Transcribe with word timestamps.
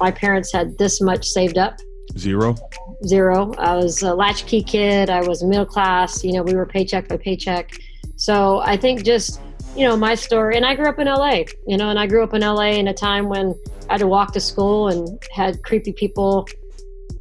my 0.00 0.10
parents 0.10 0.52
had 0.52 0.76
this 0.78 1.00
much 1.00 1.26
saved 1.26 1.58
up. 1.58 1.78
Zero. 2.16 2.54
Zero. 3.06 3.52
I 3.58 3.76
was 3.76 4.02
a 4.02 4.14
latchkey 4.14 4.62
kid. 4.62 5.10
I 5.10 5.26
was 5.26 5.44
middle 5.44 5.66
class. 5.66 6.24
You 6.24 6.32
know, 6.32 6.42
we 6.42 6.54
were 6.54 6.66
paycheck 6.66 7.08
by 7.08 7.16
paycheck. 7.16 7.70
So 8.16 8.60
I 8.60 8.76
think 8.76 9.04
just 9.04 9.40
you 9.76 9.86
know 9.86 9.96
my 9.96 10.14
story, 10.14 10.56
and 10.56 10.66
I 10.66 10.74
grew 10.74 10.88
up 10.88 10.98
in 10.98 11.06
LA. 11.06 11.42
You 11.66 11.76
know, 11.76 11.90
and 11.90 11.98
I 11.98 12.06
grew 12.06 12.22
up 12.22 12.34
in 12.34 12.40
LA 12.40 12.72
in 12.72 12.88
a 12.88 12.94
time 12.94 13.28
when 13.28 13.54
I 13.88 13.94
had 13.94 14.00
to 14.00 14.06
walk 14.06 14.32
to 14.32 14.40
school 14.40 14.88
and 14.88 15.22
had 15.32 15.62
creepy 15.62 15.92
people 15.92 16.46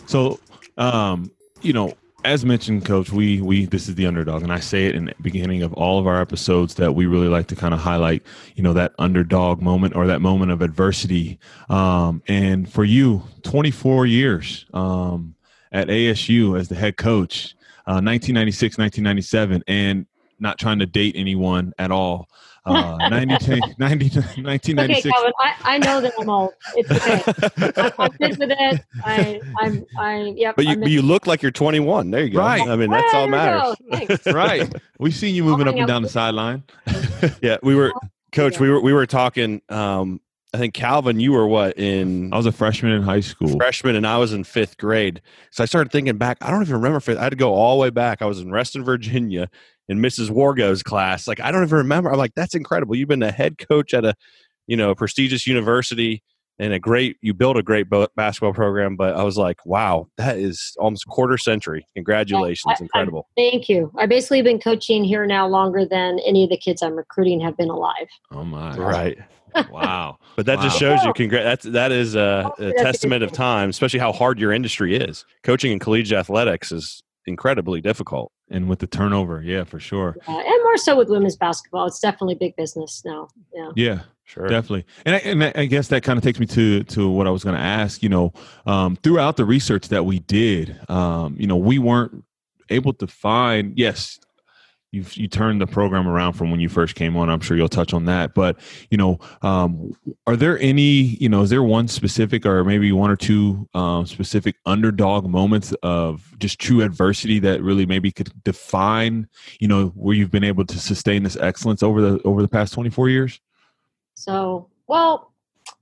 So, 0.06 0.38
um, 0.76 1.30
you 1.62 1.72
know, 1.72 1.94
as 2.28 2.44
mentioned, 2.44 2.84
Coach, 2.84 3.10
we 3.10 3.40
we 3.40 3.64
this 3.64 3.88
is 3.88 3.94
the 3.94 4.06
underdog, 4.06 4.42
and 4.42 4.52
I 4.52 4.60
say 4.60 4.84
it 4.84 4.94
in 4.94 5.06
the 5.06 5.14
beginning 5.22 5.62
of 5.62 5.72
all 5.72 5.98
of 5.98 6.06
our 6.06 6.20
episodes 6.20 6.74
that 6.74 6.94
we 6.94 7.06
really 7.06 7.28
like 7.28 7.46
to 7.46 7.56
kind 7.56 7.72
of 7.72 7.80
highlight, 7.80 8.22
you 8.54 8.62
know, 8.62 8.74
that 8.74 8.92
underdog 8.98 9.62
moment 9.62 9.96
or 9.96 10.06
that 10.08 10.20
moment 10.20 10.52
of 10.52 10.60
adversity. 10.60 11.38
Um, 11.70 12.22
and 12.28 12.70
for 12.70 12.84
you, 12.84 13.22
24 13.44 14.04
years 14.04 14.66
um, 14.74 15.36
at 15.72 15.88
ASU 15.88 16.60
as 16.60 16.68
the 16.68 16.74
head 16.74 16.98
coach, 16.98 17.54
uh, 17.86 18.04
1996, 18.04 18.76
1997, 18.76 19.64
and 19.66 20.04
not 20.38 20.58
trying 20.58 20.78
to 20.78 20.86
date 20.86 21.14
anyone 21.16 21.72
at 21.78 21.90
all. 21.90 22.28
Uh, 22.64 22.96
90, 23.08 23.26
90, 23.26 23.60
1996. 23.78 25.06
Okay, 25.06 25.10
Calvin, 25.10 25.32
I, 25.40 25.54
I 25.62 25.78
know 25.78 26.00
that 26.00 26.12
I'm 26.18 26.28
old. 26.28 26.52
It's 26.76 26.90
okay. 26.90 27.72
I'm, 27.80 27.92
I'm 27.98 28.10
good 28.10 28.38
with 28.38 28.50
it. 28.50 28.84
I, 29.04 29.40
I'm, 29.58 29.86
I, 29.98 30.34
yep. 30.36 30.56
But 30.56 30.66
you, 30.66 30.76
but 30.76 30.90
you 30.90 31.02
look 31.02 31.26
like 31.26 31.42
you're 31.42 31.50
21. 31.50 32.10
There 32.10 32.24
you 32.24 32.30
go. 32.30 32.38
Right. 32.40 32.68
I 32.68 32.76
mean, 32.76 32.90
that's 32.90 33.14
all 33.14 33.26
matters. 33.26 33.76
right. 34.26 34.70
We've 34.98 35.14
seen 35.14 35.34
you 35.34 35.44
moving 35.44 35.66
up 35.66 35.76
and 35.76 35.86
down 35.86 36.02
the 36.02 36.08
sideline. 36.08 36.64
yeah, 37.42 37.56
we 37.62 37.74
were, 37.74 37.92
Coach. 38.32 38.60
We 38.60 38.68
were 38.68 38.80
we 38.80 38.92
were 38.92 39.06
talking. 39.06 39.62
Um, 39.70 40.20
I 40.54 40.58
think 40.58 40.72
Calvin, 40.72 41.20
you 41.20 41.32
were 41.32 41.46
what 41.46 41.78
in? 41.78 42.32
I 42.32 42.36
was 42.36 42.46
a 42.46 42.52
freshman 42.52 42.92
in 42.92 43.02
high 43.02 43.20
school. 43.20 43.54
Freshman, 43.58 43.96
and 43.96 44.06
I 44.06 44.16
was 44.16 44.32
in 44.32 44.44
fifth 44.44 44.78
grade. 44.78 45.20
So 45.50 45.62
I 45.62 45.66
started 45.66 45.92
thinking 45.92 46.16
back. 46.16 46.38
I 46.40 46.50
don't 46.50 46.62
even 46.62 46.76
remember. 46.76 47.00
Fifth, 47.00 47.18
I 47.18 47.24
had 47.24 47.30
to 47.30 47.36
go 47.36 47.52
all 47.52 47.76
the 47.76 47.82
way 47.82 47.90
back. 47.90 48.22
I 48.22 48.26
was 48.26 48.40
in 48.40 48.50
Reston, 48.50 48.82
Virginia, 48.82 49.50
in 49.90 49.98
Mrs. 49.98 50.30
Wargo's 50.30 50.82
class. 50.82 51.28
Like 51.28 51.40
I 51.40 51.50
don't 51.50 51.64
even 51.64 51.76
remember. 51.76 52.10
I'm 52.10 52.16
like, 52.16 52.34
that's 52.34 52.54
incredible. 52.54 52.94
You've 52.94 53.08
been 53.08 53.22
a 53.22 53.30
head 53.30 53.58
coach 53.58 53.92
at 53.92 54.06
a, 54.06 54.14
you 54.66 54.76
know, 54.76 54.90
a 54.90 54.96
prestigious 54.96 55.46
university 55.46 56.22
and 56.58 56.72
a 56.72 56.78
great. 56.78 57.18
You 57.20 57.34
built 57.34 57.58
a 57.58 57.62
great 57.62 57.88
basketball 58.16 58.54
program. 58.54 58.96
But 58.96 59.16
I 59.16 59.24
was 59.24 59.36
like, 59.36 59.58
wow, 59.66 60.06
that 60.16 60.38
is 60.38 60.74
almost 60.78 61.04
a 61.06 61.10
quarter 61.10 61.36
century. 61.36 61.84
Congratulations, 61.94 62.76
I, 62.80 62.84
incredible. 62.84 63.28
I, 63.36 63.42
thank 63.50 63.68
you. 63.68 63.92
I 63.98 64.06
basically 64.06 64.40
been 64.40 64.60
coaching 64.60 65.04
here 65.04 65.26
now 65.26 65.46
longer 65.46 65.84
than 65.84 66.20
any 66.20 66.44
of 66.44 66.48
the 66.48 66.56
kids 66.56 66.82
I'm 66.82 66.96
recruiting 66.96 67.38
have 67.40 67.58
been 67.58 67.68
alive. 67.68 68.08
Oh 68.32 68.44
my! 68.44 68.74
Right. 68.78 69.18
Wow. 69.70 70.18
But 70.36 70.46
that 70.46 70.58
wow. 70.58 70.62
just 70.62 70.78
shows 70.78 71.02
you 71.02 71.12
congr- 71.14 71.42
that's 71.42 71.64
that 71.64 71.90
is 71.90 72.14
a, 72.14 72.48
a 72.60 72.72
testament 72.74 73.24
of 73.24 73.32
time, 73.32 73.70
especially 73.70 73.98
how 73.98 74.12
hard 74.12 74.38
your 74.38 74.52
industry 74.52 74.96
is. 74.96 75.24
Coaching 75.42 75.72
in 75.72 75.80
collegiate 75.80 76.16
athletics 76.16 76.70
is 76.70 77.02
incredibly 77.26 77.80
difficult. 77.80 78.30
And 78.48 78.68
with 78.68 78.78
the 78.78 78.86
turnover, 78.86 79.42
yeah, 79.42 79.64
for 79.64 79.80
sure. 79.80 80.16
Yeah, 80.28 80.36
and 80.38 80.62
more 80.62 80.76
so 80.76 80.96
with 80.96 81.08
women's 81.08 81.36
basketball, 81.36 81.86
it's 81.86 81.98
definitely 81.98 82.36
big 82.36 82.54
business 82.54 83.02
now. 83.04 83.28
Yeah. 83.52 83.70
Yeah. 83.74 84.00
Sure. 84.28 84.46
Definitely, 84.46 84.84
and 85.06 85.14
I, 85.14 85.18
and 85.20 85.42
I 85.42 85.64
guess 85.64 85.88
that 85.88 86.02
kind 86.02 86.18
of 86.18 86.22
takes 86.22 86.38
me 86.38 86.44
to 86.48 86.84
to 86.84 87.08
what 87.08 87.26
I 87.26 87.30
was 87.30 87.42
going 87.42 87.56
to 87.56 87.62
ask. 87.62 88.02
You 88.02 88.10
know, 88.10 88.34
um, 88.66 88.96
throughout 88.96 89.38
the 89.38 89.46
research 89.46 89.88
that 89.88 90.04
we 90.04 90.18
did, 90.18 90.78
um, 90.90 91.34
you 91.38 91.46
know, 91.46 91.56
we 91.56 91.78
weren't 91.78 92.24
able 92.68 92.92
to 92.92 93.06
find. 93.06 93.72
Yes, 93.78 94.20
you 94.90 95.04
you 95.12 95.28
turned 95.28 95.60
the 95.60 95.66
program 95.66 96.08
around 96.08 96.32
from 96.32 96.50
when 96.50 96.60
you 96.60 96.68
first 96.68 96.94
came 96.94 97.16
on. 97.16 97.28
I'm 97.28 97.40
sure 97.40 97.56
you'll 97.56 97.68
touch 97.68 97.92
on 97.92 98.06
that. 98.06 98.34
But 98.34 98.58
you 98.90 98.96
know, 98.96 99.18
um, 99.42 99.94
are 100.26 100.36
there 100.36 100.58
any? 100.60 101.16
You 101.20 101.28
know, 101.28 101.42
is 101.42 101.50
there 101.50 101.62
one 101.62 101.88
specific, 101.88 102.46
or 102.46 102.64
maybe 102.64 102.90
one 102.92 103.10
or 103.10 103.16
two 103.16 103.68
um, 103.74 104.06
specific 104.06 104.56
underdog 104.64 105.28
moments 105.28 105.74
of 105.82 106.34
just 106.38 106.58
true 106.58 106.80
adversity 106.80 107.38
that 107.40 107.62
really 107.62 107.84
maybe 107.84 108.10
could 108.10 108.32
define? 108.44 109.28
You 109.60 109.68
know, 109.68 109.88
where 109.88 110.14
you've 110.14 110.30
been 110.30 110.44
able 110.44 110.64
to 110.64 110.78
sustain 110.78 111.22
this 111.22 111.36
excellence 111.36 111.82
over 111.82 112.00
the 112.00 112.22
over 112.22 112.40
the 112.40 112.48
past 112.48 112.72
24 112.72 113.10
years. 113.10 113.40
So, 114.14 114.68
well, 114.86 115.32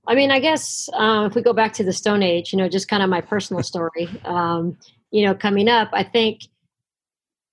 I 0.05 0.15
mean, 0.15 0.31
I 0.31 0.39
guess 0.39 0.89
uh, 0.93 1.27
if 1.29 1.35
we 1.35 1.41
go 1.41 1.53
back 1.53 1.73
to 1.73 1.83
the 1.83 1.93
Stone 1.93 2.23
Age, 2.23 2.51
you 2.51 2.57
know, 2.57 2.67
just 2.67 2.87
kind 2.89 3.01
of 3.01 3.09
my 3.09 3.21
personal 3.21 3.63
story. 3.71 4.09
Um, 4.25 4.77
you 5.11 5.25
know, 5.25 5.33
coming 5.33 5.69
up, 5.69 5.89
I 5.93 6.03
think, 6.03 6.41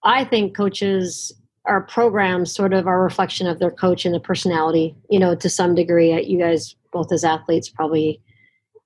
I 0.03 0.25
think 0.25 0.56
coaches 0.56 1.32
our 1.66 1.80
programs 1.80 2.54
sort 2.54 2.72
of 2.72 2.86
are 2.86 3.00
a 3.00 3.04
reflection 3.04 3.47
of 3.47 3.58
their 3.58 3.70
coach 3.70 4.04
and 4.04 4.14
the 4.14 4.20
personality, 4.20 4.94
you 5.08 5.19
know, 5.19 5.34
to 5.34 5.48
some 5.48 5.75
degree. 5.75 6.12
Uh, 6.12 6.19
you 6.19 6.38
guys, 6.38 6.76
both 6.92 7.10
as 7.10 7.25
athletes, 7.25 7.69
probably 7.69 8.20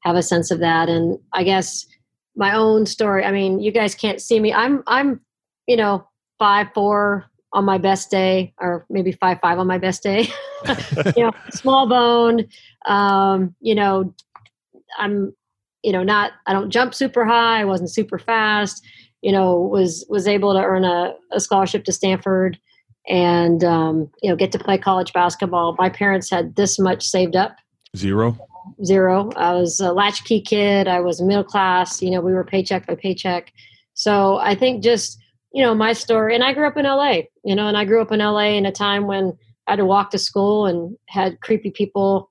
have 0.05 0.17
a 0.17 0.23
sense 0.23 0.51
of 0.51 0.61
that. 0.61 0.89
And 0.89 1.19
I 1.33 1.43
guess 1.43 1.87
my 2.37 2.55
own 2.55 2.87
story. 2.87 3.25
I 3.25 3.33
mean, 3.33 3.59
you 3.59 3.73
guys 3.73 3.95
can't 3.95 4.23
see 4.23 4.39
me. 4.39 4.53
I'm, 4.53 4.85
I'm, 4.87 5.21
you 5.67 5.77
know, 5.77 6.07
five 6.39 6.69
four 6.73 7.27
on 7.53 7.65
my 7.65 7.79
best 7.79 8.11
day, 8.11 8.55
or 8.61 8.87
maybe 8.91 9.11
five 9.11 9.39
five 9.43 9.59
on 9.59 9.67
my 9.67 9.79
best 9.79 10.03
day. 10.03 10.29
you 11.17 11.25
know, 11.25 11.33
small 11.51 11.89
bone. 11.89 12.47
Um, 12.87 13.55
you 13.61 13.75
know, 13.75 14.15
I'm, 14.99 15.35
you 15.83 15.93
know, 15.93 16.05
not. 16.05 16.33
I 16.47 16.53
don't 16.53 16.71
jump 16.71 16.95
super 16.95 17.25
high. 17.25 17.61
I 17.61 17.65
wasn't 17.65 17.91
super 17.91 18.19
fast. 18.19 18.87
You 19.21 19.33
know, 19.33 19.57
was 19.61 20.07
was 20.09 20.29
able 20.29 20.53
to 20.53 20.63
earn 20.63 20.85
a, 20.85 21.15
a 21.33 21.41
scholarship 21.41 21.85
to 21.85 21.93
Stanford 21.93 22.59
and 23.09 23.65
um, 23.65 24.11
you 24.23 24.31
know 24.31 24.37
get 24.37 24.53
to 24.53 24.59
play 24.59 24.79
college 24.79 25.13
basketball. 25.13 25.75
My 25.79 25.89
parents 25.89 26.31
had 26.31 26.57
this 26.57 26.79
much 26.79 27.05
saved 27.05 27.37
up. 27.37 27.57
Zero. 27.97 28.37
Zero. 28.85 29.31
I 29.37 29.55
was 29.55 29.81
a 29.81 29.93
latchkey 29.93 30.41
kid. 30.41 30.89
I 30.89 31.01
was 31.01 31.23
middle 31.23 31.45
class. 31.45 32.03
You 32.03 32.11
know, 32.11 32.21
we 32.21 32.33
were 32.33 32.45
paycheck 32.45 32.87
by 32.87 32.95
paycheck. 32.95 33.53
So 33.95 34.37
I 34.39 34.55
think 34.55 34.83
just 34.83 35.19
you 35.53 35.63
know 35.63 35.75
my 35.75 35.93
story, 35.93 36.35
and 36.35 36.45
I 36.45 36.53
grew 36.53 36.67
up 36.67 36.77
in 36.77 36.85
LA. 36.85 37.23
You 37.45 37.55
know, 37.55 37.67
and 37.67 37.77
I 37.77 37.85
grew 37.85 38.03
up 38.03 38.13
in 38.13 38.21
LA 38.21 38.57
in 38.57 38.67
a 38.67 38.73
time 38.73 39.07
when 39.07 39.37
I 39.67 39.73
had 39.73 39.77
to 39.77 39.85
walk 39.85 40.11
to 40.11 40.19
school 40.19 40.67
and 40.67 40.97
had 41.09 41.41
creepy 41.41 41.71
people, 41.71 42.31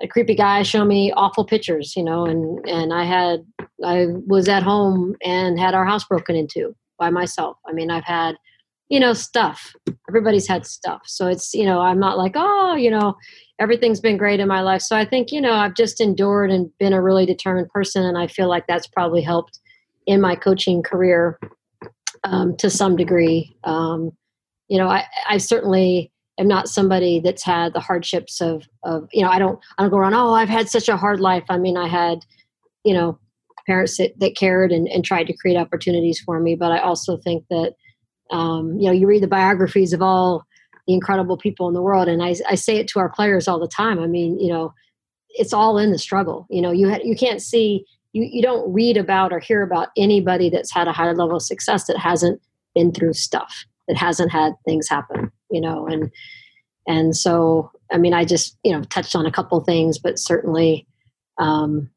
a 0.00 0.06
creepy 0.06 0.34
guy 0.34 0.62
show 0.62 0.84
me 0.84 1.12
awful 1.12 1.44
pictures. 1.44 1.94
You 1.96 2.04
know, 2.04 2.24
and 2.24 2.64
and 2.68 2.92
I 2.92 3.04
had 3.04 3.44
I 3.84 4.06
was 4.26 4.48
at 4.48 4.62
home 4.62 5.16
and 5.24 5.58
had 5.58 5.74
our 5.74 5.84
house 5.84 6.04
broken 6.04 6.36
into 6.36 6.74
by 6.98 7.10
myself. 7.10 7.56
I 7.66 7.72
mean, 7.72 7.90
I've 7.90 8.04
had 8.04 8.36
you 8.88 9.00
know 9.00 9.12
stuff. 9.12 9.74
Everybody's 10.08 10.46
had 10.48 10.66
stuff. 10.66 11.02
So 11.06 11.26
it's 11.26 11.54
you 11.54 11.64
know 11.64 11.80
i'm 11.80 11.98
not 11.98 12.18
like 12.18 12.32
oh 12.34 12.74
you 12.74 12.90
know 12.90 13.16
everything's 13.58 14.00
been 14.00 14.16
great 14.16 14.40
in 14.40 14.48
my 14.48 14.60
life. 14.60 14.82
So 14.82 14.96
i 14.96 15.04
think 15.04 15.32
you 15.32 15.40
know 15.40 15.52
i've 15.52 15.74
just 15.74 16.00
endured 16.00 16.50
and 16.50 16.70
been 16.78 16.92
a 16.92 17.02
really 17.02 17.26
determined 17.26 17.68
person 17.70 18.04
and 18.04 18.18
i 18.18 18.26
feel 18.26 18.48
like 18.48 18.66
that's 18.66 18.86
probably 18.86 19.22
helped 19.22 19.60
in 20.06 20.20
my 20.20 20.36
coaching 20.36 20.82
career 20.82 21.38
um, 22.24 22.56
to 22.56 22.70
some 22.70 22.96
degree. 22.96 23.56
Um, 23.64 24.12
you 24.68 24.78
know 24.78 24.88
I, 24.88 25.04
I 25.28 25.38
certainly 25.38 26.12
am 26.38 26.48
not 26.48 26.68
somebody 26.68 27.20
that's 27.20 27.44
had 27.44 27.72
the 27.72 27.80
hardships 27.80 28.40
of 28.40 28.64
of 28.84 29.08
you 29.12 29.22
know 29.22 29.30
i 29.30 29.38
don't 29.38 29.58
i 29.78 29.82
don't 29.82 29.90
go 29.90 29.98
around 29.98 30.14
oh 30.14 30.32
i've 30.32 30.48
had 30.48 30.68
such 30.68 30.88
a 30.88 30.96
hard 30.96 31.20
life. 31.20 31.44
I 31.48 31.58
mean 31.58 31.76
i 31.76 31.88
had 31.88 32.20
you 32.84 32.94
know 32.94 33.18
parents 33.66 33.96
that, 33.96 34.12
that 34.20 34.36
cared 34.36 34.70
and, 34.70 34.86
and 34.88 35.04
tried 35.04 35.26
to 35.26 35.36
create 35.36 35.56
opportunities 35.56 36.20
for 36.20 36.38
me 36.40 36.54
but 36.54 36.72
i 36.72 36.78
also 36.78 37.16
think 37.16 37.44
that 37.50 37.74
um, 38.30 38.78
you 38.78 38.86
know 38.86 38.92
you 38.92 39.06
read 39.06 39.22
the 39.22 39.28
biographies 39.28 39.92
of 39.92 40.02
all 40.02 40.44
the 40.86 40.94
incredible 40.94 41.36
people 41.36 41.68
in 41.68 41.74
the 41.74 41.82
world 41.82 42.08
and 42.08 42.22
I, 42.22 42.34
I 42.48 42.54
say 42.54 42.76
it 42.76 42.88
to 42.88 42.98
our 42.98 43.08
players 43.08 43.48
all 43.48 43.58
the 43.58 43.68
time. 43.68 43.98
I 43.98 44.06
mean 44.06 44.38
you 44.40 44.52
know 44.52 44.74
it's 45.30 45.52
all 45.52 45.78
in 45.78 45.92
the 45.92 45.98
struggle. 45.98 46.46
You 46.50 46.62
know 46.62 46.72
you 46.72 46.90
ha- 46.90 47.02
you 47.04 47.16
can't 47.16 47.42
see 47.42 47.84
you, 48.12 48.28
you 48.30 48.42
don't 48.42 48.72
read 48.72 48.96
about 48.96 49.32
or 49.32 49.40
hear 49.40 49.62
about 49.62 49.88
anybody 49.96 50.48
that's 50.48 50.72
had 50.72 50.88
a 50.88 50.92
high 50.92 51.12
level 51.12 51.36
of 51.36 51.42
success 51.42 51.86
that 51.86 51.98
hasn't 51.98 52.40
been 52.74 52.92
through 52.92 53.12
stuff 53.12 53.64
that 53.88 53.96
hasn't 53.96 54.30
had 54.30 54.52
things 54.64 54.88
happen 54.88 55.30
you 55.50 55.60
know 55.60 55.86
and 55.86 56.10
and 56.86 57.16
so 57.16 57.70
I 57.92 57.98
mean 57.98 58.14
I 58.14 58.24
just 58.24 58.56
you 58.64 58.72
know 58.72 58.82
touched 58.84 59.16
on 59.16 59.26
a 59.26 59.32
couple 59.32 59.58
things, 59.60 59.98
but 59.98 60.18
certainly, 60.18 60.86
um, 61.38 61.90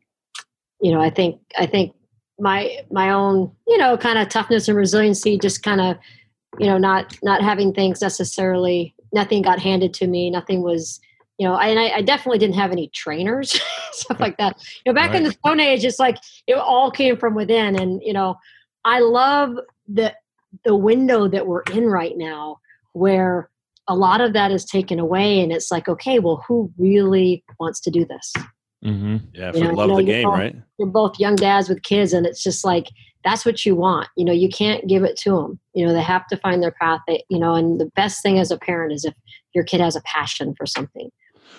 you 0.82 0.92
know 0.92 1.02
I 1.02 1.10
think 1.10 1.40
I 1.58 1.66
think 1.66 1.94
my 2.40 2.80
my 2.92 3.12
own 3.12 3.52
you 3.68 3.78
know 3.78 3.98
kind 3.98 4.18
of 4.18 4.30
toughness 4.30 4.68
and 4.68 4.78
resiliency 4.78 5.38
just 5.38 5.64
kind 5.64 5.82
of 5.82 5.98
you 6.58 6.66
know 6.66 6.78
not 6.78 7.18
not 7.24 7.42
having 7.42 7.74
things 7.74 8.02
necessarily 8.02 8.96
nothing 9.14 9.42
got 9.42 9.60
handed 9.60 9.94
to 9.94 10.08
me 10.08 10.30
nothing 10.30 10.62
was 10.62 11.00
you 11.40 11.48
know, 11.48 11.54
I, 11.54 11.68
and 11.68 11.80
I, 11.80 11.90
I, 11.96 12.02
definitely 12.02 12.38
didn't 12.38 12.56
have 12.56 12.72
any 12.72 12.90
trainers, 12.90 13.60
stuff 13.94 14.20
like 14.20 14.38
that. 14.38 14.62
You 14.86 14.92
know, 14.92 14.94
back 14.94 15.12
right. 15.12 15.18
in 15.18 15.24
the 15.24 15.32
Stone 15.32 15.62
Age, 15.62 15.86
it's 15.86 15.98
like 15.98 16.18
it 16.48 16.56
all 16.56 16.92
came 16.92 17.16
from 17.16 17.34
within. 17.34 17.80
And 17.80 18.02
you 18.04 18.12
know, 18.12 18.36
I 18.84 19.00
love 19.00 19.56
the 19.88 20.14
the 20.66 20.76
window 20.76 21.30
that 21.30 21.48
we're 21.48 21.64
in 21.72 21.86
right 21.86 22.18
now, 22.18 22.60
where 22.92 23.50
a 23.88 23.96
lot 23.96 24.20
of 24.20 24.34
that 24.34 24.52
is 24.52 24.66
taken 24.66 25.00
away, 25.00 25.40
and 25.40 25.54
it's 25.54 25.72
like, 25.72 25.88
okay, 25.88 26.20
well, 26.20 26.44
who 26.46 26.72
really 26.78 27.44
wants 27.58 27.80
to 27.82 27.90
do 27.90 28.06
this? 28.06 28.34
Mm-hmm. 28.84 29.18
Yeah, 29.34 29.52
for 29.52 29.58
you 29.60 29.64
know, 29.64 29.74
love 29.74 29.88
you 29.88 29.92
know, 29.92 29.98
the 29.98 30.04
game, 30.04 30.24
both, 30.26 30.38
right? 30.38 30.56
You're 30.78 30.88
both 30.90 31.20
young 31.20 31.36
dads 31.38 31.70
with 31.70 31.84
kids, 31.84 32.12
and 32.12 32.26
it's 32.26 32.44
just 32.44 32.66
like 32.66 32.88
that's 33.24 33.46
what 33.46 33.66
you 33.66 33.76
want. 33.76 34.08
You 34.16 34.26
know, 34.26 34.34
you 34.34 34.50
can't 34.50 34.88
give 34.88 35.04
it 35.04 35.18
to 35.18 35.32
them. 35.32 35.60
You 35.74 35.86
know, 35.86 35.94
they 35.94 36.02
have 36.02 36.28
to 36.28 36.38
find 36.38 36.64
their 36.64 36.72
path. 36.72 37.02
They, 37.08 37.24
you 37.30 37.40
know, 37.40 37.56
and 37.56 37.80
the 37.80 37.92
best 37.96 38.22
thing 38.22 38.40
as 38.40 38.52
a 38.52 38.58
parent 38.58 38.94
is 38.94 39.06
if 39.06 39.14
your 39.54 39.64
kid 39.64 39.82
has 39.82 39.96
a 39.96 40.02
passion 40.02 40.56
for 40.56 40.66
something 40.66 41.10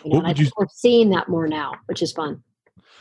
you 0.05 0.11
know, 0.11 0.17
what 0.19 0.27
would 0.27 0.39
you, 0.39 0.51
we're 0.57 0.67
seeing 0.73 1.11
that 1.11 1.29
more 1.29 1.49
now, 1.49 1.75
which 1.87 2.03
is 2.03 2.13
fun. 2.13 2.43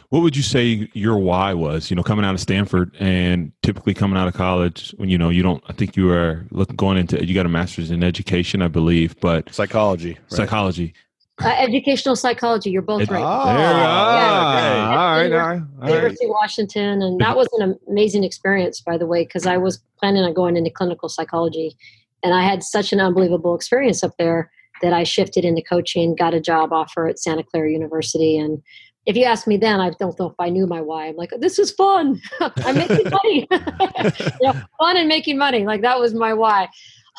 What 0.09 0.21
would 0.21 0.35
you 0.35 0.41
say 0.41 0.89
your 0.94 1.17
why 1.17 1.53
was? 1.53 1.91
You 1.91 1.95
know, 1.95 2.01
coming 2.01 2.25
out 2.25 2.33
of 2.33 2.41
Stanford 2.41 2.95
and 3.00 3.51
typically 3.61 3.94
coming 3.94 4.17
out 4.17 4.27
of 4.27 4.33
college 4.33 4.94
when 4.97 5.07
you 5.07 5.19
know 5.19 5.29
you 5.29 5.44
don't. 5.44 5.63
I 5.67 5.73
think 5.73 5.95
you 5.95 6.11
are 6.11 6.47
looking 6.50 6.75
going 6.75 6.97
into. 6.97 7.23
You 7.23 7.35
got 7.35 7.45
a 7.45 7.50
master's 7.50 7.91
in 7.91 8.03
education, 8.03 8.63
I 8.63 8.69
believe, 8.69 9.19
but 9.19 9.53
psychology. 9.53 10.13
Right? 10.13 10.31
Psychology. 10.31 10.94
Uh, 11.41 11.56
educational 11.57 12.15
psychology. 12.15 12.69
You're 12.69 12.81
both 12.81 13.09
right. 13.09 13.24
Oh, 13.24 13.45
there 13.45 13.56
you 13.56 13.59
go. 13.59 13.80
Yeah, 13.80 14.89
all 14.89 15.18
right, 15.18 15.31
all 15.31 15.47
right. 15.47 15.89
University 15.89 16.25
of 16.25 16.31
Washington, 16.31 17.01
and 17.01 17.19
that 17.21 17.38
was 17.38 17.47
an 17.59 17.77
amazing 17.88 18.24
experience, 18.24 18.81
by 18.81 18.97
the 18.97 19.06
way, 19.06 19.24
because 19.24 19.45
I 19.45 19.57
was 19.57 19.81
planning 20.00 20.24
on 20.24 20.33
going 20.33 20.57
into 20.57 20.69
clinical 20.69 21.07
psychology, 21.07 21.77
and 22.24 22.33
I 22.33 22.44
had 22.44 22.63
such 22.63 22.91
an 22.91 23.00
unbelievable 23.00 23.56
experience 23.56 24.03
up 24.03 24.13
there 24.18 24.51
that 24.81 24.94
I 24.94 25.03
shifted 25.03 25.45
into 25.45 25.62
coaching, 25.62 26.15
got 26.15 26.33
a 26.33 26.39
job 26.39 26.74
offer 26.74 27.07
at 27.07 27.19
Santa 27.19 27.44
Clara 27.44 27.71
University. 27.71 28.38
And 28.38 28.62
if 29.06 29.15
you 29.15 29.24
ask 29.25 29.47
me 29.47 29.57
then, 29.57 29.80
I 29.80 29.92
don't 30.00 30.18
know 30.19 30.27
if 30.27 30.35
I 30.39 30.50
knew 30.50 30.68
my 30.68 30.81
why. 30.81 31.07
I'm 31.07 31.15
like, 31.15 31.31
this 31.39 31.59
is 31.59 31.71
fun. 31.71 32.21
I'm 32.39 32.75
making 32.75 33.09
money. 33.09 33.47
you 33.51 34.47
know, 34.47 34.62
fun 34.77 34.97
and 34.97 35.07
making 35.07 35.38
money. 35.38 35.65
Like 35.65 35.81
that 35.81 36.00
was 36.00 36.13
my 36.13 36.33
why. 36.33 36.69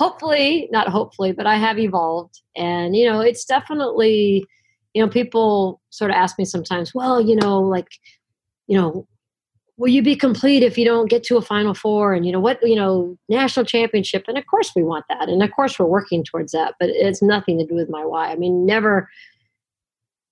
Hopefully, 0.00 0.66
not 0.72 0.88
hopefully, 0.88 1.30
but 1.30 1.46
I 1.46 1.56
have 1.56 1.78
evolved. 1.78 2.40
And, 2.56 2.96
you 2.96 3.06
know, 3.06 3.20
it's 3.20 3.44
definitely, 3.44 4.46
you 4.94 5.04
know, 5.04 5.10
people 5.10 5.82
sort 5.90 6.10
of 6.10 6.14
ask 6.16 6.38
me 6.38 6.46
sometimes, 6.46 6.94
well, 6.94 7.20
you 7.20 7.36
know, 7.36 7.60
like, 7.60 7.88
you 8.66 8.78
know, 8.78 9.06
will 9.76 9.90
you 9.90 10.02
be 10.02 10.16
complete 10.16 10.62
if 10.62 10.78
you 10.78 10.86
don't 10.86 11.10
get 11.10 11.22
to 11.24 11.36
a 11.36 11.42
final 11.42 11.74
four? 11.74 12.14
And 12.14 12.24
you 12.24 12.32
know 12.32 12.40
what 12.40 12.58
you 12.62 12.76
know 12.76 13.18
national 13.28 13.66
championship? 13.66 14.24
And 14.26 14.38
of 14.38 14.46
course 14.46 14.72
we 14.74 14.82
want 14.82 15.04
that. 15.10 15.28
And 15.28 15.42
of 15.42 15.50
course 15.52 15.78
we're 15.78 15.84
working 15.84 16.24
towards 16.24 16.52
that 16.52 16.76
but 16.80 16.88
it's 16.88 17.20
nothing 17.20 17.58
to 17.58 17.66
do 17.66 17.74
with 17.74 17.90
my 17.90 18.02
why. 18.02 18.30
I 18.30 18.36
mean 18.36 18.64
never 18.64 19.06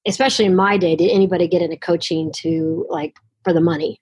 especially 0.06 0.46
in 0.46 0.56
my 0.56 0.78
day 0.78 0.96
did 0.96 1.10
anybody 1.10 1.46
get 1.46 1.60
into 1.60 1.76
coaching 1.76 2.32
to 2.36 2.86
like 2.88 3.16
for 3.44 3.52
the 3.52 3.60
money 3.60 4.00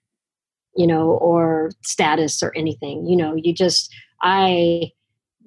you 0.77 0.87
know 0.87 1.11
or 1.11 1.71
status 1.83 2.41
or 2.41 2.53
anything. 2.55 3.05
You 3.05 3.17
know 3.17 3.35
you 3.35 3.53
just 3.53 3.93
i 4.21 4.91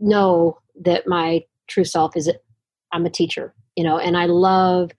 know 0.01 0.59
that 0.81 1.07
my 1.07 1.43
true 1.69 1.85
self 1.85 2.17
is 2.17 2.31
i'm 2.93 3.07
a 3.07 3.11
teacher 3.11 3.55
you 3.77 3.85
know 3.85 3.99
and 3.99 4.17
i 4.17 4.27
love 4.27 4.91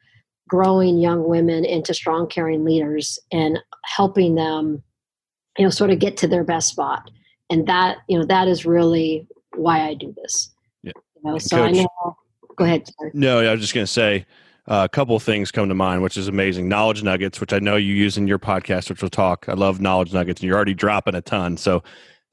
growing 0.48 0.98
young 0.98 1.27
women 1.27 1.63
into 1.63 1.94
strong 1.94 2.27
caring 2.27 2.65
leaders 2.65 3.18
and 3.31 3.57
helping 3.86 4.36
them 4.36 4.83
you 5.57 5.63
know 5.63 5.69
sort 5.69 5.92
of 5.92 6.00
get 6.00 6.18
to 6.18 6.27
their 6.27 6.44
best 6.44 6.69
spot. 6.69 7.09
And 7.50 7.68
that 7.68 8.00
you 8.07 8.18
know 8.18 8.25
that 8.25 8.48
is 8.48 8.65
really 8.65 9.27
why 9.56 9.81
i 9.88 9.94
do 9.94 10.13
this. 10.21 10.51
Yeah. 10.83 10.92
You 11.15 11.31
know, 11.31 11.38
so 11.38 11.57
Coach, 11.57 11.69
i 11.69 11.71
know 11.71 12.15
go 12.57 12.65
ahead 12.65 12.88
sorry. 12.88 13.12
no 13.13 13.39
i 13.39 13.51
was 13.51 13.62
just 13.62 13.74
going 13.74 13.86
to 13.86 13.92
say 13.92 14.25
uh, 14.68 14.88
a 14.89 14.89
couple 14.89 15.15
of 15.15 15.24
things 15.24 15.51
come 15.51 15.69
to 15.69 15.75
mind 15.75 16.04
which 16.04 16.18
is 16.18 16.27
amazing. 16.27 16.68
Knowledge 16.68 17.04
nuggets 17.04 17.39
which 17.39 17.54
i 17.54 17.59
know 17.59 17.75
you 17.75 17.94
use 17.94 18.18
in 18.18 18.27
your 18.27 18.39
podcast 18.39 18.89
which 18.89 19.01
we'll 19.01 19.09
talk. 19.09 19.45
I 19.47 19.54
love 19.54 19.80
knowledge 19.80 20.13
nuggets 20.13 20.42
and 20.42 20.47
you're 20.47 20.56
already 20.56 20.74
dropping 20.74 21.15
a 21.15 21.21
ton. 21.21 21.57
So 21.57 21.83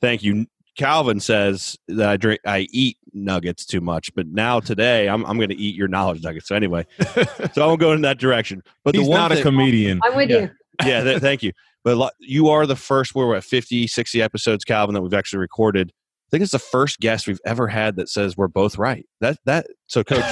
thank 0.01 0.23
you 0.23 0.47
calvin 0.79 1.21
says 1.21 1.77
that 1.89 2.09
i 2.09 2.17
drink 2.17 2.41
i 2.47 2.67
eat 2.71 2.97
nuggets 3.13 3.67
too 3.67 3.81
much 3.81 4.15
but 4.15 4.27
now 4.29 4.61
today 4.61 5.09
i'm, 5.09 5.27
I'm 5.27 5.37
going 5.37 5.51
to 5.51 5.57
eat 5.57 5.75
your 5.75 5.89
knowledge 5.89 6.23
nuggets 6.23 6.49
so 6.49 6.55
anyway 6.55 6.87
so 7.53 7.63
i 7.63 7.67
won't 7.67 7.81
go 7.81 7.93
in 7.93 8.01
that 8.03 8.19
direction 8.19 8.63
but 8.85 8.95
he's 8.95 9.05
the 9.05 9.11
one 9.11 9.19
not 9.19 9.31
thing, 9.33 9.41
a 9.41 9.43
comedian 9.43 10.01
i'm 10.05 10.17
with 10.17 10.31
yeah. 10.31 10.39
you 10.39 10.51
yeah, 10.85 11.03
th- 11.03 11.21
thank 11.21 11.43
you. 11.43 11.53
But 11.85 12.13
you 12.19 12.49
are 12.49 12.67
the 12.67 12.77
first, 12.77 13.15
we're 13.15 13.35
at 13.37 13.45
50, 13.45 13.87
60 13.87 14.23
episodes, 14.23 14.65
Calvin, 14.65 14.95
that 14.95 15.03
we've 15.03 15.15
actually 15.15 15.41
recorded. 15.41 15.91
I 15.91 16.31
think 16.31 16.43
it's 16.43 16.53
the 16.53 16.59
first 16.59 17.01
guest 17.01 17.27
we've 17.27 17.41
ever 17.47 17.67
had 17.69 17.97
that 17.97 18.11
says 18.11 18.37
we're 18.37 18.49
both 18.49 18.77
right. 18.77 19.07
That 19.23 19.39
that 19.47 19.67
so, 19.87 20.05
Coach, 20.05 20.23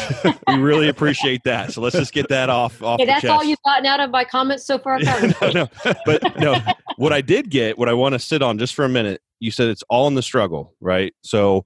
we 0.46 0.56
really 0.56 0.90
appreciate 0.90 1.42
that. 1.44 1.72
So 1.72 1.80
let's 1.80 1.96
just 1.96 2.12
get 2.12 2.28
that 2.28 2.50
off. 2.50 2.82
off 2.82 3.00
that's 3.02 3.22
chest. 3.22 3.32
all 3.32 3.42
you've 3.42 3.62
gotten 3.64 3.86
out 3.86 4.00
of 4.00 4.10
my 4.10 4.22
comments 4.22 4.66
so 4.66 4.78
far. 4.78 4.98
no, 5.54 5.68
but 6.04 6.38
no, 6.38 6.60
what 6.96 7.14
I 7.14 7.22
did 7.22 7.48
get, 7.48 7.78
what 7.78 7.88
I 7.88 7.94
want 7.94 8.12
to 8.12 8.18
sit 8.18 8.42
on 8.42 8.58
just 8.58 8.74
for 8.74 8.84
a 8.84 8.90
minute. 8.90 9.22
You 9.40 9.50
said 9.50 9.68
it's 9.68 9.84
all 9.88 10.06
in 10.08 10.14
the 10.14 10.22
struggle, 10.22 10.74
right? 10.80 11.14
So, 11.22 11.64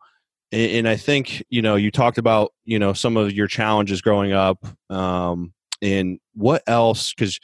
and 0.52 0.88
I 0.88 0.96
think 0.96 1.44
you 1.48 1.62
know 1.62 1.76
you 1.76 1.90
talked 1.90 2.18
about 2.18 2.52
you 2.64 2.78
know 2.78 2.92
some 2.92 3.16
of 3.16 3.32
your 3.32 3.46
challenges 3.46 4.00
growing 4.00 4.32
up, 4.32 4.64
um, 4.90 5.52
and 5.80 6.18
what 6.34 6.62
else 6.66 7.12
because 7.12 7.38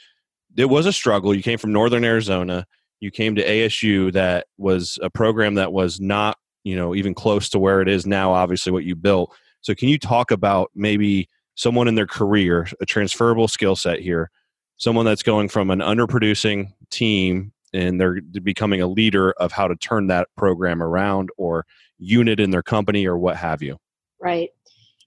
it 0.57 0.65
was 0.65 0.85
a 0.85 0.93
struggle. 0.93 1.33
You 1.33 1.43
came 1.43 1.59
from 1.59 1.71
Northern 1.71 2.03
Arizona. 2.03 2.65
You 2.99 3.11
came 3.11 3.35
to 3.35 3.45
ASU, 3.45 4.11
that 4.13 4.47
was 4.57 4.97
a 5.03 5.09
program 5.09 5.53
that 5.55 5.71
was 5.71 5.99
not, 5.99 6.37
you 6.63 6.75
know, 6.75 6.95
even 6.95 7.13
close 7.13 7.47
to 7.49 7.59
where 7.59 7.79
it 7.79 7.87
is 7.87 8.07
now. 8.07 8.33
Obviously, 8.33 8.71
what 8.71 8.83
you 8.83 8.95
built. 8.95 9.33
So, 9.61 9.75
can 9.75 9.87
you 9.87 9.99
talk 9.99 10.31
about 10.31 10.71
maybe 10.73 11.29
someone 11.55 11.87
in 11.87 11.95
their 11.95 12.07
career, 12.07 12.67
a 12.81 12.85
transferable 12.85 13.47
skill 13.47 13.75
set 13.75 13.99
here, 13.99 14.31
someone 14.77 15.05
that's 15.05 15.23
going 15.23 15.49
from 15.49 15.69
an 15.69 15.79
underproducing 15.79 16.71
team 16.89 17.51
and 17.73 17.99
they're 17.99 18.21
becoming 18.43 18.81
a 18.81 18.87
leader 18.87 19.31
of 19.33 19.51
how 19.51 19.67
to 19.67 19.75
turn 19.75 20.07
that 20.07 20.27
program 20.37 20.81
around 20.81 21.29
or 21.37 21.65
unit 21.97 22.39
in 22.39 22.51
their 22.51 22.63
company 22.63 23.05
or 23.05 23.17
what 23.17 23.37
have 23.37 23.61
you? 23.61 23.77
Right. 24.21 24.49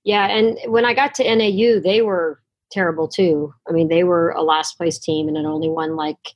Yeah, 0.05 0.29
and 0.29 0.59
when 0.67 0.85
I 0.85 0.95
got 0.95 1.15
to 1.17 1.25
NAU, 1.25 1.81
they 1.81 2.01
were 2.03 2.41
terrible 2.71 3.09
too. 3.09 3.53
I 3.69 3.73
mean, 3.73 3.89
they 3.89 4.05
were 4.05 4.31
a 4.31 4.43
last 4.43 4.77
place 4.79 4.99
team 4.99 5.29
and 5.29 5.37
had 5.37 5.47
only 5.47 5.69
won 5.69 5.97
like, 5.97 6.35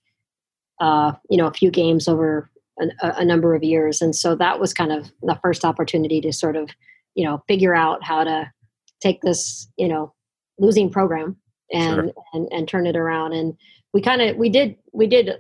uh, 0.81 1.13
you 1.31 1.37
know, 1.37 1.47
a 1.47 1.53
few 1.53 1.71
games 1.71 2.09
over 2.09 2.51
a, 2.81 2.87
a, 3.01 3.25
number 3.25 3.55
of 3.55 3.63
years. 3.63 4.03
And 4.03 4.15
so 4.15 4.35
that 4.35 4.59
was 4.59 4.75
kind 4.75 4.93
of 4.93 5.11
the 5.23 5.39
first 5.43 5.65
opportunity 5.65 6.21
to 6.21 6.33
sort 6.33 6.57
of, 6.57 6.71
you 7.15 7.25
know, 7.25 7.43
figure 7.47 7.75
out 7.75 8.03
how 8.03 8.25
to 8.25 8.51
take 9.01 9.21
this, 9.23 9.69
you 9.77 9.87
know, 9.87 10.13
losing 10.59 10.91
program 10.91 11.37
and, 11.73 11.95
sure. 11.95 12.13
and, 12.33 12.49
and 12.53 12.69
turn 12.69 12.87
it 12.87 12.97
around. 12.97 13.33
And 13.33 13.55
we 13.93 14.03
kind 14.03 14.21
of, 14.21 14.37
we 14.37 14.49
did, 14.49 14.77
we 14.93 15.07
did 15.07 15.31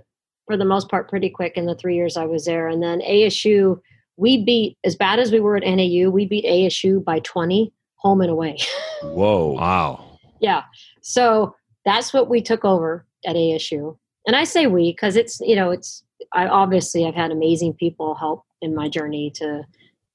for 0.46 0.56
the 0.56 0.64
most 0.64 0.88
part 0.88 1.08
pretty 1.08 1.30
quick 1.30 1.56
in 1.56 1.66
the 1.66 1.74
three 1.74 1.96
years 1.96 2.16
I 2.16 2.24
was 2.24 2.44
there. 2.44 2.68
And 2.68 2.82
then 2.82 3.00
ASU, 3.00 3.80
we 4.16 4.44
beat, 4.44 4.76
as 4.84 4.96
bad 4.96 5.18
as 5.18 5.32
we 5.32 5.40
were 5.40 5.56
at 5.56 5.64
NAU, 5.64 6.10
we 6.10 6.26
beat 6.26 6.44
ASU 6.44 7.02
by 7.02 7.20
20 7.20 7.72
home 7.96 8.20
and 8.20 8.30
away. 8.30 8.58
Whoa. 9.02 9.52
Wow 9.52 10.14
yeah. 10.44 10.62
So 11.00 11.56
that's 11.84 12.12
what 12.12 12.28
we 12.28 12.42
took 12.42 12.64
over 12.64 13.06
at 13.26 13.34
ASU. 13.34 13.96
And 14.26 14.36
I 14.36 14.44
say 14.44 14.66
we 14.66 14.92
because 14.92 15.16
it's, 15.16 15.40
you 15.40 15.56
know, 15.56 15.70
it's, 15.70 16.04
I 16.32 16.46
obviously 16.46 17.06
I've 17.06 17.14
had 17.14 17.30
amazing 17.30 17.74
people 17.74 18.14
help 18.14 18.44
in 18.60 18.74
my 18.74 18.88
journey 18.88 19.30
to, 19.36 19.64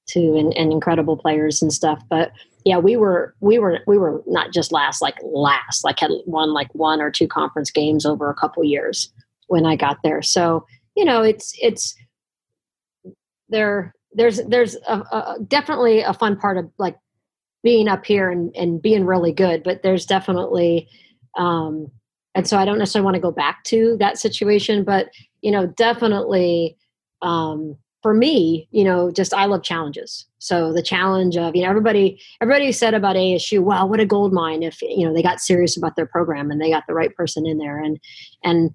to, 0.09 0.38
and, 0.38 0.55
and 0.55 0.71
incredible 0.71 1.17
players 1.17 1.62
and 1.62 1.74
stuff. 1.74 2.01
But 2.09 2.31
yeah, 2.63 2.77
we 2.77 2.95
were, 2.95 3.36
we 3.39 3.57
were, 3.57 3.79
we 3.88 3.98
were 3.98 4.21
not 4.27 4.53
just 4.53 4.71
last, 4.71 5.01
like 5.01 5.17
last, 5.24 5.83
like 5.83 6.00
had 6.00 6.12
won 6.25 6.53
like 6.53 6.74
one 6.74 7.01
or 7.01 7.12
two 7.12 7.27
conference 7.27 7.71
games 7.71 8.05
over 8.05 8.29
a 8.29 8.36
couple 8.36 8.63
years 8.63 9.12
when 9.50 9.65
I 9.65 9.75
got 9.75 9.98
there. 10.03 10.22
So, 10.22 10.65
you 10.96 11.03
know, 11.03 11.22
it's, 11.22 11.53
it's, 11.62 11.96
there, 13.50 13.94
there's, 14.13 14.41
there's 14.48 14.75
a, 14.88 15.00
a, 15.00 15.38
definitely 15.48 16.01
a 16.01 16.13
fun 16.13 16.38
part 16.38 16.58
of 16.58 16.72
like 16.77 16.96
being 17.63 17.88
up 17.88 18.06
here 18.06 18.29
and, 18.29 18.56
and 18.56 18.82
being 18.82 19.06
really 19.06 19.34
good, 19.34 19.63
but 19.63 19.84
there's 19.84 20.06
definitely, 20.06 20.88
um, 21.36 21.91
and 22.36 22.48
so 22.48 22.58
I 22.58 22.65
don't 22.65 22.77
necessarily 22.77 23.06
want 23.06 23.15
to 23.15 23.22
go 23.22 23.32
back 23.32 23.63
to 23.65 23.98
that 24.00 24.18
situation, 24.18 24.84
but 24.84 25.10
you 25.41 25.51
know, 25.51 25.65
definitely, 25.65 26.77
um, 27.22 27.75
for 28.01 28.13
me, 28.13 28.68
you 28.72 28.84
know, 28.84 29.12
just 29.12 29.34
I 29.34 29.46
love 29.46 29.63
challenges. 29.63 30.25
So 30.38 30.72
the 30.72 30.82
challenge 30.82 31.36
of, 31.36 31.53
you 31.56 31.63
know, 31.63 31.70
everybody, 31.70 32.22
everybody 32.39 32.72
said 32.72 32.94
about 32.94 33.18
ASU, 33.18 33.60
wow, 33.62 33.86
what 33.86 34.00
a 34.00 34.06
gold 34.06 34.32
mine 34.32 34.63
if, 34.63 34.82
you 34.82 35.06
know, 35.06 35.13
they 35.13 35.22
got 35.22 35.41
serious 35.41 35.75
about 35.75 35.98
their 35.98 36.06
program 36.06 36.50
and 36.50 36.62
they 36.62 36.70
got 36.70 36.86
the 36.88 36.94
right 36.94 37.13
person 37.15 37.46
in 37.46 37.58
there. 37.58 37.77
And, 37.77 38.00
and, 38.44 38.72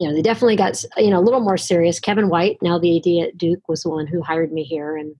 you 0.00 0.08
know, 0.08 0.14
they 0.14 0.22
definitely 0.22 0.56
got, 0.56 0.82
you 0.96 1.10
know, 1.10 1.20
a 1.20 1.22
little 1.22 1.40
more 1.40 1.58
serious. 1.58 2.00
Kevin 2.00 2.30
White, 2.30 2.56
now 2.62 2.78
the 2.78 2.96
AD 2.96 3.28
at 3.28 3.38
Duke 3.38 3.68
was 3.68 3.82
the 3.82 3.90
one 3.90 4.06
who 4.06 4.22
hired 4.22 4.50
me 4.50 4.64
here. 4.64 4.96
And, 4.96 5.14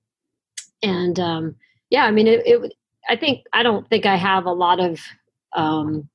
and, 0.83 1.21
um, 1.21 1.55
yeah, 1.91 2.07
I 2.07 2.11
mean, 2.11 2.27
it, 2.27 2.41
it, 2.47 2.73
I 3.09 3.15
think 3.17 3.45
I 3.53 3.63
don't 3.63 3.87
think 3.91 4.07
I 4.07 4.17
have 4.17 4.47
a 4.47 4.53
lot 4.53 4.81
of 4.81 4.99
um, 5.55 6.09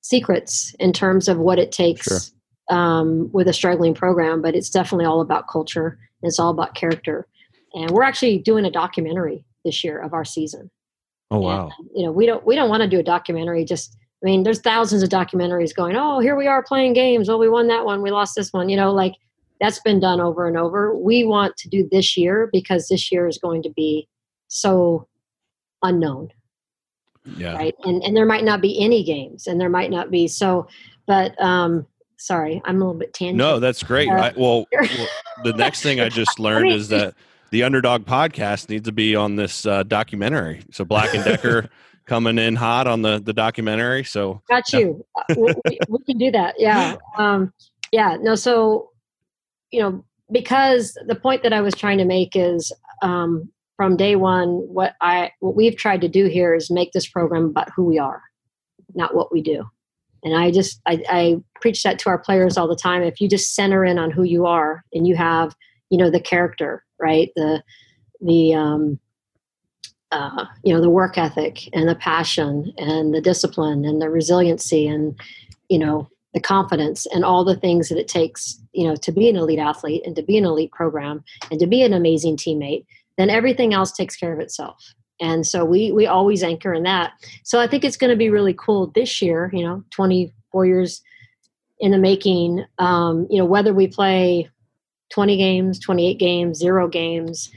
secrets 0.00 0.74
in 0.80 0.92
terms 0.94 1.28
of 1.28 1.38
what 1.38 1.58
it 1.58 1.72
takes 1.72 2.06
Sure. 2.06 2.76
um, 2.76 3.30
with 3.32 3.48
a 3.48 3.52
struggling 3.52 3.94
program, 3.94 4.40
but 4.40 4.54
it's 4.54 4.70
definitely 4.70 5.04
all 5.04 5.20
about 5.20 5.48
culture. 5.48 5.98
And 6.22 6.28
it's 6.28 6.38
all 6.38 6.50
about 6.50 6.74
character. 6.74 7.26
And 7.74 7.90
we're 7.90 8.02
actually 8.02 8.38
doing 8.38 8.64
a 8.64 8.70
documentary 8.70 9.44
this 9.64 9.84
year 9.84 9.98
of 9.98 10.14
our 10.14 10.24
season. 10.24 10.70
Oh 11.30 11.40
wow. 11.40 11.70
And, 11.78 11.88
you 11.94 12.06
know, 12.06 12.12
we 12.12 12.24
don't 12.26 12.46
we 12.46 12.54
don't 12.54 12.70
want 12.70 12.82
to 12.82 12.88
do 12.88 12.98
a 12.98 13.02
documentary. 13.02 13.64
Just 13.64 13.96
I 14.22 14.26
mean, 14.26 14.42
there's 14.44 14.60
thousands 14.60 15.02
of 15.02 15.08
documentaries 15.08 15.74
going. 15.74 15.96
Oh, 15.96 16.20
here 16.20 16.36
we 16.36 16.46
are 16.46 16.62
playing 16.62 16.92
games. 16.92 17.28
Oh, 17.28 17.38
we 17.38 17.48
won 17.48 17.66
that 17.68 17.84
one. 17.84 18.02
We 18.02 18.10
lost 18.12 18.34
this 18.36 18.52
one. 18.52 18.68
You 18.68 18.76
know, 18.76 18.92
like 18.92 19.14
that's 19.60 19.80
been 19.80 19.98
done 20.00 20.20
over 20.20 20.46
and 20.46 20.56
over. 20.56 20.96
We 20.96 21.24
want 21.24 21.56
to 21.58 21.68
do 21.68 21.88
this 21.90 22.16
year 22.16 22.48
because 22.52 22.88
this 22.88 23.10
year 23.10 23.26
is 23.28 23.38
going 23.38 23.62
to 23.64 23.70
be 23.70 24.08
so 24.48 25.08
unknown 25.82 26.28
Yeah. 27.36 27.56
right 27.56 27.74
and 27.84 28.02
and 28.04 28.16
there 28.16 28.26
might 28.26 28.44
not 28.44 28.60
be 28.60 28.80
any 28.84 29.02
games 29.02 29.46
and 29.48 29.60
there 29.60 29.68
might 29.70 29.90
not 29.90 30.10
be 30.12 30.28
so 30.28 30.68
but 31.06 31.40
um 31.42 31.86
sorry 32.18 32.60
i'm 32.66 32.76
a 32.76 32.78
little 32.84 32.98
bit 32.98 33.12
tangent 33.14 33.38
No, 33.38 33.58
that's 33.58 33.82
great. 33.82 34.08
Uh, 34.08 34.12
I, 34.14 34.32
well, 34.36 34.66
well, 34.72 35.08
the 35.42 35.54
next 35.54 35.82
thing 35.82 36.00
I 36.00 36.08
just 36.08 36.38
learned 36.38 36.66
mean- 36.68 36.74
is 36.76 36.88
that 36.88 37.14
the 37.50 37.62
Underdog 37.64 38.04
podcast 38.04 38.68
needs 38.68 38.84
to 38.84 38.92
be 38.92 39.14
on 39.16 39.36
this 39.36 39.66
uh, 39.66 39.82
documentary. 39.82 40.62
So 40.70 40.84
Black 40.84 41.12
and 41.14 41.22
Decker 41.24 41.68
coming 42.06 42.38
in 42.38 42.56
hot 42.56 42.86
on 42.86 43.02
the 43.02 43.20
the 43.20 43.32
documentary. 43.32 44.04
So. 44.04 44.42
Got 44.48 44.72
you. 44.72 45.04
Uh, 45.16 45.34
we, 45.36 45.54
we, 45.64 45.78
we 45.88 45.98
can 46.04 46.18
do 46.18 46.30
that 46.30 46.56
yeah. 46.58 46.96
Um 47.18 47.52
yeah 47.92 48.16
no 48.20 48.34
so 48.34 48.90
you 49.70 49.80
know 49.80 50.04
because 50.30 50.96
the 51.06 51.14
point 51.14 51.42
that 51.42 51.52
i 51.52 51.60
was 51.60 51.74
trying 51.74 51.98
to 51.98 52.04
make 52.04 52.34
is 52.34 52.72
um 53.02 53.50
from 53.76 53.96
day 53.96 54.16
one 54.16 54.48
what 54.48 54.94
i 55.00 55.30
what 55.40 55.54
we've 55.54 55.76
tried 55.76 56.00
to 56.00 56.08
do 56.08 56.26
here 56.26 56.54
is 56.54 56.70
make 56.70 56.92
this 56.92 57.06
program 57.06 57.44
about 57.44 57.68
who 57.74 57.84
we 57.84 57.98
are 57.98 58.22
not 58.94 59.14
what 59.14 59.32
we 59.32 59.42
do. 59.42 59.64
And 60.24 60.36
i 60.36 60.50
just 60.50 60.80
i, 60.86 61.02
I 61.08 61.36
preach 61.60 61.82
that 61.82 61.98
to 62.00 62.08
our 62.08 62.18
players 62.18 62.56
all 62.56 62.68
the 62.68 62.76
time. 62.76 63.02
If 63.02 63.20
you 63.20 63.28
just 63.28 63.54
center 63.54 63.84
in 63.84 63.98
on 63.98 64.10
who 64.10 64.22
you 64.22 64.46
are 64.46 64.84
and 64.92 65.06
you 65.06 65.16
have 65.16 65.54
you 65.90 65.98
know 65.98 66.10
the 66.10 66.20
character 66.20 66.84
right? 67.02 67.30
The 67.36 67.62
the 68.20 68.54
um 68.54 68.98
uh, 70.12 70.44
you 70.62 70.72
know 70.72 70.80
the 70.80 70.90
work 70.90 71.18
ethic 71.18 71.68
and 71.72 71.88
the 71.88 71.96
passion 71.96 72.72
and 72.78 73.14
the 73.14 73.20
discipline 73.20 73.84
and 73.84 74.00
the 74.00 74.08
resiliency 74.08 74.86
and 74.86 75.18
you 75.68 75.78
know 75.78 76.08
the 76.34 76.40
confidence 76.40 77.06
and 77.06 77.24
all 77.24 77.44
the 77.44 77.56
things 77.56 77.88
that 77.88 77.98
it 77.98 78.08
takes 78.08 78.60
you 78.72 78.86
know 78.86 78.94
to 78.94 79.10
be 79.10 79.28
an 79.28 79.36
elite 79.36 79.58
athlete 79.58 80.02
and 80.06 80.14
to 80.14 80.22
be 80.22 80.38
an 80.38 80.44
elite 80.44 80.72
program 80.72 81.24
and 81.50 81.58
to 81.58 81.66
be 81.66 81.82
an 81.82 81.92
amazing 81.92 82.36
teammate 82.36 82.84
then 83.18 83.30
everything 83.30 83.74
else 83.74 83.92
takes 83.92 84.16
care 84.16 84.32
of 84.32 84.40
itself. 84.40 84.94
And 85.20 85.46
so 85.46 85.64
we 85.64 85.92
we 85.92 86.06
always 86.06 86.42
anchor 86.42 86.74
in 86.74 86.82
that. 86.84 87.12
So 87.44 87.60
i 87.60 87.66
think 87.66 87.84
it's 87.84 87.96
going 87.96 88.10
to 88.10 88.16
be 88.16 88.30
really 88.30 88.54
cool 88.54 88.88
this 88.94 89.22
year 89.22 89.50
you 89.52 89.62
know 89.62 89.84
24 89.90 90.66
years 90.66 91.02
in 91.80 91.90
the 91.90 91.98
making 91.98 92.64
um, 92.78 93.26
you 93.30 93.38
know 93.38 93.44
whether 93.44 93.72
we 93.74 93.86
play 93.86 94.48
20 95.12 95.36
games 95.36 95.78
28 95.78 96.18
games 96.18 96.58
zero 96.58 96.88
games 96.88 97.50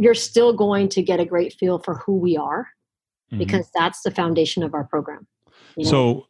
you're 0.00 0.14
still 0.14 0.52
going 0.52 0.88
to 0.90 1.02
get 1.02 1.20
a 1.20 1.24
great 1.24 1.52
feel 1.52 1.78
for 1.78 1.98
who 1.98 2.16
we 2.16 2.36
are 2.36 2.68
Mhm. 3.32 3.38
because 3.38 3.70
that's 3.74 4.02
the 4.02 4.10
foundation 4.10 4.62
of 4.62 4.74
our 4.74 4.84
program 4.84 5.26
you 5.76 5.84
know? 5.84 5.90
So, 5.90 6.26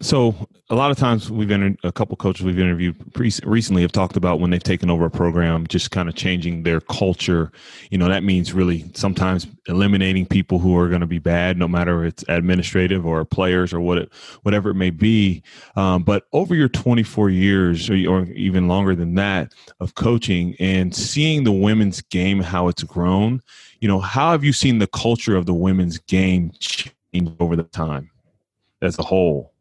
so 0.00 0.36
a 0.70 0.74
lot 0.76 0.92
of 0.92 0.96
times 0.98 1.32
we've 1.32 1.50
inter- 1.50 1.76
a 1.82 1.90
couple 1.90 2.16
coaches 2.16 2.44
we've 2.44 2.60
interviewed 2.60 3.12
pre- 3.12 3.32
recently 3.42 3.82
have 3.82 3.90
talked 3.90 4.16
about 4.16 4.38
when 4.38 4.50
they've 4.50 4.62
taken 4.62 4.88
over 4.88 5.06
a 5.06 5.10
program, 5.10 5.66
just 5.66 5.90
kind 5.90 6.08
of 6.08 6.14
changing 6.14 6.62
their 6.62 6.80
culture. 6.80 7.50
You 7.90 7.98
know, 7.98 8.08
that 8.08 8.22
means 8.22 8.52
really 8.52 8.88
sometimes 8.94 9.48
eliminating 9.66 10.26
people 10.26 10.60
who 10.60 10.78
are 10.78 10.88
going 10.88 11.00
to 11.00 11.08
be 11.08 11.18
bad, 11.18 11.58
no 11.58 11.66
matter 11.66 12.04
if 12.04 12.12
it's 12.12 12.24
administrative 12.28 13.04
or 13.04 13.24
players 13.24 13.72
or 13.72 13.80
what 13.80 13.98
it, 13.98 14.12
whatever 14.42 14.70
it 14.70 14.74
may 14.74 14.90
be. 14.90 15.42
Um, 15.74 16.04
but 16.04 16.26
over 16.32 16.54
your 16.54 16.68
24 16.68 17.28
years 17.30 17.90
or, 17.90 17.94
or 18.08 18.24
even 18.26 18.68
longer 18.68 18.94
than 18.94 19.16
that 19.16 19.54
of 19.80 19.96
coaching 19.96 20.54
and 20.60 20.94
seeing 20.94 21.42
the 21.42 21.52
women's 21.52 22.00
game, 22.00 22.40
how 22.40 22.68
it's 22.68 22.84
grown, 22.84 23.42
you 23.80 23.88
know, 23.88 23.98
how 23.98 24.30
have 24.30 24.44
you 24.44 24.52
seen 24.52 24.78
the 24.78 24.86
culture 24.86 25.34
of 25.34 25.46
the 25.46 25.54
women's 25.54 25.98
game 25.98 26.52
change 26.60 26.92
over 27.40 27.56
the 27.56 27.64
time? 27.64 28.10
As 28.80 28.98
a 28.98 29.02
whole? 29.02 29.52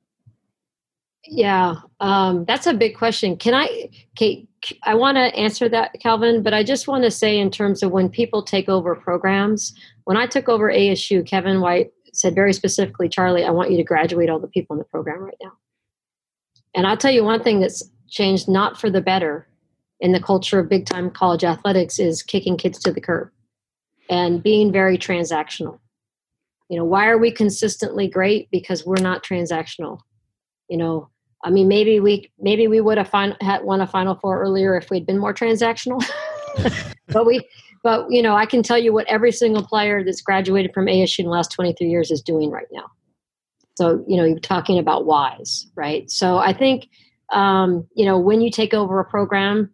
Yeah, 1.25 1.75
um, 1.99 2.45
that's 2.45 2.67
a 2.67 2.73
big 2.73 2.95
question. 2.95 3.35
Can 3.35 3.53
I, 3.53 3.89
Kate? 4.15 4.47
I 4.83 4.95
want 4.95 5.17
to 5.17 5.35
answer 5.35 5.67
that, 5.69 5.93
Calvin, 6.01 6.41
but 6.41 6.53
I 6.53 6.63
just 6.63 6.87
want 6.87 7.03
to 7.03 7.11
say, 7.11 7.37
in 7.37 7.51
terms 7.51 7.83
of 7.83 7.91
when 7.91 8.09
people 8.09 8.41
take 8.41 8.69
over 8.69 8.95
programs, 8.95 9.73
when 10.05 10.17
I 10.17 10.25
took 10.25 10.47
over 10.47 10.71
ASU, 10.71 11.25
Kevin 11.25 11.59
White 11.61 11.91
said 12.13 12.33
very 12.33 12.53
specifically, 12.53 13.09
Charli, 13.09 13.45
I 13.45 13.51
want 13.51 13.71
you 13.71 13.77
to 13.77 13.83
graduate 13.83 14.29
all 14.29 14.39
the 14.39 14.47
people 14.47 14.75
in 14.75 14.79
the 14.79 14.85
program 14.85 15.21
right 15.21 15.37
now. 15.41 15.53
And 16.73 16.87
I'll 16.87 16.97
tell 16.97 17.11
you 17.11 17.23
one 17.23 17.43
thing 17.43 17.59
that's 17.59 17.83
changed, 18.09 18.47
not 18.47 18.79
for 18.79 18.89
the 18.89 19.01
better, 19.01 19.47
in 19.99 20.11
the 20.11 20.19
culture 20.21 20.59
of 20.59 20.69
big 20.69 20.85
time 20.85 21.09
college 21.09 21.43
athletics 21.43 21.99
is 21.99 22.23
kicking 22.23 22.57
kids 22.57 22.79
to 22.79 22.91
the 22.91 23.01
curb 23.01 23.29
and 24.09 24.43
being 24.43 24.71
very 24.71 24.97
transactional. 24.97 25.79
You 26.69 26.77
know, 26.77 26.85
why 26.85 27.07
are 27.07 27.17
we 27.17 27.31
consistently 27.31 28.07
great? 28.07 28.49
Because 28.51 28.85
we're 28.85 29.01
not 29.01 29.23
transactional. 29.23 29.99
You 30.69 30.77
know, 30.77 31.09
I 31.43 31.49
mean, 31.49 31.67
maybe 31.67 31.99
we 31.99 32.31
maybe 32.39 32.67
we 32.67 32.81
would 32.81 32.97
have 32.97 33.09
fin- 33.09 33.37
had 33.41 33.63
won 33.63 33.81
a 33.81 33.87
Final 33.87 34.15
Four 34.15 34.41
earlier 34.41 34.75
if 34.75 34.89
we'd 34.89 35.05
been 35.05 35.17
more 35.17 35.33
transactional. 35.33 36.03
but 37.07 37.25
we, 37.25 37.47
but 37.83 38.07
you 38.09 38.21
know, 38.21 38.35
I 38.35 38.45
can 38.45 38.63
tell 38.63 38.77
you 38.77 38.91
what 38.91 39.07
every 39.07 39.31
single 39.31 39.63
player 39.63 40.03
that's 40.03 40.21
graduated 40.21 40.73
from 40.73 40.87
ASU 40.87 41.19
in 41.19 41.25
the 41.25 41.31
last 41.31 41.51
23 41.51 41.87
years 41.87 42.11
is 42.11 42.21
doing 42.21 42.49
right 42.49 42.67
now. 42.71 42.85
So 43.75 44.03
you 44.07 44.17
know, 44.17 44.25
you're 44.25 44.39
talking 44.39 44.79
about 44.79 45.05
whys, 45.05 45.67
right? 45.75 46.09
So 46.09 46.37
I 46.37 46.53
think 46.53 46.89
um, 47.31 47.87
you 47.95 48.05
know 48.05 48.17
when 48.17 48.41
you 48.41 48.51
take 48.51 48.73
over 48.73 48.99
a 48.99 49.05
program, 49.05 49.69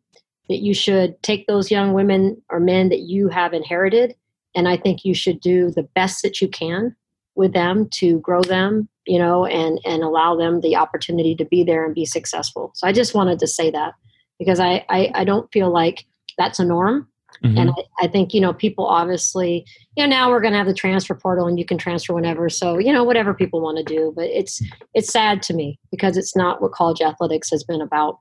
that 0.50 0.60
you 0.60 0.74
should 0.74 1.22
take 1.24 1.48
those 1.48 1.72
young 1.72 1.94
women 1.94 2.42
or 2.50 2.60
men 2.60 2.90
that 2.90 3.02
you 3.02 3.30
have 3.30 3.54
inherited, 3.54 4.16
and 4.56 4.68
I 4.68 4.78
think 4.78 5.04
you 5.04 5.14
should 5.14 5.40
do 5.40 5.72
the 5.72 5.84
best 5.84 6.22
that 6.24 6.42
you 6.42 6.48
can 6.48 6.96
with 7.36 7.54
them 7.54 7.90
to 7.94 8.20
grow 8.20 8.42
them 8.42 8.88
you 9.06 9.20
know 9.20 9.46
and 9.46 9.80
and 9.86 10.04
allow 10.04 10.36
them 10.36 10.62
the 10.62 10.76
opportunity 10.76 11.36
to 11.36 11.46
be 11.46 11.64
there 11.64 11.86
and 11.86 11.96
be 11.96 12.06
successful. 12.06 12.72
So 12.76 12.88
i 12.88 12.92
just 12.92 13.14
wanted 13.14 13.40
to 13.40 13.48
say 13.48 13.70
that 13.72 13.94
because 14.40 14.60
i 14.60 14.86
i, 14.90 15.12
I 15.14 15.24
don't 15.24 15.52
feel 15.52 15.72
like 15.72 16.06
that's 16.38 16.60
a 16.60 16.66
norm. 16.66 17.08
Mm-hmm. 17.44 17.58
and 17.58 17.70
I, 17.72 18.06
I 18.06 18.08
think 18.08 18.34
you 18.34 18.40
know 18.40 18.54
people 18.54 18.86
obviously 18.86 19.66
you 19.98 20.04
know 20.04 20.10
now 20.10 20.30
we're 20.30 20.40
going 20.40 20.52
to 20.52 20.58
have 20.60 20.68
the 20.68 20.74
transfer 20.74 21.16
portal 21.16 21.48
and 21.48 21.58
you 21.58 21.66
can 21.66 21.80
transfer 21.80 22.14
whenever. 22.14 22.48
So 22.48 22.78
you 22.78 22.94
know 22.94 23.04
whatever 23.04 23.34
people 23.34 23.60
want 23.62 23.78
to 23.80 23.84
do 23.84 24.14
but 24.16 24.26
it's 24.26 24.62
it's 24.94 25.12
sad 25.12 25.42
to 25.44 25.54
me 25.54 25.80
because 25.92 26.16
it's 26.16 26.36
not 26.36 26.62
what 26.62 26.74
college 26.74 27.02
athletics 27.02 27.50
has 27.50 27.64
been 27.64 27.82
about 27.82 28.20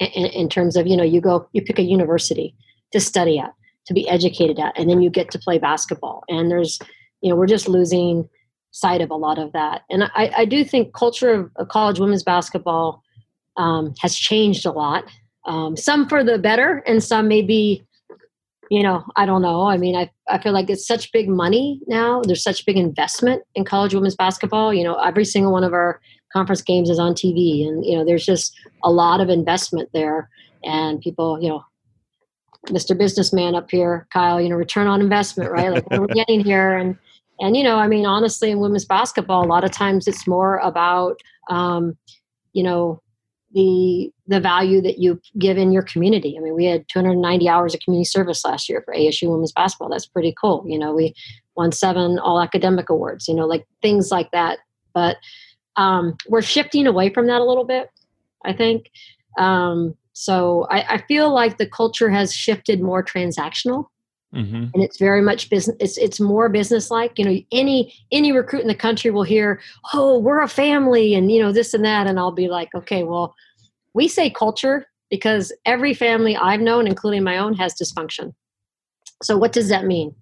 in, 0.00 0.26
in 0.26 0.48
terms 0.48 0.76
of 0.76 0.86
you 0.86 0.96
know 0.96 1.04
you 1.04 1.20
go 1.20 1.46
you 1.52 1.62
pick 1.62 1.78
a 1.78 1.82
university 1.82 2.54
to 2.92 3.00
study 3.00 3.38
at 3.38 3.52
to 3.86 3.94
be 3.94 4.08
educated 4.08 4.58
at 4.58 4.78
and 4.78 4.88
then 4.88 5.02
you 5.02 5.10
get 5.10 5.30
to 5.30 5.38
play 5.38 5.58
basketball. 5.58 6.24
And 6.28 6.50
there's 6.50 6.78
you 7.20 7.30
know 7.30 7.36
we're 7.36 7.46
just 7.46 7.68
losing 7.68 8.28
sight 8.72 9.00
of 9.00 9.10
a 9.10 9.14
lot 9.14 9.38
of 9.38 9.52
that. 9.52 9.82
And 9.90 10.04
i, 10.14 10.32
I 10.38 10.44
do 10.44 10.64
think 10.64 10.94
culture 10.94 11.50
of, 11.56 11.68
college 11.68 12.00
women's 12.00 12.22
basketball 12.22 13.02
um, 13.56 13.94
has 14.00 14.16
changed 14.16 14.64
a 14.64 14.72
lot. 14.72 15.04
Um, 15.46 15.76
some 15.76 16.08
for 16.08 16.24
the 16.24 16.38
better 16.38 16.82
and 16.86 17.02
some 17.02 17.28
maybe 17.28 17.84
you 18.70 18.82
know 18.82 19.04
i 19.16 19.26
don't 19.26 19.42
know. 19.42 19.66
I 19.66 19.76
mean 19.76 19.96
I, 19.96 20.10
I 20.28 20.38
feel 20.38 20.52
like 20.52 20.70
it's 20.70 20.86
such 20.86 21.12
big 21.12 21.28
money 21.28 21.80
now. 21.86 22.22
There's 22.22 22.42
such 22.42 22.64
big 22.64 22.76
investment 22.76 23.42
in 23.54 23.64
college 23.64 23.94
women's 23.94 24.16
basketball. 24.16 24.72
You 24.72 24.84
know 24.84 24.94
every 24.94 25.24
single 25.24 25.52
one 25.52 25.64
of 25.64 25.72
our 25.72 26.00
conference 26.32 26.62
games 26.62 26.88
is 26.88 26.98
on 26.98 27.12
tv 27.12 27.66
and 27.66 27.84
you 27.84 27.96
know 27.96 28.04
there's 28.04 28.24
just 28.24 28.54
a 28.82 28.90
lot 28.90 29.20
of 29.20 29.28
investment 29.28 29.90
there. 29.92 30.30
And 30.64 31.00
people 31.00 31.38
you 31.42 31.48
know 31.48 31.64
mr 32.68 32.96
businessman 32.96 33.54
up 33.54 33.70
here 33.70 34.06
kyle 34.12 34.40
you 34.40 34.48
know 34.48 34.56
return 34.56 34.86
on 34.86 35.00
investment 35.00 35.50
right 35.50 35.72
like 35.72 35.88
what 35.90 35.98
are 35.98 36.06
we 36.06 36.08
getting 36.14 36.40
here 36.40 36.76
and 36.76 36.96
and 37.40 37.56
you 37.56 37.62
know 37.62 37.76
i 37.76 37.88
mean 37.88 38.06
honestly 38.06 38.50
in 38.50 38.60
women's 38.60 38.84
basketball 38.84 39.44
a 39.44 39.48
lot 39.48 39.64
of 39.64 39.70
times 39.70 40.06
it's 40.06 40.26
more 40.26 40.58
about 40.58 41.20
um, 41.50 41.96
you 42.52 42.62
know 42.62 43.00
the 43.54 44.10
the 44.26 44.40
value 44.40 44.80
that 44.80 44.98
you 44.98 45.20
give 45.38 45.58
in 45.58 45.72
your 45.72 45.82
community. 45.82 46.36
I 46.38 46.40
mean, 46.40 46.54
we 46.54 46.64
had 46.64 46.86
290 46.88 47.48
hours 47.48 47.74
of 47.74 47.80
community 47.80 48.06
service 48.06 48.44
last 48.44 48.68
year 48.68 48.82
for 48.84 48.94
ASU 48.94 49.30
women's 49.30 49.52
basketball. 49.52 49.90
That's 49.90 50.06
pretty 50.06 50.34
cool. 50.40 50.64
You 50.66 50.78
know, 50.78 50.94
we 50.94 51.14
won 51.56 51.72
seven 51.72 52.18
all 52.18 52.40
academic 52.40 52.88
awards. 52.88 53.28
You 53.28 53.34
know, 53.34 53.46
like 53.46 53.66
things 53.82 54.10
like 54.10 54.30
that. 54.30 54.58
But 54.94 55.18
um, 55.76 56.16
we're 56.28 56.42
shifting 56.42 56.86
away 56.86 57.12
from 57.12 57.26
that 57.26 57.40
a 57.40 57.44
little 57.44 57.64
bit. 57.64 57.90
I 58.44 58.52
think. 58.52 58.90
Um, 59.38 59.94
so 60.22 60.66
I, 60.70 60.94
I 60.94 60.98
feel 60.98 61.32
like 61.32 61.58
the 61.58 61.66
culture 61.66 62.10
has 62.10 62.34
shifted 62.34 62.80
more 62.80 63.02
transactional 63.02 63.86
Mm-hmm. 64.34 64.68
and 64.72 64.82
it's 64.82 64.98
very 64.98 65.20
much 65.20 65.50
business 65.50 65.76
it's 65.78 65.98
it's 65.98 66.18
more 66.18 66.48
business 66.48 66.90
like 66.90 67.18
you 67.18 67.24
know 67.26 67.38
any 67.52 67.92
any 68.10 68.32
recruit 68.32 68.62
in 68.62 68.66
the 68.66 68.74
country 68.74 69.10
will 69.10 69.24
hear 69.24 69.60
oh 69.92 70.18
we're 70.18 70.40
a 70.40 70.48
family 70.48 71.14
and 71.14 71.30
you 71.30 71.38
know 71.38 71.52
this 71.52 71.74
and 71.74 71.84
that 71.84 72.06
and 72.06 72.18
i'll 72.18 72.32
be 72.32 72.48
like 72.48 72.74
okay 72.74 73.02
well 73.02 73.34
we 73.92 74.08
say 74.08 74.30
culture 74.30 74.86
because 75.10 75.52
every 75.66 75.92
family 75.92 76.34
i've 76.34 76.62
known 76.62 76.86
including 76.86 77.22
my 77.22 77.36
own 77.36 77.52
has 77.52 77.74
dysfunction 77.74 78.32
so 79.22 79.36
what 79.36 79.52
does 79.52 79.68
that 79.68 79.84
mean 79.84 80.14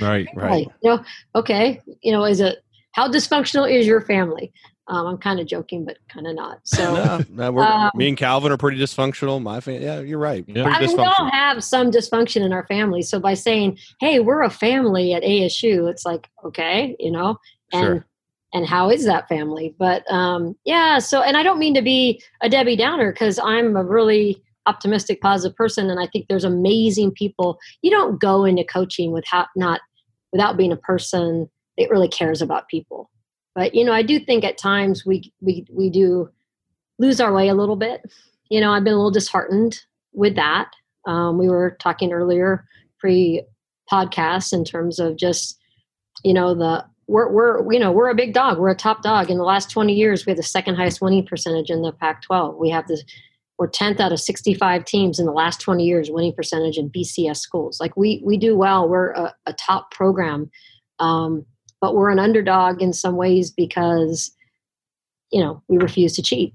Right, 0.00 0.28
right. 0.34 0.68
You 0.82 0.90
know, 0.90 1.04
okay, 1.34 1.80
you 2.02 2.12
know, 2.12 2.24
is 2.24 2.40
it 2.40 2.62
how 2.92 3.08
dysfunctional 3.08 3.70
is 3.70 3.86
your 3.86 4.00
family? 4.00 4.52
Um, 4.92 5.06
I'm 5.06 5.16
kind 5.16 5.40
of 5.40 5.46
joking, 5.46 5.86
but 5.86 5.96
kind 6.12 6.26
of 6.26 6.34
not. 6.34 6.58
So, 6.64 6.94
no, 7.30 7.50
no, 7.50 7.62
Um, 7.62 7.90
me 7.94 8.08
and 8.08 8.16
Calvin 8.16 8.52
are 8.52 8.58
pretty 8.58 8.78
dysfunctional. 8.78 9.40
My 9.40 9.60
family, 9.60 9.82
yeah, 9.82 10.00
you're 10.00 10.18
right. 10.18 10.44
Yeah. 10.46 10.64
I 10.64 10.86
mean, 10.86 10.96
we 10.98 11.02
all 11.02 11.30
have 11.30 11.64
some 11.64 11.90
dysfunction 11.90 12.44
in 12.44 12.52
our 12.52 12.66
family. 12.66 13.00
So 13.00 13.18
by 13.18 13.32
saying, 13.32 13.78
"Hey, 14.00 14.20
we're 14.20 14.42
a 14.42 14.50
family 14.50 15.14
at 15.14 15.22
ASU," 15.22 15.90
it's 15.90 16.04
like, 16.04 16.28
okay, 16.44 16.94
you 16.98 17.10
know, 17.10 17.38
and 17.72 17.82
Sure. 17.84 18.06
and 18.52 18.66
how 18.66 18.90
is 18.90 19.06
that 19.06 19.28
family? 19.28 19.74
But 19.78 20.04
um, 20.12 20.56
yeah. 20.66 20.98
So, 20.98 21.22
and 21.22 21.38
I 21.38 21.42
don't 21.42 21.58
mean 21.58 21.74
to 21.74 21.82
be 21.82 22.22
a 22.42 22.50
Debbie 22.50 22.76
Downer 22.76 23.12
because 23.12 23.40
I'm 23.42 23.76
a 23.76 23.84
really 23.84 24.42
optimistic, 24.66 25.22
positive 25.22 25.56
person, 25.56 25.88
and 25.88 26.00
I 26.00 26.06
think 26.06 26.26
there's 26.28 26.44
amazing 26.44 27.12
people. 27.12 27.58
You 27.80 27.90
don't 27.90 28.20
go 28.20 28.44
into 28.44 28.62
coaching 28.64 29.10
without 29.10 29.48
not 29.56 29.80
without 30.32 30.58
being 30.58 30.72
a 30.72 30.76
person 30.76 31.48
that 31.78 31.88
really 31.88 32.08
cares 32.08 32.42
about 32.42 32.68
people. 32.68 33.08
But 33.54 33.74
you 33.74 33.84
know, 33.84 33.92
I 33.92 34.02
do 34.02 34.18
think 34.18 34.44
at 34.44 34.58
times 34.58 35.04
we 35.04 35.32
we 35.40 35.66
we 35.70 35.90
do 35.90 36.30
lose 36.98 37.20
our 37.20 37.32
way 37.32 37.48
a 37.48 37.54
little 37.54 37.76
bit. 37.76 38.02
You 38.48 38.60
know, 38.60 38.72
I've 38.72 38.84
been 38.84 38.94
a 38.94 38.96
little 38.96 39.10
disheartened 39.10 39.80
with 40.12 40.36
that. 40.36 40.70
Um, 41.06 41.38
we 41.38 41.48
were 41.48 41.76
talking 41.80 42.12
earlier 42.12 42.64
pre 42.98 43.42
podcast 43.90 44.52
in 44.52 44.64
terms 44.64 44.98
of 44.98 45.16
just 45.16 45.58
you 46.24 46.32
know 46.32 46.54
the 46.54 46.84
we're 47.08 47.30
we're 47.30 47.72
you 47.72 47.78
know 47.78 47.92
we're 47.92 48.10
a 48.10 48.14
big 48.14 48.32
dog. 48.32 48.58
We're 48.58 48.70
a 48.70 48.76
top 48.76 49.02
dog. 49.02 49.30
In 49.30 49.38
the 49.38 49.44
last 49.44 49.70
twenty 49.70 49.94
years, 49.94 50.24
we 50.24 50.30
have 50.30 50.36
the 50.36 50.42
second 50.42 50.76
highest 50.76 51.00
winning 51.00 51.26
percentage 51.26 51.70
in 51.70 51.82
the 51.82 51.92
Pac-12. 51.92 52.58
We 52.58 52.70
have 52.70 52.86
the 52.86 53.02
we're 53.58 53.68
tenth 53.68 54.00
out 54.00 54.12
of 54.12 54.20
sixty-five 54.20 54.84
teams 54.84 55.18
in 55.18 55.26
the 55.26 55.32
last 55.32 55.60
twenty 55.60 55.84
years 55.84 56.10
winning 56.10 56.32
percentage 56.32 56.78
in 56.78 56.90
BCS 56.90 57.38
schools. 57.38 57.80
Like 57.80 57.96
we 57.96 58.22
we 58.24 58.36
do 58.36 58.56
well. 58.56 58.88
We're 58.88 59.10
a, 59.10 59.34
a 59.46 59.52
top 59.52 59.90
program, 59.90 60.50
um, 61.00 61.44
but 61.82 61.96
we're 61.96 62.10
an 62.10 62.20
underdog 62.20 62.80
in 62.80 62.94
some 62.94 63.16
ways 63.16 63.50
because 63.50 64.34
you 65.30 65.42
know 65.42 65.62
we 65.68 65.76
refuse 65.76 66.14
to 66.14 66.22
cheat. 66.22 66.54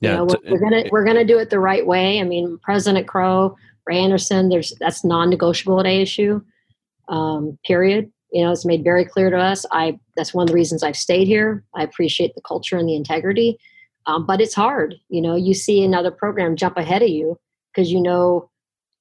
You 0.00 0.08
Yeah, 0.08 0.16
know, 0.16 0.24
we're, 0.24 0.52
we're 0.52 0.60
gonna 0.60 0.84
we're 0.90 1.04
gonna 1.04 1.24
do 1.24 1.38
it 1.38 1.50
the 1.50 1.60
right 1.60 1.86
way. 1.86 2.20
I 2.20 2.24
mean, 2.24 2.58
President 2.62 3.06
Crow, 3.06 3.56
Ray 3.86 3.98
Anderson, 3.98 4.48
there's 4.48 4.72
that's 4.80 5.04
non-negotiable 5.04 5.80
at 5.80 5.86
ASU. 5.86 6.42
Um, 7.08 7.58
period. 7.66 8.10
You 8.32 8.44
know, 8.44 8.52
it's 8.52 8.64
made 8.64 8.82
very 8.84 9.04
clear 9.04 9.30
to 9.30 9.38
us. 9.38 9.66
I 9.72 9.98
that's 10.16 10.32
one 10.32 10.44
of 10.44 10.48
the 10.48 10.54
reasons 10.54 10.82
I've 10.82 10.96
stayed 10.96 11.26
here. 11.26 11.64
I 11.74 11.82
appreciate 11.82 12.34
the 12.34 12.42
culture 12.42 12.76
and 12.76 12.88
the 12.88 12.96
integrity, 12.96 13.58
um, 14.06 14.26
but 14.26 14.40
it's 14.40 14.54
hard. 14.54 14.94
You 15.08 15.22
know, 15.22 15.34
you 15.34 15.54
see 15.54 15.82
another 15.82 16.10
program 16.10 16.56
jump 16.56 16.76
ahead 16.76 17.02
of 17.02 17.08
you 17.08 17.38
because 17.72 17.90
you 17.90 18.00
know, 18.00 18.48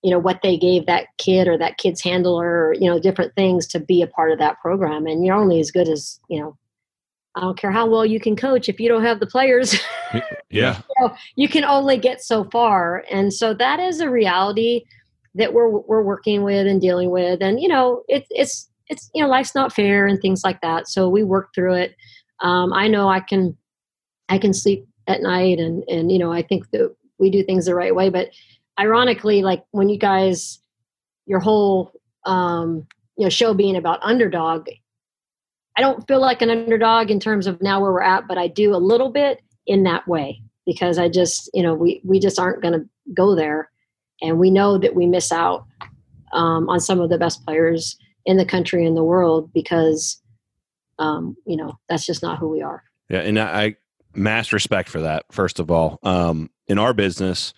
you 0.05 0.11
know 0.11 0.19
what 0.19 0.41
they 0.43 0.55
gave 0.57 0.85
that 0.85 1.07
kid 1.17 1.47
or 1.47 1.57
that 1.57 1.77
kid's 1.77 2.01
handler, 2.01 2.67
or, 2.67 2.73
you 2.75 2.89
know, 2.89 2.99
different 2.99 3.33
things 3.35 3.65
to 3.67 3.79
be 3.79 4.01
a 4.01 4.07
part 4.07 4.31
of 4.31 4.39
that 4.39 4.59
program, 4.61 5.07
and 5.07 5.25
you're 5.25 5.35
only 5.35 5.59
as 5.59 5.71
good 5.71 5.89
as 5.89 6.19
you 6.29 6.39
know. 6.39 6.55
I 7.37 7.41
don't 7.41 7.57
care 7.57 7.71
how 7.71 7.85
well 7.85 8.05
you 8.05 8.19
can 8.19 8.37
coach 8.37 8.69
if 8.69 8.79
you 8.79 8.87
don't 8.87 9.03
have 9.03 9.19
the 9.19 9.27
players. 9.27 9.75
Yeah. 10.49 10.81
you 11.35 11.49
can 11.49 11.65
only 11.65 11.97
get 11.97 12.21
so 12.21 12.45
far 12.45 13.03
and 13.11 13.33
so 13.33 13.53
that 13.55 13.81
is 13.81 13.99
a 13.99 14.09
reality 14.09 14.85
that 15.35 15.53
we're 15.53 15.69
we're 15.69 16.01
working 16.01 16.43
with 16.43 16.65
and 16.65 16.81
dealing 16.81 17.11
with 17.11 17.41
and 17.41 17.59
you 17.59 17.67
know 17.67 18.03
it's 18.07 18.27
it's 18.31 18.69
it's 18.87 19.09
you 19.13 19.21
know 19.21 19.29
life's 19.29 19.53
not 19.53 19.73
fair 19.73 20.07
and 20.07 20.21
things 20.21 20.41
like 20.43 20.61
that 20.61 20.87
so 20.87 21.09
we 21.09 21.23
work 21.23 21.49
through 21.53 21.73
it 21.73 21.95
um, 22.41 22.73
i 22.73 22.87
know 22.87 23.09
i 23.09 23.19
can 23.19 23.55
i 24.29 24.37
can 24.37 24.53
sleep 24.53 24.87
at 25.07 25.21
night 25.21 25.59
and 25.59 25.83
and 25.89 26.11
you 26.11 26.17
know 26.17 26.31
i 26.31 26.41
think 26.41 26.69
that 26.71 26.95
we 27.19 27.29
do 27.29 27.43
things 27.43 27.65
the 27.65 27.75
right 27.75 27.95
way 27.95 28.09
but 28.09 28.29
ironically 28.79 29.41
like 29.41 29.63
when 29.71 29.89
you 29.89 29.97
guys 29.97 30.59
your 31.25 31.39
whole 31.39 31.91
um, 32.25 32.85
you 33.17 33.23
know 33.25 33.29
show 33.29 33.53
being 33.53 33.75
about 33.75 33.99
underdog 34.01 34.67
i 35.77 35.81
don't 35.81 36.07
feel 36.07 36.19
like 36.19 36.41
an 36.41 36.49
underdog 36.49 37.09
in 37.09 37.19
terms 37.19 37.47
of 37.47 37.61
now 37.61 37.81
where 37.81 37.91
we're 37.91 38.01
at 38.01 38.27
but 38.27 38.37
i 38.37 38.47
do 38.47 38.75
a 38.75 38.77
little 38.77 39.09
bit 39.11 39.41
in 39.67 39.83
that 39.83 40.07
way 40.07 40.41
because 40.65 40.97
I 40.97 41.09
just, 41.09 41.49
you 41.53 41.63
know, 41.63 41.73
we, 41.73 42.01
we 42.03 42.19
just 42.19 42.39
aren't 42.39 42.61
going 42.61 42.73
to 42.73 42.89
go 43.13 43.35
there. 43.35 43.69
And 44.21 44.39
we 44.39 44.49
know 44.49 44.77
that 44.77 44.95
we 44.95 45.05
miss 45.05 45.31
out 45.31 45.65
um, 46.33 46.69
on 46.69 46.79
some 46.79 46.99
of 46.99 47.09
the 47.09 47.17
best 47.17 47.45
players 47.45 47.97
in 48.25 48.37
the 48.37 48.45
country 48.45 48.85
and 48.85 48.97
the 48.97 49.03
world 49.03 49.51
because, 49.53 50.21
um, 50.99 51.35
you 51.45 51.57
know, 51.57 51.77
that's 51.89 52.05
just 52.05 52.23
not 52.23 52.39
who 52.39 52.49
we 52.49 52.61
are. 52.61 52.83
Yeah, 53.09 53.19
and 53.19 53.39
I, 53.39 53.63
I 53.63 53.75
mass 54.15 54.51
respect 54.51 54.89
for 54.89 55.01
that. 55.01 55.25
First 55.31 55.59
of 55.59 55.69
all, 55.69 55.99
um, 56.01 56.49
in 56.67 56.79
our 56.79 56.93
business, 56.93 57.53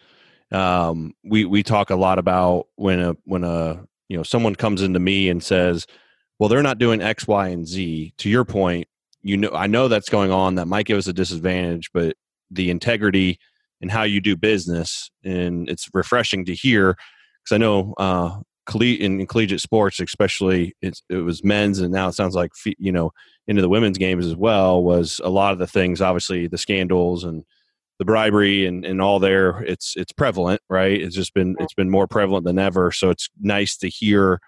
um, 0.51 1.13
we 1.23 1.45
we 1.45 1.63
talk 1.63 1.89
a 1.89 1.95
lot 1.95 2.19
about 2.19 2.67
when 2.75 2.99
a 2.99 3.15
when 3.25 3.43
a 3.43 3.83
you 4.07 4.17
know 4.17 4.23
someone 4.23 4.55
comes 4.55 4.81
into 4.81 4.99
me 4.99 5.29
and 5.29 5.43
says, 5.43 5.86
"Well, 6.39 6.49
they're 6.49 6.63
not 6.63 6.79
doing 6.79 7.01
X, 7.01 7.27
Y, 7.27 7.47
and 7.49 7.67
Z." 7.67 8.13
To 8.17 8.29
your 8.29 8.45
point, 8.45 8.88
you 9.21 9.38
know, 9.38 9.51
I 9.53 9.67
know 9.67 9.88
that's 9.88 10.10
going 10.10 10.31
on. 10.31 10.55
That 10.55 10.67
might 10.67 10.86
give 10.86 10.97
us 10.97 11.07
a 11.07 11.13
disadvantage, 11.13 11.89
but 11.93 12.15
the 12.49 12.69
integrity 12.69 13.39
and 13.81 13.91
how 13.91 14.03
you 14.03 14.21
do 14.21 14.36
business, 14.36 15.12
and 15.23 15.69
it's 15.69 15.88
refreshing 15.93 16.45
to 16.45 16.55
hear 16.55 16.95
because 17.43 17.55
I 17.55 17.57
know 17.57 17.93
uh, 17.97 18.39
in, 18.81 19.25
collegiate 19.27 19.62
sports, 19.62 19.99
especially 19.99 20.75
it 20.81 21.01
was 21.10 21.43
men's, 21.43 21.79
and 21.79 21.91
now 21.91 22.07
it 22.07 22.13
sounds 22.13 22.36
like 22.36 22.51
you 22.77 22.91
know 22.91 23.12
into 23.47 23.62
the 23.62 23.69
women's 23.69 23.97
games 23.97 24.25
as 24.25 24.36
well 24.36 24.83
was 24.83 25.21
a 25.23 25.29
lot 25.29 25.53
of 25.53 25.60
the 25.60 25.67
things 25.67 26.01
obviously 26.01 26.47
the 26.47 26.57
scandals 26.57 27.23
and 27.23 27.45
the 27.99 28.05
bribery 28.05 28.65
and, 28.65 28.86
and 28.86 29.01
all 29.01 29.19
there 29.19 29.62
it's 29.63 29.95
it's 29.95 30.12
prevalent 30.12 30.62
right? 30.69 30.99
It's 31.01 31.15
just 31.15 31.33
been 31.33 31.55
it's 31.60 31.73
been 31.73 31.89
more 31.89 32.07
prevalent 32.07 32.45
than 32.45 32.60
ever. 32.60 32.91
So 32.91 33.10
it's 33.10 33.29
nice 33.39 33.77
to 33.77 33.89
hear 33.89 34.39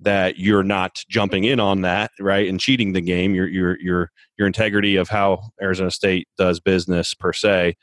that 0.00 0.38
you're 0.38 0.64
not 0.64 1.02
jumping 1.08 1.44
in 1.44 1.60
on 1.60 1.82
that 1.82 2.10
right 2.20 2.48
and 2.48 2.60
cheating 2.60 2.92
the 2.92 3.00
game. 3.00 3.34
Your 3.34 3.46
your 3.46 3.80
your 3.80 4.10
your 4.38 4.46
integrity 4.46 4.96
of 4.96 5.08
how 5.08 5.40
Arizona 5.62 5.90
State 5.90 6.28
does 6.38 6.60
business 6.60 7.14
per 7.14 7.32
se 7.32 7.76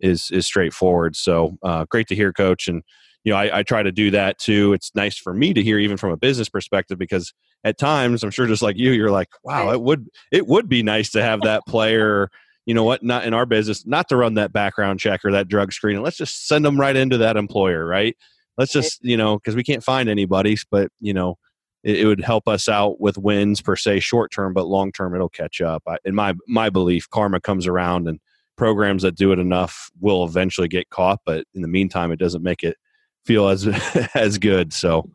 is 0.00 0.30
is 0.30 0.46
straightforward. 0.46 1.16
So 1.16 1.56
uh, 1.62 1.84
great 1.90 2.08
to 2.08 2.14
hear 2.14 2.32
coach 2.32 2.68
and 2.68 2.82
you 3.24 3.32
know 3.32 3.38
I, 3.38 3.58
I 3.58 3.62
try 3.64 3.82
to 3.82 3.92
do 3.92 4.10
that 4.12 4.38
too. 4.38 4.72
It's 4.72 4.94
nice 4.94 5.18
for 5.18 5.34
me 5.34 5.52
to 5.54 5.62
hear 5.62 5.78
even 5.78 5.96
from 5.96 6.12
a 6.12 6.16
business 6.16 6.48
perspective 6.48 6.98
because 6.98 7.32
at 7.64 7.76
times 7.76 8.22
i'm 8.22 8.30
sure 8.30 8.46
just 8.46 8.62
like 8.62 8.76
you 8.76 8.92
you're 8.92 9.10
like 9.10 9.28
wow 9.42 9.72
it 9.72 9.80
would 9.80 10.08
it 10.30 10.46
would 10.46 10.68
be 10.68 10.82
nice 10.82 11.10
to 11.10 11.20
have 11.20 11.40
that 11.42 11.62
player 11.66 12.30
you 12.68 12.74
know 12.74 12.84
what? 12.84 13.02
Not 13.02 13.24
in 13.24 13.32
our 13.32 13.46
business 13.46 13.86
not 13.86 14.08
to 14.10 14.16
run 14.16 14.34
that 14.34 14.52
background 14.52 15.00
check 15.00 15.24
or 15.24 15.32
that 15.32 15.48
drug 15.48 15.72
screen 15.72 16.02
let's 16.02 16.18
just 16.18 16.46
send 16.46 16.64
them 16.64 16.78
right 16.78 16.94
into 16.94 17.16
that 17.18 17.36
employer 17.38 17.86
right? 17.86 18.14
Let's 18.58 18.72
just 18.72 18.98
you 19.02 19.16
know 19.16 19.38
because 19.38 19.56
we 19.56 19.64
can't 19.64 19.82
find 19.82 20.08
anybody 20.08 20.56
but 20.70 20.90
you 21.00 21.14
know 21.14 21.36
it, 21.82 22.00
it 22.00 22.04
would 22.06 22.20
help 22.20 22.46
us 22.46 22.68
out 22.68 23.00
with 23.00 23.16
wins 23.16 23.62
per 23.62 23.74
se 23.74 24.00
short 24.00 24.30
term 24.32 24.52
but 24.52 24.66
long 24.66 24.92
term 24.92 25.14
it'll 25.14 25.28
catch 25.30 25.60
up. 25.62 25.82
I, 25.88 25.96
in 26.04 26.14
my 26.14 26.34
my 26.46 26.68
belief 26.68 27.08
karma 27.08 27.40
comes 27.40 27.66
around 27.66 28.06
and 28.06 28.20
programs 28.56 29.02
that 29.02 29.14
do 29.16 29.32
it 29.32 29.38
enough 29.38 29.88
will 30.00 30.24
eventually 30.24 30.68
get 30.68 30.90
caught 30.90 31.20
but 31.24 31.46
in 31.54 31.62
the 31.62 31.68
meantime 31.68 32.12
it 32.12 32.18
doesn't 32.18 32.42
make 32.42 32.62
it 32.62 32.76
feel 33.24 33.48
as 33.48 33.66
as 34.14 34.36
good. 34.36 34.72
So 34.74 35.08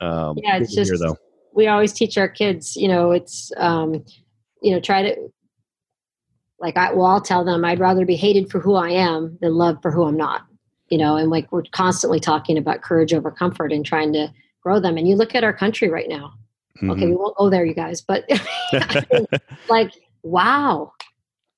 um 0.00 0.36
Yeah, 0.42 0.56
it's 0.58 0.74
just- 0.74 0.90
though. 1.00 1.16
we 1.54 1.68
always 1.68 1.92
teach 1.92 2.16
our 2.18 2.28
kids, 2.28 2.74
you 2.76 2.88
know, 2.88 3.12
it's, 3.12 3.52
um, 3.58 4.04
you 4.62 4.72
know, 4.72 4.80
try 4.80 5.02
to, 5.02 5.16
like, 6.62 6.76
I, 6.76 6.92
well, 6.92 7.06
I'll 7.06 7.20
tell 7.20 7.44
them 7.44 7.64
I'd 7.64 7.80
rather 7.80 8.06
be 8.06 8.14
hated 8.16 8.50
for 8.50 8.60
who 8.60 8.76
I 8.76 8.90
am 8.90 9.36
than 9.42 9.56
loved 9.56 9.82
for 9.82 9.90
who 9.90 10.04
I'm 10.04 10.16
not, 10.16 10.46
you 10.88 10.96
know, 10.96 11.16
and 11.16 11.28
like 11.28 11.50
we're 11.50 11.64
constantly 11.72 12.20
talking 12.20 12.56
about 12.56 12.82
courage 12.82 13.12
over 13.12 13.30
comfort 13.32 13.72
and 13.72 13.84
trying 13.84 14.12
to 14.12 14.32
grow 14.62 14.78
them. 14.78 14.96
And 14.96 15.08
you 15.08 15.16
look 15.16 15.34
at 15.34 15.42
our 15.44 15.52
country 15.52 15.90
right 15.90 16.08
now. 16.08 16.32
Okay, 16.82 16.86
Mhm. 17.02 17.10
we 17.10 17.16
won't 17.16 17.36
go 17.36 17.50
there, 17.50 17.64
you 17.66 17.74
guys, 17.74 18.00
but 18.00 18.24
like, 19.68 19.92
wow, 20.22 20.92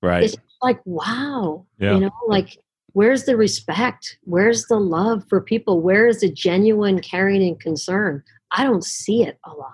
right 0.02 0.24
it's 0.24 0.36
like, 0.62 0.80
wow, 0.86 1.64
Yeah. 1.78 1.94
you 1.94 2.00
know, 2.00 2.10
like, 2.26 2.58
where's 2.94 3.24
the 3.24 3.36
respect? 3.36 4.18
Where's 4.24 4.64
the 4.66 4.78
love 4.80 5.24
for 5.28 5.40
people? 5.40 5.80
Where 5.82 6.06
is 6.08 6.20
the 6.20 6.30
genuine 6.30 7.00
caring 7.00 7.42
and 7.42 7.60
concern? 7.60 8.22
I 8.52 8.64
don't 8.64 8.84
see 8.84 9.22
it 9.22 9.38
a 9.44 9.50
lot. 9.50 9.72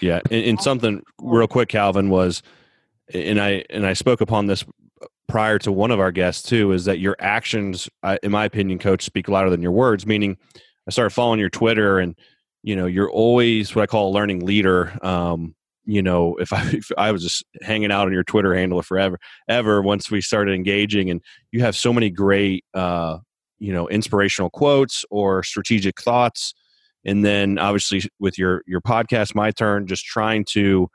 Yeah, 0.00 0.20
and, 0.30 0.44
and 0.44 0.60
something 0.60 1.02
real 1.20 1.46
quick, 1.46 1.68
Calvin 1.68 2.08
was, 2.08 2.42
and 3.12 3.40
I 3.40 3.64
and 3.70 3.86
I 3.86 3.92
spoke 3.92 4.20
upon 4.20 4.46
this 4.46 4.64
prior 5.28 5.58
to 5.58 5.72
one 5.72 5.90
of 5.90 6.00
our 6.00 6.12
guests 6.12 6.48
too, 6.48 6.72
is 6.72 6.84
that 6.84 6.98
your 6.98 7.16
actions, 7.18 7.88
in 8.22 8.30
my 8.30 8.44
opinion, 8.44 8.78
coach, 8.78 9.02
speak 9.02 9.28
louder 9.28 9.50
than 9.50 9.62
your 9.62 9.72
words. 9.72 10.06
Meaning, 10.06 10.36
I 10.86 10.90
started 10.90 11.10
following 11.10 11.40
your 11.40 11.50
Twitter, 11.50 11.98
and 11.98 12.16
you 12.62 12.76
know, 12.76 12.86
you're 12.86 13.10
always 13.10 13.74
what 13.74 13.82
I 13.82 13.86
call 13.86 14.10
a 14.10 14.14
learning 14.14 14.44
leader. 14.44 14.96
Um, 15.04 15.54
you 15.84 16.02
know, 16.02 16.36
if 16.36 16.52
I 16.52 16.62
if 16.72 16.90
I 16.96 17.12
was 17.12 17.22
just 17.22 17.44
hanging 17.62 17.92
out 17.92 18.06
on 18.06 18.12
your 18.12 18.24
Twitter 18.24 18.54
handle 18.54 18.80
forever, 18.82 19.18
ever 19.48 19.82
once 19.82 20.10
we 20.10 20.20
started 20.20 20.54
engaging, 20.54 21.10
and 21.10 21.20
you 21.52 21.60
have 21.60 21.76
so 21.76 21.92
many 21.92 22.10
great, 22.10 22.64
uh, 22.74 23.18
you 23.58 23.72
know, 23.72 23.88
inspirational 23.88 24.50
quotes 24.50 25.04
or 25.10 25.42
strategic 25.42 26.00
thoughts 26.00 26.54
and 27.04 27.24
then 27.24 27.58
obviously 27.58 28.02
with 28.18 28.38
your 28.38 28.62
your 28.66 28.80
podcast 28.80 29.34
my 29.34 29.50
turn 29.50 29.86
just 29.86 30.04
trying 30.04 30.44
to 30.44 30.88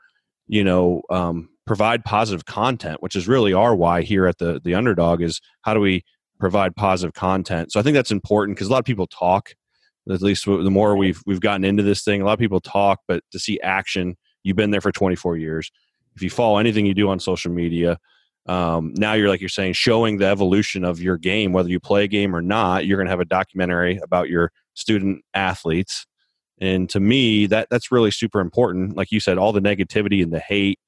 you 0.48 0.64
know 0.64 1.02
um, 1.10 1.48
provide 1.70 2.04
positive 2.04 2.46
content 2.46 3.00
which 3.00 3.14
is 3.14 3.28
really 3.28 3.52
our 3.52 3.76
why 3.76 4.02
here 4.02 4.26
at 4.26 4.38
the 4.38 4.60
the 4.64 4.74
underdog 4.74 5.22
is 5.22 5.40
how 5.62 5.72
do 5.72 5.78
we 5.78 6.02
provide 6.40 6.74
positive 6.74 7.14
content 7.14 7.70
so 7.70 7.78
i 7.78 7.82
think 7.84 7.94
that's 7.94 8.10
important 8.10 8.56
because 8.56 8.66
a 8.66 8.72
lot 8.72 8.80
of 8.80 8.84
people 8.84 9.06
talk 9.06 9.50
At 10.10 10.20
least 10.20 10.46
the 10.46 10.68
more 10.68 10.96
we've 10.96 11.22
we've 11.26 11.40
gotten 11.40 11.64
into 11.64 11.84
this 11.84 12.02
thing, 12.02 12.20
a 12.20 12.24
lot 12.24 12.32
of 12.32 12.40
people 12.40 12.60
talk, 12.60 12.98
but 13.06 13.22
to 13.30 13.38
see 13.38 13.60
action, 13.60 14.16
you've 14.42 14.56
been 14.56 14.72
there 14.72 14.80
for 14.80 14.90
24 14.90 15.36
years. 15.36 15.70
If 16.16 16.22
you 16.22 16.30
follow 16.30 16.58
anything 16.58 16.86
you 16.86 16.94
do 16.94 17.08
on 17.08 17.20
social 17.20 17.52
media, 17.52 17.98
um, 18.46 18.92
now 18.96 19.12
you're 19.12 19.28
like 19.28 19.40
you're 19.40 19.48
saying 19.48 19.74
showing 19.74 20.18
the 20.18 20.26
evolution 20.26 20.84
of 20.84 21.00
your 21.00 21.18
game, 21.18 21.52
whether 21.52 21.68
you 21.68 21.78
play 21.78 22.02
a 22.02 22.08
game 22.08 22.34
or 22.34 22.42
not. 22.42 22.84
You're 22.84 22.96
going 22.98 23.06
to 23.06 23.12
have 23.12 23.20
a 23.20 23.24
documentary 23.24 24.00
about 24.02 24.28
your 24.28 24.50
student 24.74 25.24
athletes, 25.34 26.04
and 26.60 26.90
to 26.90 26.98
me, 26.98 27.46
that 27.46 27.68
that's 27.70 27.92
really 27.92 28.10
super 28.10 28.40
important. 28.40 28.96
Like 28.96 29.12
you 29.12 29.20
said, 29.20 29.38
all 29.38 29.52
the 29.52 29.60
negativity 29.60 30.20
and 30.20 30.32
the 30.32 30.40
hate 30.40 30.80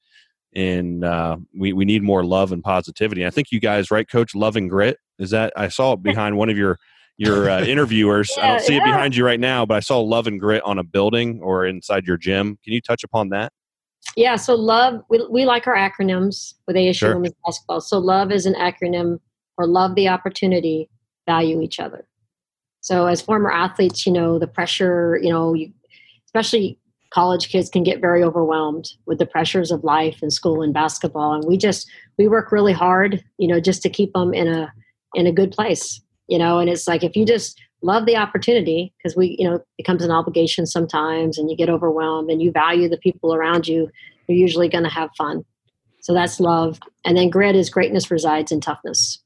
and 0.54 1.04
uh, 1.04 1.36
we 1.54 1.72
we 1.72 1.84
need 1.84 2.02
more 2.02 2.24
love 2.24 2.52
and 2.52 2.62
positivity. 2.62 3.26
I 3.26 3.30
think 3.30 3.50
you 3.50 3.60
guys, 3.60 3.90
right, 3.90 4.08
Coach, 4.08 4.34
love 4.34 4.56
and 4.56 4.68
grit. 4.68 4.98
Is 5.18 5.30
that 5.30 5.52
I 5.56 5.68
saw 5.68 5.92
it 5.94 6.02
behind 6.02 6.36
one 6.36 6.48
of 6.50 6.56
your 6.56 6.78
your 7.16 7.50
uh, 7.50 7.62
interviewers. 7.64 8.30
yeah, 8.36 8.44
I 8.44 8.48
don't 8.48 8.60
see 8.62 8.74
yeah. 8.74 8.82
it 8.82 8.84
behind 8.84 9.14
you 9.14 9.24
right 9.24 9.40
now, 9.40 9.66
but 9.66 9.76
I 9.76 9.80
saw 9.80 10.00
love 10.00 10.26
and 10.26 10.40
grit 10.40 10.62
on 10.64 10.78
a 10.78 10.84
building 10.84 11.40
or 11.42 11.66
inside 11.66 12.06
your 12.06 12.16
gym. 12.16 12.58
Can 12.64 12.72
you 12.72 12.80
touch 12.80 13.04
upon 13.04 13.28
that? 13.30 13.52
Yeah, 14.16 14.36
so 14.36 14.54
love 14.54 15.02
we, 15.08 15.24
we 15.30 15.44
like 15.44 15.66
our 15.66 15.76
acronyms 15.76 16.54
with 16.66 16.76
ASU 16.76 16.94
sure. 16.94 17.14
women's 17.14 17.34
basketball. 17.44 17.80
So 17.80 17.98
love 17.98 18.32
is 18.32 18.46
an 18.46 18.54
acronym 18.54 19.20
for 19.56 19.66
love 19.66 19.94
the 19.94 20.08
opportunity, 20.08 20.88
value 21.26 21.60
each 21.60 21.78
other. 21.78 22.06
So 22.80 23.06
as 23.06 23.22
former 23.22 23.50
athletes, 23.50 24.06
you 24.06 24.12
know 24.12 24.38
the 24.38 24.48
pressure. 24.48 25.18
You 25.22 25.30
know, 25.30 25.54
you, 25.54 25.72
especially 26.26 26.78
college 27.12 27.48
kids 27.50 27.68
can 27.68 27.82
get 27.82 28.00
very 28.00 28.22
overwhelmed 28.22 28.88
with 29.06 29.18
the 29.18 29.26
pressures 29.26 29.70
of 29.70 29.84
life 29.84 30.18
and 30.22 30.32
school 30.32 30.62
and 30.62 30.72
basketball. 30.72 31.34
And 31.34 31.44
we 31.44 31.56
just 31.56 31.90
we 32.18 32.28
work 32.28 32.52
really 32.52 32.72
hard 32.72 33.22
you 33.38 33.48
know 33.48 33.60
just 33.60 33.82
to 33.82 33.90
keep 33.90 34.12
them 34.12 34.32
in 34.32 34.48
a 34.48 34.72
in 35.14 35.26
a 35.26 35.32
good 35.32 35.52
place 35.52 36.00
you 36.32 36.38
know? 36.38 36.58
And 36.58 36.70
it's 36.70 36.88
like 36.88 37.04
if 37.04 37.14
you 37.14 37.26
just 37.26 37.60
love 37.82 38.06
the 38.06 38.16
opportunity 38.16 38.94
because 38.96 39.16
we 39.16 39.36
you 39.38 39.48
know 39.48 39.56
it 39.56 39.66
becomes 39.76 40.02
an 40.02 40.10
obligation 40.10 40.66
sometimes 40.66 41.36
and 41.36 41.50
you 41.50 41.56
get 41.56 41.68
overwhelmed 41.68 42.30
and 42.30 42.40
you 42.40 42.50
value 42.52 42.88
the 42.88 42.96
people 42.96 43.34
around 43.34 43.66
you 43.66 43.90
you're 44.28 44.38
usually 44.38 44.68
going 44.68 44.84
to 44.84 44.90
have 44.90 45.10
fun. 45.18 45.44
So 46.00 46.14
that's 46.14 46.40
love. 46.40 46.78
And 47.04 47.16
then 47.16 47.28
grit 47.28 47.56
is 47.56 47.68
greatness 47.68 48.10
resides 48.10 48.52
in 48.52 48.60
toughness. 48.60 49.20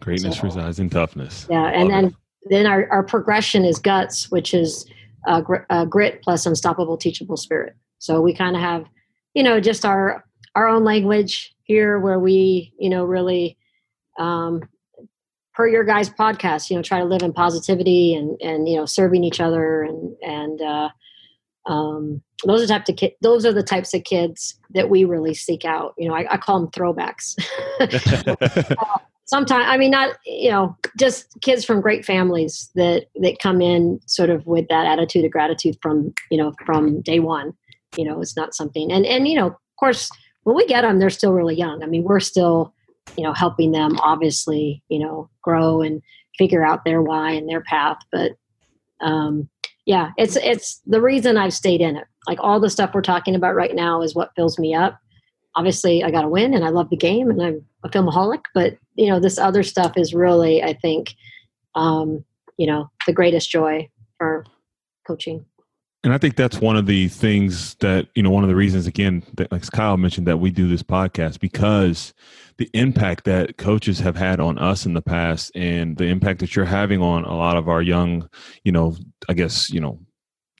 Greatness 0.00 0.36
so, 0.36 0.42
resides 0.42 0.78
in 0.78 0.90
toughness. 0.90 1.46
Yeah 1.50 1.66
and 1.68 1.88
love 1.88 1.90
then 1.90 2.04
it. 2.04 2.14
then 2.50 2.66
our, 2.66 2.88
our 2.90 3.02
progression 3.02 3.64
is 3.64 3.78
guts 3.78 4.30
which 4.30 4.54
is 4.54 4.86
uh, 5.26 5.40
gr- 5.40 5.66
uh, 5.70 5.84
grit 5.84 6.22
plus 6.22 6.46
unstoppable 6.46 6.96
teachable 6.96 7.36
spirit. 7.36 7.74
So 7.98 8.20
we 8.20 8.34
kind 8.34 8.56
of 8.56 8.62
have 8.62 8.86
you 9.34 9.42
know 9.42 9.60
just 9.60 9.84
our 9.84 10.24
our 10.54 10.68
own 10.68 10.84
language 10.84 11.54
here 11.64 11.98
where 11.98 12.18
we 12.18 12.72
you 12.78 12.90
know 12.90 13.04
really 13.04 13.56
um, 14.18 14.62
per 15.54 15.68
your 15.68 15.84
guys 15.84 16.10
podcast 16.10 16.70
you 16.70 16.76
know 16.76 16.82
try 16.82 16.98
to 16.98 17.04
live 17.04 17.22
in 17.22 17.32
positivity 17.32 18.14
and 18.14 18.40
and 18.40 18.68
you 18.68 18.76
know 18.76 18.86
serving 18.86 19.24
each 19.24 19.40
other 19.40 19.82
and 19.82 20.14
and 20.22 20.60
uh, 20.60 20.88
um, 21.66 22.22
those 22.44 22.62
are 22.62 22.66
type 22.66 22.88
of 22.88 22.96
ki- 22.96 23.16
those 23.20 23.46
are 23.46 23.52
the 23.52 23.62
types 23.62 23.94
of 23.94 24.04
kids 24.04 24.58
that 24.74 24.90
we 24.90 25.04
really 25.04 25.34
seek 25.34 25.64
out. 25.64 25.94
You 25.96 26.08
know 26.08 26.14
i, 26.14 26.26
I 26.30 26.36
call 26.36 26.60
them 26.60 26.70
throwbacks. 26.70 27.36
Uh, 28.82 28.98
sometimes 29.24 29.64
i 29.68 29.76
mean 29.76 29.90
not 29.90 30.16
you 30.26 30.50
know 30.50 30.76
just 30.98 31.28
kids 31.40 31.64
from 31.64 31.80
great 31.80 32.04
families 32.04 32.70
that 32.74 33.06
that 33.16 33.38
come 33.38 33.60
in 33.60 34.00
sort 34.06 34.30
of 34.30 34.46
with 34.46 34.66
that 34.68 34.86
attitude 34.86 35.24
of 35.24 35.30
gratitude 35.30 35.76
from 35.80 36.12
you 36.30 36.38
know 36.38 36.52
from 36.66 37.00
day 37.02 37.20
one 37.20 37.52
you 37.96 38.04
know 38.04 38.20
it's 38.20 38.36
not 38.36 38.54
something 38.54 38.90
and 38.90 39.06
and 39.06 39.28
you 39.28 39.36
know 39.36 39.48
of 39.48 39.54
course 39.78 40.10
when 40.44 40.56
we 40.56 40.66
get 40.66 40.82
them 40.82 40.98
they're 40.98 41.10
still 41.10 41.32
really 41.32 41.54
young. 41.54 41.82
I 41.82 41.86
mean 41.86 42.04
we're 42.04 42.20
still 42.20 42.74
you 43.16 43.24
know 43.24 43.32
helping 43.32 43.72
them 43.72 43.98
obviously 44.00 44.82
you 44.88 44.98
know 44.98 45.28
grow 45.42 45.80
and 45.82 46.02
figure 46.38 46.64
out 46.64 46.84
their 46.84 47.02
why 47.02 47.32
and 47.32 47.48
their 47.48 47.62
path 47.62 47.98
but 48.10 48.32
um 49.00 49.48
yeah 49.84 50.10
it's 50.16 50.36
it's 50.36 50.80
the 50.86 51.00
reason 51.00 51.36
i've 51.36 51.52
stayed 51.52 51.80
in 51.80 51.96
it. 51.96 52.04
Like 52.28 52.38
all 52.40 52.60
the 52.60 52.70
stuff 52.70 52.94
we're 52.94 53.02
talking 53.02 53.34
about 53.34 53.56
right 53.56 53.74
now 53.74 54.02
is 54.02 54.14
what 54.14 54.32
fills 54.36 54.58
me 54.58 54.74
up 54.74 54.98
obviously 55.54 56.02
I 56.02 56.10
got 56.10 56.22
to 56.22 56.28
win 56.28 56.54
and 56.54 56.64
I 56.64 56.68
love 56.68 56.90
the 56.90 56.96
game 56.96 57.30
and 57.30 57.42
I'm 57.42 57.64
a 57.84 57.88
filmaholic, 57.88 58.42
but 58.54 58.76
you 58.94 59.08
know, 59.08 59.20
this 59.20 59.38
other 59.38 59.62
stuff 59.62 59.92
is 59.96 60.14
really, 60.14 60.62
I 60.62 60.74
think, 60.74 61.14
um, 61.74 62.24
you 62.56 62.66
know, 62.66 62.90
the 63.06 63.12
greatest 63.12 63.50
joy 63.50 63.88
for 64.18 64.44
coaching. 65.06 65.44
And 66.04 66.12
I 66.12 66.18
think 66.18 66.34
that's 66.34 66.60
one 66.60 66.76
of 66.76 66.86
the 66.86 67.06
things 67.08 67.76
that, 67.76 68.08
you 68.16 68.24
know, 68.24 68.30
one 68.30 68.42
of 68.42 68.48
the 68.48 68.56
reasons, 68.56 68.88
again, 68.88 69.22
that 69.34 69.52
like 69.52 69.70
Kyle 69.70 69.96
mentioned, 69.96 70.26
that 70.26 70.38
we 70.38 70.50
do 70.50 70.68
this 70.68 70.82
podcast 70.82 71.38
because 71.38 72.12
the 72.58 72.68
impact 72.74 73.24
that 73.24 73.56
coaches 73.56 74.00
have 74.00 74.16
had 74.16 74.40
on 74.40 74.58
us 74.58 74.84
in 74.84 74.94
the 74.94 75.02
past 75.02 75.52
and 75.54 75.96
the 75.96 76.06
impact 76.06 76.40
that 76.40 76.56
you're 76.56 76.64
having 76.64 77.00
on 77.00 77.24
a 77.24 77.36
lot 77.36 77.56
of 77.56 77.68
our 77.68 77.80
young, 77.80 78.28
you 78.64 78.72
know, 78.72 78.96
I 79.28 79.34
guess, 79.34 79.70
you 79.70 79.80
know, 79.80 80.00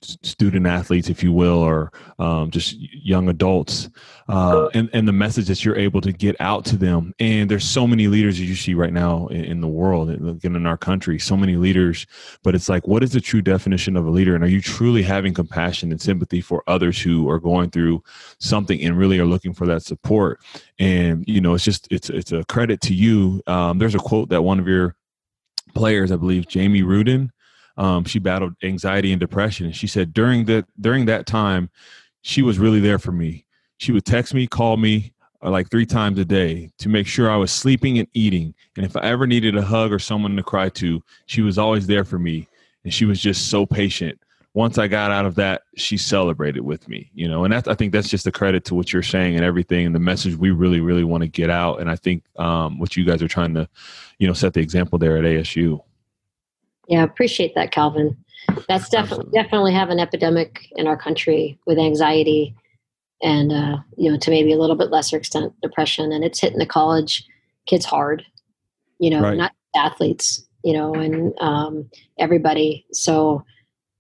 student 0.05 0.67
athletes, 0.67 1.09
if 1.09 1.23
you 1.23 1.33
will, 1.33 1.59
or 1.59 1.93
um, 2.19 2.51
just 2.51 2.77
young 2.79 3.29
adults, 3.29 3.89
uh, 4.29 4.69
and 4.75 4.91
and 4.93 5.07
the 5.07 5.13
message 5.13 5.47
that 5.47 5.65
you're 5.65 5.77
able 5.77 6.01
to 6.01 6.13
get 6.13 6.37
out 6.41 6.65
to 6.67 6.77
them. 6.77 7.15
And 7.19 7.51
there's 7.51 7.65
so 7.65 7.87
many 7.87 8.09
leaders 8.09 8.39
that 8.39 8.45
you 8.45 8.55
see 8.55 8.75
right 8.75 8.93
now 8.93 9.27
in, 9.29 9.45
in 9.45 9.61
the 9.61 9.69
world, 9.69 10.11
and 10.11 10.45
in 10.45 10.67
our 10.67 10.77
country, 10.77 11.19
so 11.19 11.37
many 11.37 11.57
leaders. 11.57 12.07
But 12.43 12.55
it's 12.55 12.69
like, 12.69 12.87
what 12.87 13.03
is 13.03 13.13
the 13.13 13.21
true 13.21 13.43
definition 13.43 13.97
of 13.97 14.07
a 14.07 14.11
leader? 14.11 14.35
And 14.35 14.45
are 14.45 14.49
you 14.49 14.61
truly 14.61 15.03
having 15.03 15.35
compassion 15.35 15.91
and 15.91 16.01
sympathy 16.01 16.41
for 16.41 16.63
others 16.67 17.01
who 17.01 17.29
are 17.29 17.41
going 17.41 17.71
through 17.71 18.03
something 18.39 18.81
and 18.83 18.99
really 18.99 19.19
are 19.19 19.27
looking 19.27 19.55
for 19.55 19.67
that 19.67 19.83
support? 19.83 20.41
And 20.79 21.25
you 21.27 21.41
know, 21.41 21.55
it's 21.55 21.65
just 21.65 21.89
it's 21.91 22.11
it's 22.11 22.33
a 22.33 22.45
credit 22.45 22.81
to 22.83 22.95
you. 22.95 23.43
Um, 23.47 23.79
there's 23.79 23.95
a 23.95 23.99
quote 23.99 24.29
that 24.31 24.43
one 24.43 24.59
of 24.59 24.67
your 24.67 24.97
players, 25.75 26.13
I 26.13 26.17
believe, 26.17 26.49
Jamie 26.49 26.83
Ruden 26.83 27.31
um, 27.83 28.05
she 28.05 28.21
battled 28.21 28.55
anxiety 28.63 29.11
and 29.11 29.19
depression. 29.19 29.67
And 29.67 29.75
she 29.75 29.89
said 29.89 30.15
during 30.15 30.45
that 30.45 30.67
during 30.81 31.07
that 31.07 31.27
time, 31.27 31.69
she 32.21 32.41
was 32.41 32.59
really 32.59 32.79
there 32.79 33.01
for 33.01 33.11
me. 33.11 33.45
She 33.79 33.91
would 33.91 34.05
text 34.05 34.33
me, 34.35 34.47
call 34.47 34.77
me 34.77 35.13
uh, 35.43 35.51
like 35.51 35.69
three 35.69 35.85
times 35.85 36.17
a 36.21 36.25
day 36.25 36.71
to 36.79 36.89
make 36.89 37.09
sure 37.09 37.29
I 37.29 37.37
was 37.37 37.51
sleeping 37.51 37.99
and 37.99 38.07
eating. 38.15 38.55
And 38.77 38.87
if 38.87 38.97
I 38.97 39.01
ever 39.01 39.27
needed 39.27 39.57
a 39.57 39.63
hug 39.63 39.93
or 39.93 39.99
someone 39.99 40.37
to 40.37 40.45
cry 40.45 40.69
to, 40.69 41.03
she 41.27 41.43
was 41.43 41.59
always 41.59 41.89
there 41.89 42.05
for 42.05 42.21
me. 42.21 42.47
And 42.85 42.95
she 42.95 43.05
was 43.05 43.21
just 43.21 43.51
so 43.51 43.67
patient. 43.67 44.17
Once 44.55 44.79
I 44.79 44.87
got 44.87 45.11
out 45.11 45.27
of 45.27 45.35
that, 45.37 45.63
she 45.77 45.97
celebrated 45.97 46.61
with 46.61 46.87
me, 46.87 47.11
you 47.15 47.27
know, 47.27 47.43
and 47.45 47.53
that's, 47.53 47.67
I 47.67 47.75
think 47.75 47.91
that's 47.91 48.11
just 48.11 48.27
a 48.27 48.33
credit 48.33 48.65
to 48.67 48.75
what 48.75 48.93
you're 48.93 49.03
saying 49.03 49.35
and 49.35 49.45
everything 49.45 49.87
and 49.87 49.95
the 49.95 49.99
message 50.01 50.37
we 50.37 50.51
really, 50.51 50.81
really 50.81 51.05
want 51.05 51.23
to 51.23 51.29
get 51.29 51.49
out. 51.49 51.81
And 51.81 51.91
I 51.91 51.97
think 51.97 52.23
um, 52.39 52.79
what 52.79 52.95
you 52.95 53.05
guys 53.05 53.23
are 53.23 53.29
trying 53.29 53.55
to, 53.55 53.67
you 54.19 54.27
know, 54.27 54.35
set 54.35 54.53
the 54.53 54.61
example 54.61 54.99
there 54.99 55.17
at 55.17 55.25
ASU. 55.25 55.81
Yeah, 56.89 57.03
appreciate 57.03 57.55
that, 57.55 57.73
Calvin. 57.73 58.17
That's 58.69 58.89
definitely 58.89 59.31
definitely 59.33 59.73
have 59.73 59.91
an 59.91 60.01
epidemic 60.01 60.69
in 60.77 60.87
our 60.87 60.97
country 60.97 61.59
with 61.67 61.79
anxiety 61.79 62.55
and 63.23 63.53
uh, 63.53 63.77
you 63.97 64.11
know 64.11 64.19
to 64.19 64.31
maybe 64.31 64.53
a 64.53 64.59
little 64.59 64.77
bit 64.77 64.91
lesser 64.91 65.17
extent 65.17 65.53
depression, 65.63 66.13
and 66.13 66.25
it's 66.25 66.41
hitting 66.41 66.59
the 66.59 66.67
college 66.67 67.25
kids 67.67 67.85
hard. 67.85 68.25
You 68.99 69.11
know, 69.11 69.21
right. 69.21 69.37
not 69.37 69.53
athletes. 69.77 70.47
You 70.65 70.75
know, 70.75 70.95
and 70.95 71.35
um, 71.41 71.91
everybody. 72.19 72.87
So 72.93 73.45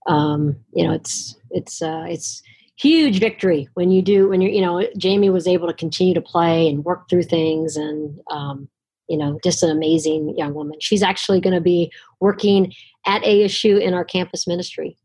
um, 0.07 0.57
you 0.75 0.85
know, 0.85 0.93
it's 0.93 1.37
it's 1.51 1.83
uh, 1.83 2.05
it's 2.09 2.43
huge 2.77 3.21
victory 3.21 3.69
when 3.75 3.91
you 3.91 4.03
do 4.03 4.29
when 4.29 4.41
you're 4.41 4.51
you 4.51 4.61
know 4.61 4.87
Jamie 4.97 5.31
was 5.31 5.47
able 5.47 5.69
to 5.69 5.75
continue 5.75 6.15
to 6.15 6.21
play 6.21 6.69
and 6.69 6.85
work 6.85 7.09
through 7.09 7.23
things 7.23 7.77
and 7.77 8.19
um, 8.31 8.69
you 9.09 9.19
know, 9.19 9.39
just 9.43 9.63
an 9.63 9.71
amazing 9.71 10.35
young 10.37 10.55
woman. 10.55 10.79
She's 10.81 11.03
actually 11.03 11.41
going 11.41 11.55
to 11.55 11.61
be 11.61 11.91
working 12.21 12.73
at 13.07 13.23
ASU 13.23 13.81
in 13.81 13.95
our 13.95 14.05
campus 14.05 14.47
ministry. 14.47 14.97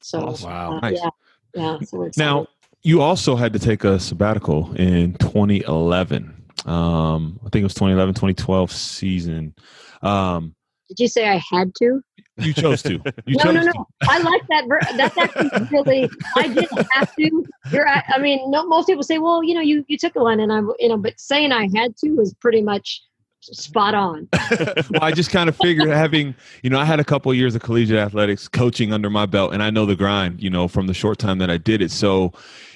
So, 0.00 0.20
awesome. 0.20 0.50
wow, 0.50 0.72
uh, 0.72 0.80
nice. 0.80 0.98
yeah, 1.02 1.10
yeah. 1.54 1.78
So 1.82 2.10
now, 2.16 2.46
you 2.82 3.00
also 3.00 3.36
had 3.36 3.52
to 3.52 3.58
take 3.58 3.84
a 3.84 3.98
sabbatical 3.98 4.72
in 4.74 5.14
2011. 5.14 6.34
Um, 6.66 7.40
I 7.40 7.48
think 7.48 7.62
it 7.62 7.64
was 7.64 7.74
2011, 7.74 8.14
2012 8.14 8.72
season. 8.72 9.54
Um, 10.02 10.54
Did 10.88 11.00
you 11.00 11.08
say 11.08 11.28
I 11.28 11.40
had 11.50 11.74
to? 11.76 12.00
You 12.38 12.52
chose 12.52 12.82
to. 12.84 12.92
You 13.26 13.36
no, 13.36 13.44
chose 13.44 13.54
no, 13.54 13.62
no. 13.62 13.72
To. 13.72 13.84
I 14.02 14.18
like 14.18 14.42
that. 14.48 14.66
Ver- 14.66 14.80
that's 14.96 15.18
actually 15.18 15.68
really. 15.70 16.10
I 16.36 16.48
didn't 16.48 16.86
have 16.92 17.14
to. 17.16 17.44
You're. 17.70 17.86
I 17.86 18.18
mean, 18.18 18.50
no, 18.50 18.66
most 18.66 18.86
people 18.86 19.02
say, 19.02 19.18
"Well, 19.18 19.44
you 19.44 19.54
know, 19.54 19.60
you 19.60 19.84
you 19.88 19.98
took 19.98 20.14
one," 20.14 20.40
and 20.40 20.50
I'm, 20.50 20.70
you 20.78 20.88
know, 20.88 20.96
but 20.96 21.18
saying 21.20 21.52
I 21.52 21.68
had 21.74 21.96
to 21.98 22.10
was 22.12 22.32
pretty 22.34 22.62
much 22.62 23.02
spot 23.42 23.94
on. 23.94 24.28
well, 24.90 25.02
I 25.02 25.12
just 25.12 25.30
kind 25.30 25.48
of 25.48 25.56
figured 25.56 25.88
having, 25.88 26.34
you 26.62 26.70
know, 26.70 26.78
I 26.78 26.84
had 26.84 27.00
a 27.00 27.04
couple 27.04 27.30
of 27.30 27.36
years 27.36 27.54
of 27.54 27.62
collegiate 27.62 27.98
athletics 27.98 28.48
coaching 28.48 28.92
under 28.92 29.10
my 29.10 29.26
belt, 29.26 29.52
and 29.52 29.62
I 29.62 29.70
know 29.70 29.86
the 29.86 29.96
grind, 29.96 30.42
you 30.42 30.50
know, 30.50 30.68
from 30.68 30.86
the 30.86 30.94
short 30.94 31.18
time 31.18 31.38
that 31.38 31.50
I 31.50 31.58
did 31.58 31.82
it. 31.82 31.90
So, 31.90 32.32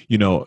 you 0.07 0.17
know, 0.17 0.45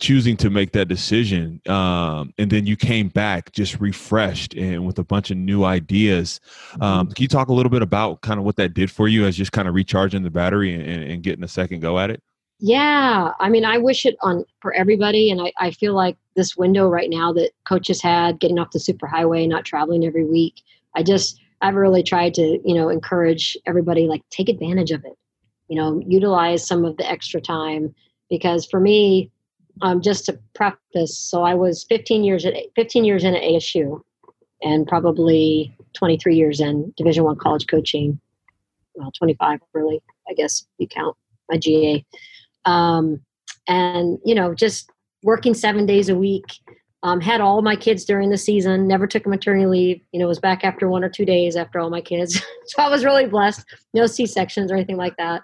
choosing 0.00 0.36
to 0.38 0.48
make 0.48 0.72
that 0.72 0.88
decision, 0.88 1.60
um, 1.68 2.32
and 2.38 2.50
then 2.50 2.66
you 2.66 2.76
came 2.76 3.08
back 3.08 3.52
just 3.52 3.78
refreshed 3.80 4.54
and 4.54 4.86
with 4.86 4.98
a 4.98 5.04
bunch 5.04 5.30
of 5.30 5.36
new 5.36 5.64
ideas. 5.64 6.40
Um, 6.80 7.06
mm-hmm. 7.06 7.12
Can 7.12 7.22
you 7.22 7.28
talk 7.28 7.48
a 7.48 7.52
little 7.52 7.70
bit 7.70 7.82
about 7.82 8.22
kind 8.22 8.38
of 8.38 8.44
what 8.44 8.56
that 8.56 8.72
did 8.72 8.90
for 8.90 9.08
you 9.08 9.26
as 9.26 9.36
just 9.36 9.52
kind 9.52 9.68
of 9.68 9.74
recharging 9.74 10.22
the 10.22 10.30
battery 10.30 10.74
and, 10.74 11.02
and 11.02 11.22
getting 11.22 11.44
a 11.44 11.48
second 11.48 11.80
go 11.80 11.98
at 11.98 12.10
it? 12.10 12.22
Yeah, 12.64 13.32
I 13.40 13.48
mean, 13.48 13.64
I 13.64 13.78
wish 13.78 14.06
it 14.06 14.14
on 14.22 14.44
for 14.60 14.72
everybody, 14.72 15.32
and 15.32 15.40
I, 15.40 15.52
I 15.58 15.72
feel 15.72 15.94
like 15.94 16.16
this 16.36 16.56
window 16.56 16.88
right 16.88 17.10
now 17.10 17.32
that 17.32 17.50
coaches 17.66 18.00
had, 18.00 18.38
getting 18.38 18.60
off 18.60 18.70
the 18.70 18.78
superhighway, 18.78 19.48
not 19.48 19.64
traveling 19.64 20.04
every 20.06 20.24
week. 20.24 20.62
I 20.94 21.02
just 21.02 21.40
I've 21.60 21.74
really 21.74 22.04
tried 22.04 22.34
to, 22.34 22.60
you 22.64 22.74
know, 22.76 22.88
encourage 22.88 23.58
everybody 23.66 24.06
like 24.06 24.22
take 24.30 24.48
advantage 24.48 24.92
of 24.92 25.04
it. 25.04 25.18
You 25.66 25.76
know, 25.76 26.00
utilize 26.06 26.64
some 26.64 26.84
of 26.84 26.96
the 26.98 27.10
extra 27.10 27.40
time 27.40 27.92
because 28.30 28.64
for 28.64 28.78
me, 28.78 29.32
um, 29.80 30.00
just 30.00 30.26
to 30.26 30.38
preface, 30.54 31.18
so 31.18 31.42
I 31.42 31.54
was 31.54 31.84
15 31.88 32.22
years 32.22 32.46
at 32.46 32.54
15 32.76 33.04
years 33.04 33.24
in 33.24 33.34
at 33.34 33.42
ASU, 33.42 34.00
and 34.62 34.86
probably 34.86 35.76
23 35.94 36.36
years 36.36 36.60
in 36.60 36.94
Division 36.96 37.24
One 37.24 37.36
college 37.38 37.66
coaching. 37.66 38.20
Well, 38.94 39.10
25 39.18 39.58
really, 39.72 40.00
I 40.30 40.34
guess 40.34 40.64
you 40.78 40.86
count 40.86 41.16
my 41.50 41.58
GA. 41.58 42.04
Um, 42.64 43.20
and 43.68 44.18
you 44.24 44.34
know, 44.34 44.54
just 44.54 44.90
working 45.22 45.54
seven 45.54 45.86
days 45.86 46.08
a 46.08 46.16
week. 46.16 46.44
Um, 47.04 47.20
had 47.20 47.40
all 47.40 47.62
my 47.62 47.74
kids 47.74 48.04
during 48.04 48.30
the 48.30 48.38
season. 48.38 48.86
Never 48.86 49.08
took 49.08 49.26
maternity 49.26 49.66
leave. 49.66 50.00
You 50.12 50.20
know, 50.20 50.28
was 50.28 50.38
back 50.38 50.62
after 50.62 50.88
one 50.88 51.02
or 51.02 51.08
two 51.08 51.24
days 51.24 51.56
after 51.56 51.80
all 51.80 51.90
my 51.90 52.00
kids. 52.00 52.40
so 52.66 52.82
I 52.82 52.88
was 52.88 53.04
really 53.04 53.26
blessed. 53.26 53.64
No 53.92 54.06
C 54.06 54.24
sections 54.24 54.70
or 54.70 54.76
anything 54.76 54.96
like 54.96 55.16
that. 55.16 55.42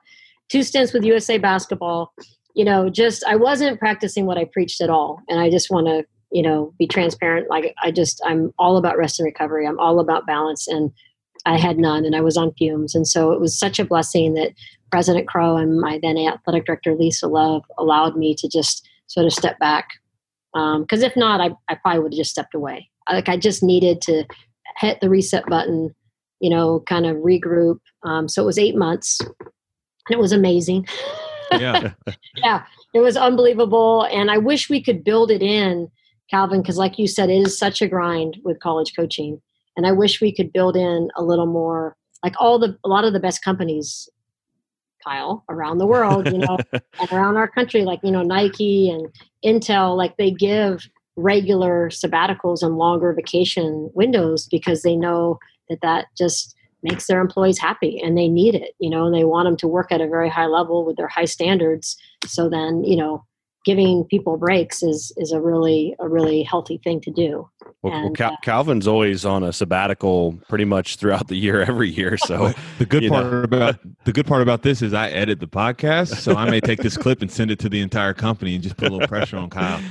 Two 0.48 0.62
stints 0.62 0.92
with 0.92 1.04
USA 1.04 1.36
Basketball 1.36 2.14
you 2.58 2.64
know, 2.64 2.90
just 2.90 3.22
I 3.24 3.36
wasn't 3.36 3.78
practicing 3.78 4.26
what 4.26 4.36
I 4.36 4.44
preached 4.44 4.80
at 4.80 4.90
all. 4.90 5.22
And 5.28 5.38
I 5.38 5.48
just 5.48 5.70
want 5.70 5.86
to, 5.86 6.04
you 6.32 6.42
know, 6.42 6.74
be 6.76 6.88
transparent. 6.88 7.48
Like 7.48 7.72
I 7.84 7.92
just, 7.92 8.20
I'm 8.26 8.52
all 8.58 8.76
about 8.76 8.98
rest 8.98 9.20
and 9.20 9.26
recovery. 9.26 9.64
I'm 9.64 9.78
all 9.78 10.00
about 10.00 10.26
balance. 10.26 10.66
And 10.66 10.90
I 11.46 11.56
had 11.56 11.78
none 11.78 12.04
and 12.04 12.16
I 12.16 12.20
was 12.20 12.36
on 12.36 12.52
fumes. 12.54 12.94
And 12.94 13.06
so 13.06 13.32
it 13.32 13.40
was 13.40 13.58
such 13.58 13.78
a 13.78 13.84
blessing 13.84 14.34
that 14.34 14.52
President 14.90 15.28
Crow 15.28 15.56
and 15.56 15.80
my 15.80 15.98
then 16.02 16.18
athletic 16.18 16.66
director, 16.66 16.94
Lisa 16.94 17.28
Love, 17.28 17.64
allowed 17.78 18.16
me 18.16 18.34
to 18.36 18.48
just 18.48 18.88
sort 19.06 19.26
of 19.26 19.32
step 19.32 19.58
back. 19.58 19.88
Because 20.52 21.02
um, 21.02 21.04
if 21.04 21.16
not, 21.16 21.40
I, 21.40 21.50
I 21.68 21.76
probably 21.76 22.00
would 22.00 22.12
have 22.12 22.18
just 22.18 22.30
stepped 22.30 22.54
away. 22.54 22.90
Like 23.10 23.28
I 23.28 23.36
just 23.36 23.62
needed 23.62 24.00
to 24.02 24.24
hit 24.78 25.00
the 25.00 25.10
reset 25.10 25.46
button, 25.46 25.94
you 26.40 26.50
know, 26.50 26.80
kind 26.80 27.06
of 27.06 27.16
regroup. 27.16 27.78
Um, 28.02 28.28
so 28.28 28.42
it 28.42 28.46
was 28.46 28.58
eight 28.58 28.76
months 28.76 29.20
and 29.20 29.30
it 30.10 30.18
was 30.18 30.32
amazing. 30.32 30.86
yeah 31.52 31.92
yeah 32.36 32.64
it 32.92 33.00
was 33.00 33.16
unbelievable 33.16 34.06
and 34.12 34.30
i 34.30 34.36
wish 34.36 34.68
we 34.68 34.82
could 34.82 35.02
build 35.02 35.30
it 35.30 35.42
in 35.42 35.90
calvin 36.28 36.60
because 36.60 36.76
like 36.76 36.98
you 36.98 37.06
said 37.06 37.30
it 37.30 37.40
is 37.40 37.58
such 37.58 37.80
a 37.80 37.88
grind 37.88 38.36
with 38.44 38.60
college 38.60 38.92
coaching 38.94 39.40
and 39.78 39.86
i 39.86 39.92
wish 39.92 40.20
we 40.20 40.34
could 40.34 40.52
build 40.52 40.76
in 40.76 41.08
a 41.16 41.22
little 41.22 41.46
more 41.46 41.96
like 42.22 42.34
all 42.38 42.58
the 42.58 42.76
a 42.84 42.88
lot 42.88 43.04
of 43.04 43.14
the 43.14 43.20
best 43.20 43.42
companies 43.42 44.08
kyle 45.02 45.44
around 45.48 45.78
the 45.78 45.86
world 45.86 46.30
you 46.30 46.38
know 46.38 46.58
and 46.72 47.12
around 47.12 47.38
our 47.38 47.48
country 47.48 47.84
like 47.84 48.00
you 48.02 48.10
know 48.10 48.22
nike 48.22 48.90
and 48.90 49.08
intel 49.42 49.96
like 49.96 50.16
they 50.18 50.30
give 50.30 50.86
regular 51.16 51.88
sabbaticals 51.88 52.62
and 52.62 52.76
longer 52.76 53.12
vacation 53.14 53.90
windows 53.94 54.46
because 54.50 54.82
they 54.82 54.94
know 54.94 55.38
that 55.70 55.80
that 55.80 56.06
just 56.16 56.54
makes 56.82 57.06
their 57.06 57.20
employees 57.20 57.58
happy 57.58 58.00
and 58.04 58.16
they 58.16 58.28
need 58.28 58.54
it 58.54 58.74
you 58.78 58.90
know 58.90 59.06
and 59.06 59.14
they 59.14 59.24
want 59.24 59.46
them 59.46 59.56
to 59.56 59.66
work 59.66 59.90
at 59.90 60.00
a 60.00 60.06
very 60.06 60.28
high 60.28 60.46
level 60.46 60.84
with 60.84 60.96
their 60.96 61.08
high 61.08 61.24
standards. 61.24 61.96
So 62.24 62.48
then 62.48 62.84
you 62.84 62.96
know 62.96 63.24
giving 63.64 64.04
people 64.04 64.36
breaks 64.36 64.82
is 64.82 65.12
is 65.16 65.32
a 65.32 65.40
really 65.40 65.94
a 65.98 66.08
really 66.08 66.42
healthy 66.42 66.78
thing 66.78 67.00
to 67.02 67.10
do. 67.10 67.48
Well, 67.82 67.92
and, 67.92 68.04
well 68.04 68.12
Cal- 68.14 68.32
uh, 68.32 68.36
calvin's 68.42 68.86
always 68.86 69.24
on 69.24 69.42
a 69.42 69.52
sabbatical 69.52 70.38
pretty 70.48 70.64
much 70.64 70.96
throughout 70.96 71.28
the 71.28 71.36
year 71.36 71.60
every 71.68 71.88
year 71.90 72.16
so 72.16 72.52
the 72.78 72.86
good 72.86 73.08
part 73.08 73.32
know. 73.32 73.42
about 73.42 73.78
the 74.04 74.12
good 74.12 74.26
part 74.26 74.42
about 74.42 74.62
this 74.62 74.82
is 74.82 74.92
i 74.92 75.08
edit 75.10 75.38
the 75.38 75.46
podcast 75.46 76.16
so 76.16 76.34
i 76.34 76.50
may 76.50 76.60
take 76.60 76.80
this 76.80 76.96
clip 76.96 77.22
and 77.22 77.30
send 77.30 77.50
it 77.50 77.58
to 77.60 77.68
the 77.68 77.80
entire 77.80 78.14
company 78.14 78.54
and 78.54 78.64
just 78.64 78.76
put 78.76 78.88
a 78.88 78.92
little 78.92 79.06
pressure 79.06 79.36
on 79.36 79.50
kyle. 79.50 79.80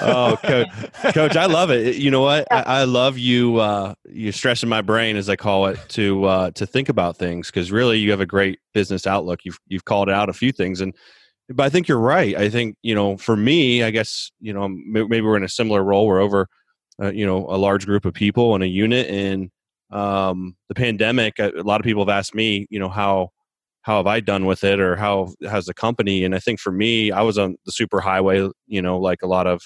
Oh 0.00 0.36
coach 0.42 0.68
coach 1.14 1.36
i 1.36 1.46
love 1.46 1.70
it. 1.70 1.96
You 1.96 2.10
know 2.10 2.22
what? 2.22 2.46
I, 2.50 2.62
I, 2.62 2.84
love 2.84 3.18
you 3.18 3.58
uh 3.58 3.94
you 4.08 4.32
stressing 4.32 4.68
my 4.68 4.80
brain 4.80 5.16
as 5.16 5.28
i 5.28 5.36
call 5.36 5.66
it 5.66 5.78
to 5.90 6.24
uh 6.24 6.50
to 6.52 6.66
think 6.66 6.88
about 6.88 7.16
things 7.16 7.50
because 7.50 7.70
really 7.70 7.98
you 7.98 8.10
have 8.10 8.20
a 8.20 8.26
great 8.26 8.58
business 8.74 9.06
outlook. 9.06 9.40
You've 9.44 9.58
you've 9.68 9.84
called 9.84 10.10
out 10.10 10.28
a 10.28 10.32
few 10.32 10.52
things 10.52 10.80
and 10.80 10.94
but 11.48 11.64
I 11.64 11.68
think 11.68 11.88
you're 11.88 11.98
right. 11.98 12.36
I 12.36 12.48
think 12.48 12.76
you 12.82 12.94
know, 12.94 13.16
for 13.16 13.36
me, 13.36 13.82
I 13.82 13.90
guess 13.90 14.30
you 14.40 14.52
know, 14.52 14.68
maybe 14.68 15.20
we're 15.20 15.36
in 15.36 15.44
a 15.44 15.48
similar 15.48 15.82
role. 15.82 16.06
We're 16.06 16.20
over, 16.20 16.48
uh, 17.02 17.12
you 17.12 17.26
know, 17.26 17.46
a 17.48 17.56
large 17.56 17.86
group 17.86 18.04
of 18.04 18.14
people 18.14 18.54
in 18.56 18.62
a 18.62 18.66
unit, 18.66 19.08
and 19.08 19.50
um, 19.90 20.56
the 20.68 20.74
pandemic. 20.74 21.38
A 21.38 21.52
lot 21.64 21.80
of 21.80 21.84
people 21.84 22.02
have 22.02 22.16
asked 22.16 22.34
me, 22.34 22.66
you 22.70 22.78
know, 22.78 22.88
how 22.88 23.30
how 23.82 23.98
have 23.98 24.06
I 24.08 24.20
done 24.20 24.46
with 24.46 24.64
it, 24.64 24.80
or 24.80 24.96
how 24.96 25.32
has 25.48 25.66
the 25.66 25.74
company? 25.74 26.24
And 26.24 26.34
I 26.34 26.40
think 26.40 26.58
for 26.58 26.72
me, 26.72 27.12
I 27.12 27.22
was 27.22 27.38
on 27.38 27.56
the 27.64 27.72
super 27.72 28.00
highway, 28.00 28.48
you 28.66 28.82
know, 28.82 28.98
like 28.98 29.22
a 29.22 29.28
lot 29.28 29.46
of 29.46 29.62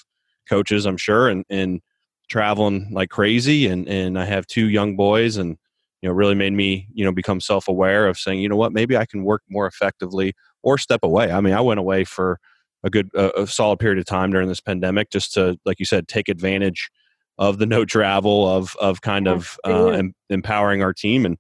coaches, 0.49 0.87
I'm 0.87 0.99
sure, 0.99 1.29
and 1.29 1.45
and 1.49 1.81
traveling 2.29 2.91
like 2.93 3.11
crazy, 3.11 3.67
and 3.67 3.89
and 3.89 4.19
I 4.19 4.27
have 4.27 4.47
two 4.47 4.69
young 4.69 4.97
boys, 4.97 5.39
and 5.39 5.57
you 6.03 6.09
know, 6.09 6.15
really 6.15 6.35
made 6.35 6.53
me, 6.53 6.89
you 6.93 7.05
know, 7.05 7.13
become 7.13 7.41
self 7.41 7.69
aware 7.69 8.07
of 8.07 8.19
saying, 8.19 8.41
you 8.41 8.49
know 8.49 8.57
what, 8.57 8.73
maybe 8.73 8.97
I 8.97 9.07
can 9.07 9.25
work 9.25 9.43
more 9.49 9.67
effectively 9.67 10.35
or 10.63 10.79
step 10.79 11.01
away. 11.03 11.31
I 11.31 11.41
mean, 11.41 11.55
I 11.55 11.61
went 11.61 11.81
away 11.81 12.05
for 12.05 12.39
a 12.83 12.91
good, 12.91 13.11
a 13.15 13.47
solid 13.47 13.79
period 13.79 13.99
of 13.99 14.07
time 14.07 14.31
during 14.31 14.49
this 14.49 14.61
pandemic 14.61 15.11
just 15.11 15.35
to, 15.35 15.59
like 15.65 15.79
you 15.79 15.85
said, 15.85 16.09
take 16.09 16.29
advantage 16.29 16.91
of 17.39 17.59
the 17.59 17.67
no 17.67 17.85
travel, 17.85 18.49
of 18.49 18.77
of 18.81 19.01
kind 19.01 19.29
of 19.29 19.59
uh, 19.67 19.89
em- 19.89 20.15
empowering 20.29 20.83
our 20.83 20.93
team. 20.93 21.27
And 21.27 21.39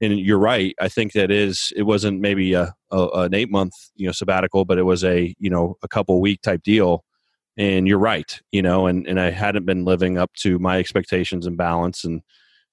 and 0.00 0.18
you're 0.18 0.38
right. 0.38 0.74
I 0.80 0.88
think 0.88 1.12
that 1.12 1.30
is 1.30 1.72
it 1.76 1.82
wasn't 1.82 2.20
maybe 2.20 2.52
a, 2.54 2.74
a 2.90 3.08
an 3.14 3.34
eight 3.34 3.50
month 3.50 3.74
you 3.94 4.06
know 4.06 4.12
sabbatical, 4.12 4.64
but 4.64 4.78
it 4.78 4.82
was 4.82 5.04
a 5.04 5.34
you 5.38 5.50
know 5.50 5.76
a 5.82 5.88
couple 5.88 6.20
week 6.20 6.42
type 6.42 6.62
deal. 6.62 7.04
And 7.56 7.86
you're 7.86 7.98
right, 7.98 8.40
you 8.50 8.62
know, 8.62 8.86
and 8.86 9.06
and 9.06 9.20
I 9.20 9.30
hadn't 9.30 9.64
been 9.64 9.84
living 9.84 10.18
up 10.18 10.32
to 10.40 10.58
my 10.58 10.78
expectations 10.78 11.46
and 11.46 11.56
balance 11.56 12.04
and. 12.04 12.22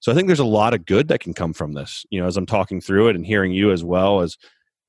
So 0.00 0.10
I 0.10 0.16
think 0.16 0.26
there's 0.26 0.40
a 0.40 0.44
lot 0.44 0.74
of 0.74 0.84
good 0.84 1.06
that 1.06 1.20
can 1.20 1.32
come 1.32 1.52
from 1.52 1.74
this. 1.74 2.04
You 2.10 2.20
know, 2.20 2.26
as 2.26 2.36
I'm 2.36 2.44
talking 2.44 2.80
through 2.80 3.06
it 3.06 3.14
and 3.14 3.24
hearing 3.24 3.52
you 3.52 3.70
as 3.70 3.84
well 3.84 4.20
as 4.20 4.36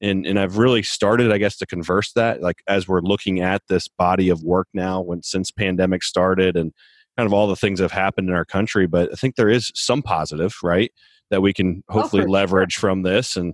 and 0.03 0.25
and 0.25 0.37
I've 0.37 0.57
really 0.57 0.83
started, 0.83 1.31
I 1.31 1.37
guess, 1.37 1.57
to 1.57 1.65
converse 1.65 2.11
that. 2.13 2.41
Like 2.41 2.61
as 2.67 2.87
we're 2.87 3.01
looking 3.01 3.39
at 3.39 3.61
this 3.69 3.87
body 3.87 4.29
of 4.29 4.43
work 4.43 4.67
now, 4.73 5.01
when 5.01 5.23
since 5.23 5.49
pandemic 5.49 6.03
started, 6.03 6.57
and 6.57 6.73
kind 7.17 7.25
of 7.25 7.33
all 7.33 7.47
the 7.47 7.55
things 7.55 7.79
that 7.79 7.85
have 7.85 7.91
happened 7.91 8.29
in 8.29 8.35
our 8.35 8.45
country. 8.45 8.85
But 8.85 9.11
I 9.11 9.15
think 9.15 9.35
there 9.35 9.49
is 9.49 9.71
some 9.73 10.01
positive, 10.01 10.55
right, 10.61 10.91
that 11.29 11.41
we 11.41 11.53
can 11.53 11.83
oh, 11.89 12.01
hopefully 12.01 12.23
oh, 12.23 12.29
leverage 12.29 12.73
sure. 12.73 12.89
from 12.89 13.03
this. 13.03 13.37
And 13.37 13.53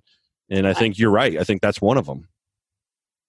and 0.49 0.67
I 0.67 0.73
think 0.73 0.97
you're 0.97 1.11
right. 1.11 1.37
I 1.37 1.43
think 1.43 1.61
that's 1.61 1.81
one 1.81 1.97
of 1.97 2.07
them. 2.07 2.27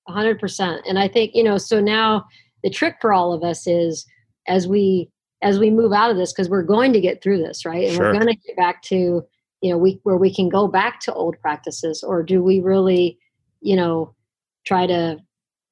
hundred 0.08 0.40
percent. 0.40 0.82
And 0.88 0.98
I 0.98 1.06
think 1.06 1.32
you 1.34 1.44
know. 1.44 1.58
So 1.58 1.80
now 1.80 2.24
the 2.64 2.70
trick 2.70 2.96
for 3.00 3.12
all 3.12 3.34
of 3.34 3.44
us 3.44 3.66
is 3.66 4.06
as 4.48 4.66
we 4.66 5.10
as 5.42 5.58
we 5.58 5.70
move 5.70 5.92
out 5.92 6.10
of 6.10 6.16
this 6.16 6.32
because 6.32 6.48
we're 6.48 6.62
going 6.62 6.92
to 6.94 7.00
get 7.00 7.22
through 7.22 7.38
this, 7.38 7.64
right? 7.66 7.86
And 7.86 7.96
sure. 7.96 8.06
we're 8.06 8.18
going 8.18 8.34
to 8.34 8.46
get 8.46 8.56
back 8.56 8.82
to 8.84 9.22
you 9.60 9.70
know 9.70 9.78
we 9.78 10.00
where 10.02 10.16
we 10.16 10.32
can 10.34 10.48
go 10.48 10.66
back 10.66 11.00
to 11.00 11.12
old 11.12 11.36
practices 11.40 12.02
or 12.02 12.22
do 12.22 12.42
we 12.42 12.60
really 12.60 13.18
you 13.60 13.76
know 13.76 14.14
try 14.66 14.86
to 14.86 15.18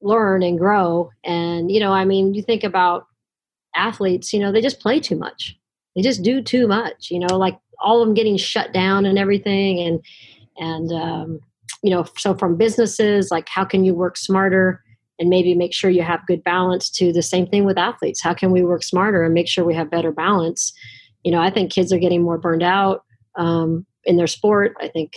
learn 0.00 0.42
and 0.42 0.58
grow? 0.58 1.10
And 1.24 1.70
you 1.70 1.80
know 1.80 1.92
i 1.92 2.04
mean 2.04 2.34
you 2.34 2.42
think 2.42 2.64
about 2.64 3.06
athletes 3.74 4.32
you 4.32 4.40
know 4.40 4.50
they 4.50 4.60
just 4.60 4.80
play 4.80 5.00
too 5.00 5.16
much. 5.16 5.56
They 5.94 6.02
just 6.02 6.22
do 6.22 6.42
too 6.42 6.66
much 6.66 7.10
you 7.10 7.18
know 7.18 7.36
like 7.36 7.58
all 7.80 8.02
of 8.02 8.06
them 8.06 8.14
getting 8.14 8.36
shut 8.36 8.72
down 8.72 9.06
and 9.06 9.18
everything. 9.18 9.80
And 9.80 10.00
and 10.58 10.92
um, 10.92 11.40
you 11.82 11.90
know 11.90 12.04
so 12.16 12.34
from 12.34 12.56
businesses 12.56 13.30
like 13.30 13.48
how 13.48 13.64
can 13.64 13.84
you 13.84 13.94
work 13.94 14.16
smarter 14.16 14.82
and 15.20 15.28
maybe 15.28 15.54
make 15.54 15.74
sure 15.74 15.90
you 15.90 16.02
have 16.02 16.26
good 16.26 16.44
balance 16.44 16.88
to 16.90 17.12
the 17.12 17.22
same 17.22 17.46
thing 17.46 17.64
with 17.64 17.78
athletes? 17.78 18.22
How 18.22 18.34
can 18.34 18.52
we 18.52 18.62
work 18.62 18.82
smarter 18.82 19.24
and 19.24 19.34
make 19.34 19.48
sure 19.48 19.64
we 19.64 19.74
have 19.74 19.90
better 19.90 20.12
balance? 20.12 20.72
You 21.24 21.32
know 21.32 21.40
i 21.40 21.50
think 21.50 21.72
kids 21.72 21.92
are 21.92 21.98
getting 21.98 22.22
more 22.22 22.38
burned 22.38 22.62
out 22.62 23.04
um, 23.38 23.86
in 24.04 24.16
their 24.16 24.26
sport. 24.26 24.74
I 24.80 24.88
think, 24.88 25.12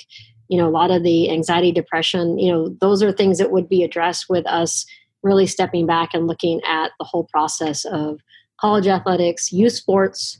you 0.47 0.57
know, 0.57 0.67
a 0.67 0.71
lot 0.71 0.91
of 0.91 1.03
the 1.03 1.29
anxiety, 1.29 1.71
depression, 1.71 2.37
you 2.37 2.51
know, 2.51 2.75
those 2.79 3.03
are 3.03 3.11
things 3.11 3.37
that 3.37 3.51
would 3.51 3.67
be 3.67 3.83
addressed 3.83 4.27
with 4.29 4.45
us 4.47 4.85
really 5.23 5.47
stepping 5.47 5.85
back 5.85 6.13
and 6.13 6.27
looking 6.27 6.61
at 6.63 6.91
the 6.99 7.05
whole 7.05 7.25
process 7.25 7.85
of 7.85 8.19
college 8.59 8.87
athletics, 8.87 9.51
youth 9.51 9.73
sports, 9.73 10.39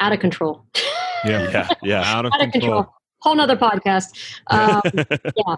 out 0.00 0.12
of 0.12 0.20
control. 0.20 0.64
Yeah, 1.24 1.50
yeah, 1.50 1.68
yeah. 1.82 2.02
out 2.04 2.26
of, 2.26 2.32
out 2.32 2.42
of 2.42 2.52
control. 2.52 2.82
control. 2.82 2.94
Whole 3.20 3.34
nother 3.34 3.56
podcast. 3.56 4.16
Um, 4.48 4.80
yeah. 4.94 5.56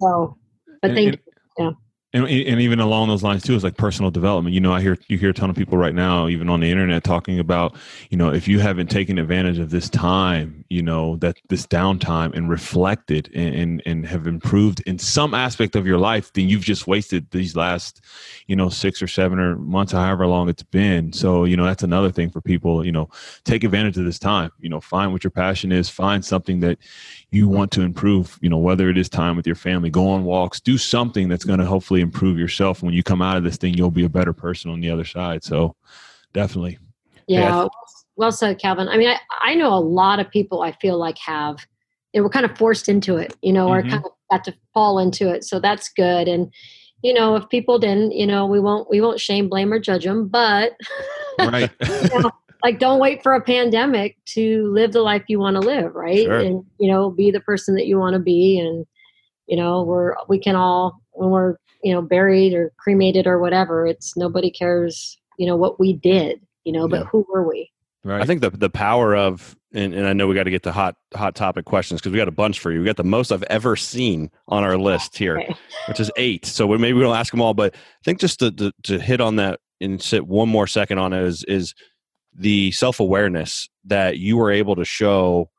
So, 0.00 0.36
but 0.80 0.90
and, 0.90 0.94
thank 0.94 0.98
and, 0.98 1.16
you. 1.16 1.18
Yeah 1.58 1.70
and, 2.12 2.24
and 2.24 2.60
even 2.60 2.80
along 2.80 3.08
those 3.08 3.22
lines 3.22 3.42
too 3.42 3.54
is 3.54 3.64
like 3.64 3.76
personal 3.76 4.10
development. 4.10 4.54
You 4.54 4.60
know 4.60 4.72
i 4.72 4.80
hear 4.80 4.98
you 5.08 5.18
hear 5.18 5.30
a 5.30 5.34
ton 5.34 5.50
of 5.50 5.56
people 5.56 5.78
right 5.78 5.94
now 5.94 6.28
even 6.28 6.48
on 6.48 6.60
the 6.60 6.70
internet 6.70 7.04
talking 7.04 7.38
about 7.38 7.74
you 8.10 8.16
know 8.16 8.32
if 8.32 8.48
you 8.48 8.58
haven't 8.60 8.88
taken 8.88 9.18
advantage 9.18 9.58
of 9.58 9.70
this 9.70 9.88
time 9.88 10.64
you 10.68 10.82
know 10.82 11.16
that 11.16 11.36
this 11.48 11.66
downtime 11.66 12.34
and 12.34 12.48
reflected 12.48 13.30
and, 13.34 13.54
and, 13.54 13.82
and 13.86 14.06
have 14.06 14.26
improved 14.26 14.80
in 14.86 14.98
some 14.98 15.34
aspect 15.34 15.76
of 15.76 15.86
your 15.86 15.98
life 15.98 16.32
then 16.32 16.48
you've 16.48 16.62
just 16.62 16.86
wasted 16.86 17.30
these 17.30 17.56
last 17.56 18.00
you 18.46 18.56
know 18.56 18.68
six 18.68 19.02
or 19.02 19.06
seven 19.06 19.38
or 19.38 19.56
months 19.56 19.92
however 19.92 20.26
long 20.26 20.48
it's 20.48 20.62
been. 20.62 21.12
So 21.12 21.44
you 21.44 21.56
know 21.56 21.64
that's 21.64 21.82
another 21.82 22.10
thing 22.10 22.30
for 22.30 22.40
people 22.40 22.84
you 22.84 22.92
know 22.92 23.08
take 23.44 23.64
advantage 23.64 23.96
of 23.98 24.04
this 24.04 24.18
time. 24.18 24.50
You 24.60 24.68
know 24.68 24.80
find 24.80 25.12
what 25.12 25.24
your 25.24 25.30
passion 25.30 25.72
is 25.72 25.88
find 25.88 26.24
something 26.24 26.60
that 26.60 26.78
you 27.32 27.48
want 27.48 27.70
to 27.72 27.82
improve 27.82 28.38
you 28.40 28.48
know 28.48 28.58
whether 28.58 28.88
it 28.88 28.96
is 28.96 29.08
time 29.08 29.36
with 29.36 29.46
your 29.46 29.56
family 29.56 29.90
go 29.90 30.08
on 30.08 30.22
walks 30.24 30.60
do 30.60 30.78
something 30.78 31.28
that's 31.28 31.44
going 31.44 31.58
to 31.58 31.66
hopefully 31.66 32.00
improve 32.00 32.38
yourself 32.38 32.82
when 32.82 32.94
you 32.94 33.02
come 33.02 33.20
out 33.20 33.36
of 33.36 33.42
this 33.42 33.56
thing 33.56 33.74
you'll 33.74 33.90
be 33.90 34.04
a 34.04 34.08
better 34.08 34.32
person 34.32 34.70
on 34.70 34.80
the 34.80 34.90
other 34.90 35.04
side 35.04 35.42
so 35.42 35.74
definitely 36.32 36.78
yeah, 37.26 37.40
yeah 37.40 37.68
well 38.16 38.30
said 38.30 38.58
calvin 38.58 38.88
i 38.88 38.96
mean 38.96 39.08
I, 39.08 39.18
I 39.40 39.54
know 39.54 39.72
a 39.72 39.80
lot 39.80 40.20
of 40.20 40.30
people 40.30 40.62
i 40.62 40.72
feel 40.72 40.98
like 40.98 41.18
have 41.18 41.58
and 42.14 42.22
we're 42.22 42.30
kind 42.30 42.44
of 42.44 42.56
forced 42.56 42.88
into 42.88 43.16
it, 43.16 43.34
you 43.42 43.52
know, 43.52 43.68
Mhm. 43.68 43.78
or 43.78 43.82
kind 43.82 44.04
of 44.04 44.12
got 44.30 44.44
to 44.44 44.54
fall 44.74 44.98
into 44.98 45.30
it. 45.30 45.44
So 45.44 45.58
that's 45.58 45.88
good. 45.88 46.28
And 46.28 46.52
you 47.02 47.12
know, 47.12 47.34
if 47.34 47.48
people 47.48 47.80
didn't, 47.80 48.12
you 48.12 48.26
know, 48.26 48.46
we 48.46 48.60
won't 48.60 48.88
we 48.88 49.00
won't 49.00 49.18
shame, 49.18 49.48
blame, 49.48 49.72
or 49.72 49.80
judge 49.80 50.04
them. 50.04 50.28
But 50.28 50.76
right. 51.38 51.70
like, 52.62 52.78
don't 52.78 53.00
wait 53.00 53.22
for 53.22 53.34
a 53.34 53.40
pandemic 53.40 54.16
to 54.26 54.70
live 54.72 54.92
the 54.92 55.02
life 55.02 55.24
you 55.28 55.38
want 55.38 55.54
to 55.54 55.60
live, 55.60 55.94
right? 55.94 56.24
Sure. 56.24 56.38
And 56.38 56.64
you 56.78 56.90
know, 56.90 57.10
be 57.10 57.30
the 57.30 57.40
person 57.40 57.74
that 57.76 57.86
you 57.86 57.98
want 57.98 58.14
to 58.14 58.20
be. 58.20 58.58
And 58.58 58.86
you 59.46 59.56
know, 59.56 59.82
we're 59.82 60.14
we 60.28 60.38
can 60.38 60.56
all 60.56 61.00
when 61.12 61.30
we're 61.30 61.56
you 61.82 61.92
know 61.92 62.02
buried 62.02 62.54
or 62.54 62.72
cremated 62.78 63.26
or 63.26 63.38
whatever. 63.40 63.86
It's 63.86 64.16
nobody 64.16 64.50
cares, 64.50 65.18
you 65.38 65.46
know, 65.46 65.56
what 65.56 65.80
we 65.80 65.92
did, 65.94 66.40
you 66.64 66.72
know, 66.72 66.88
but 66.88 67.00
Yeah. 67.00 67.06
who 67.06 67.26
were 67.32 67.46
we? 67.48 67.70
right. 68.04 68.20
I 68.22 68.24
think 68.26 68.40
the 68.40 68.50
the 68.50 68.70
power 68.70 69.16
of 69.16 69.56
and, 69.74 69.94
and 69.94 70.06
I 70.06 70.12
know 70.12 70.26
we 70.26 70.34
got 70.34 70.42
to 70.44 70.50
get 70.50 70.62
to 70.64 70.72
hot 70.72 70.96
hot 71.14 71.34
topic 71.34 71.64
questions 71.64 72.00
because 72.00 72.12
we 72.12 72.18
got 72.18 72.28
a 72.28 72.32
bunch 72.32 72.60
for 72.60 72.70
you. 72.70 72.80
We 72.80 72.84
got 72.84 72.96
the 72.96 73.04
most 73.04 73.32
I've 73.32 73.42
ever 73.44 73.74
seen 73.74 74.30
on 74.48 74.62
our 74.64 74.76
list 74.76 75.16
here, 75.24 75.38
Okay. 75.38 75.54
which 75.88 75.98
is 75.98 76.10
eight. 76.16 76.44
So 76.46 76.66
we, 76.66 76.78
maybe 76.78 76.92
we 76.94 77.02
don't 77.02 77.16
ask 77.16 77.30
them 77.32 77.40
all, 77.40 77.54
but 77.54 77.74
I 77.74 77.78
think 78.04 78.20
just 78.20 78.38
to, 78.40 78.50
to 78.52 78.72
to 78.84 78.98
hit 79.00 79.20
on 79.20 79.36
that 79.36 79.60
and 79.80 80.00
sit 80.00 80.26
one 80.26 80.48
more 80.48 80.66
second 80.66 80.98
on 80.98 81.12
it 81.12 81.22
is 81.24 81.42
is 81.48 81.74
the 82.34 82.72
self 82.72 83.00
awareness 83.00 83.68
that 83.84 84.18
you 84.18 84.36
were 84.36 84.50
able 84.50 84.76
to 84.76 84.84
show, 84.84 85.50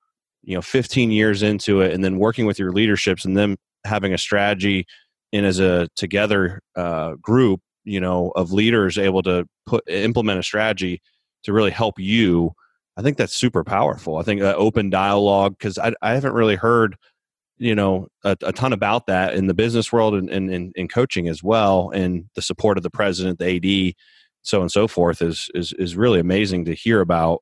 you 0.43 0.55
know, 0.55 0.61
15 0.61 1.11
years 1.11 1.43
into 1.43 1.81
it, 1.81 1.93
and 1.93 2.03
then 2.03 2.19
working 2.19 2.45
with 2.45 2.59
your 2.59 2.71
leaderships, 2.71 3.25
and 3.25 3.37
them 3.37 3.57
having 3.85 4.13
a 4.13 4.17
strategy 4.17 4.85
and 5.31 5.45
as 5.45 5.59
a 5.59 5.87
together 5.95 6.61
uh, 6.75 7.15
group, 7.21 7.59
you 7.83 7.99
know, 7.99 8.31
of 8.35 8.51
leaders 8.51 8.97
able 8.97 9.23
to 9.23 9.45
put 9.65 9.83
implement 9.89 10.39
a 10.39 10.43
strategy 10.43 11.01
to 11.43 11.53
really 11.53 11.71
help 11.71 11.99
you. 11.99 12.51
I 12.95 13.01
think 13.01 13.17
that's 13.17 13.35
super 13.35 13.63
powerful. 13.63 14.17
I 14.17 14.23
think 14.23 14.41
open 14.41 14.89
dialogue 14.89 15.55
because 15.57 15.79
I, 15.79 15.93
I 16.01 16.13
haven't 16.13 16.33
really 16.33 16.55
heard 16.55 16.95
you 17.57 17.75
know 17.75 18.07
a, 18.23 18.35
a 18.43 18.51
ton 18.51 18.73
about 18.73 19.07
that 19.07 19.35
in 19.35 19.47
the 19.47 19.53
business 19.53 19.91
world 19.91 20.15
and, 20.15 20.29
in 20.75 20.87
coaching 20.87 21.27
as 21.27 21.43
well 21.43 21.91
and 21.93 22.25
the 22.35 22.41
support 22.41 22.77
of 22.77 22.83
the 22.83 22.89
president 22.89 23.39
the 23.39 23.55
ad 23.55 23.95
so 24.43 24.61
and 24.61 24.71
so 24.71 24.87
forth 24.87 25.21
is 25.21 25.49
is 25.55 25.73
is 25.79 25.95
really 25.95 26.19
amazing 26.19 26.65
to 26.65 26.73
hear 26.75 27.01
about. 27.01 27.41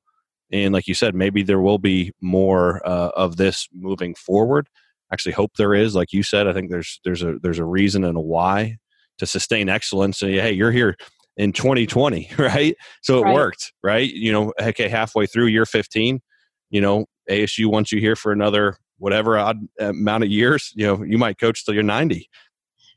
And 0.51 0.73
like 0.73 0.87
you 0.87 0.93
said 0.93 1.15
maybe 1.15 1.43
there 1.43 1.61
will 1.61 1.79
be 1.79 2.11
more 2.21 2.81
uh, 2.87 3.09
of 3.15 3.37
this 3.37 3.67
moving 3.73 4.15
forward. 4.15 4.67
Actually 5.13 5.33
hope 5.33 5.51
there 5.57 5.73
is. 5.73 5.95
Like 5.95 6.13
you 6.13 6.23
said 6.23 6.47
i 6.47 6.53
think 6.53 6.69
there's 6.71 6.99
there's 7.03 7.23
a 7.23 7.35
there's 7.41 7.59
a 7.59 7.65
reason 7.65 8.03
and 8.05 8.17
a 8.17 8.21
why 8.21 8.77
to 9.17 9.25
sustain 9.25 9.69
excellence 9.69 10.21
and 10.21 10.31
hey 10.33 10.51
you're 10.51 10.71
here 10.71 10.95
in 11.37 11.51
2020 11.53 12.29
right? 12.37 12.75
So 13.01 13.19
it 13.19 13.25
Right. 13.25 13.33
worked 13.33 13.73
right? 13.83 14.09
You 14.11 14.31
know 14.31 14.53
okay 14.61 14.87
halfway 14.89 15.25
through 15.27 15.47
year 15.47 15.65
15 15.65 16.19
you 16.69 16.81
know 16.81 17.05
asu 17.29 17.67
wants 17.67 17.91
you 17.91 17.99
here 17.99 18.15
for 18.15 18.31
another 18.31 18.77
whatever 18.97 19.37
odd 19.37 19.57
amount 19.79 20.23
of 20.23 20.29
years 20.29 20.71
you 20.75 20.85
know 20.85 21.03
you 21.03 21.17
might 21.17 21.37
coach 21.39 21.63
till 21.65 21.73
you're 21.73 21.83
90 21.83 22.27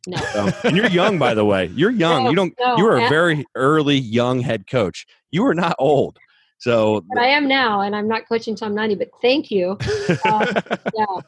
No. 0.06 0.16
so, 0.32 0.52
and 0.64 0.76
you're 0.76 0.88
young 0.88 1.18
by 1.18 1.32
the 1.34 1.44
way 1.44 1.66
you're 1.74 1.90
young 2.06 2.24
No, 2.24 2.30
you 2.30 2.36
don't 2.36 2.54
no, 2.60 2.76
you 2.76 2.84
were 2.84 2.98
a 2.98 3.08
very 3.08 3.44
early 3.54 3.96
young 3.96 4.40
head 4.40 4.66
coach 4.66 5.06
you 5.30 5.46
are 5.46 5.54
not 5.54 5.74
old 5.78 6.18
so 6.64 7.04
But 7.12 7.22
I 7.22 7.26
am 7.26 7.46
now, 7.46 7.82
and 7.82 7.94
I'm 7.94 8.08
not 8.08 8.26
coaching 8.26 8.52
until 8.52 8.68
I'm 8.68 8.74
90. 8.74 8.94
But 8.94 9.10
thank 9.20 9.50
you. 9.50 9.76
Uh, 10.24 10.62
yeah, 10.94 11.20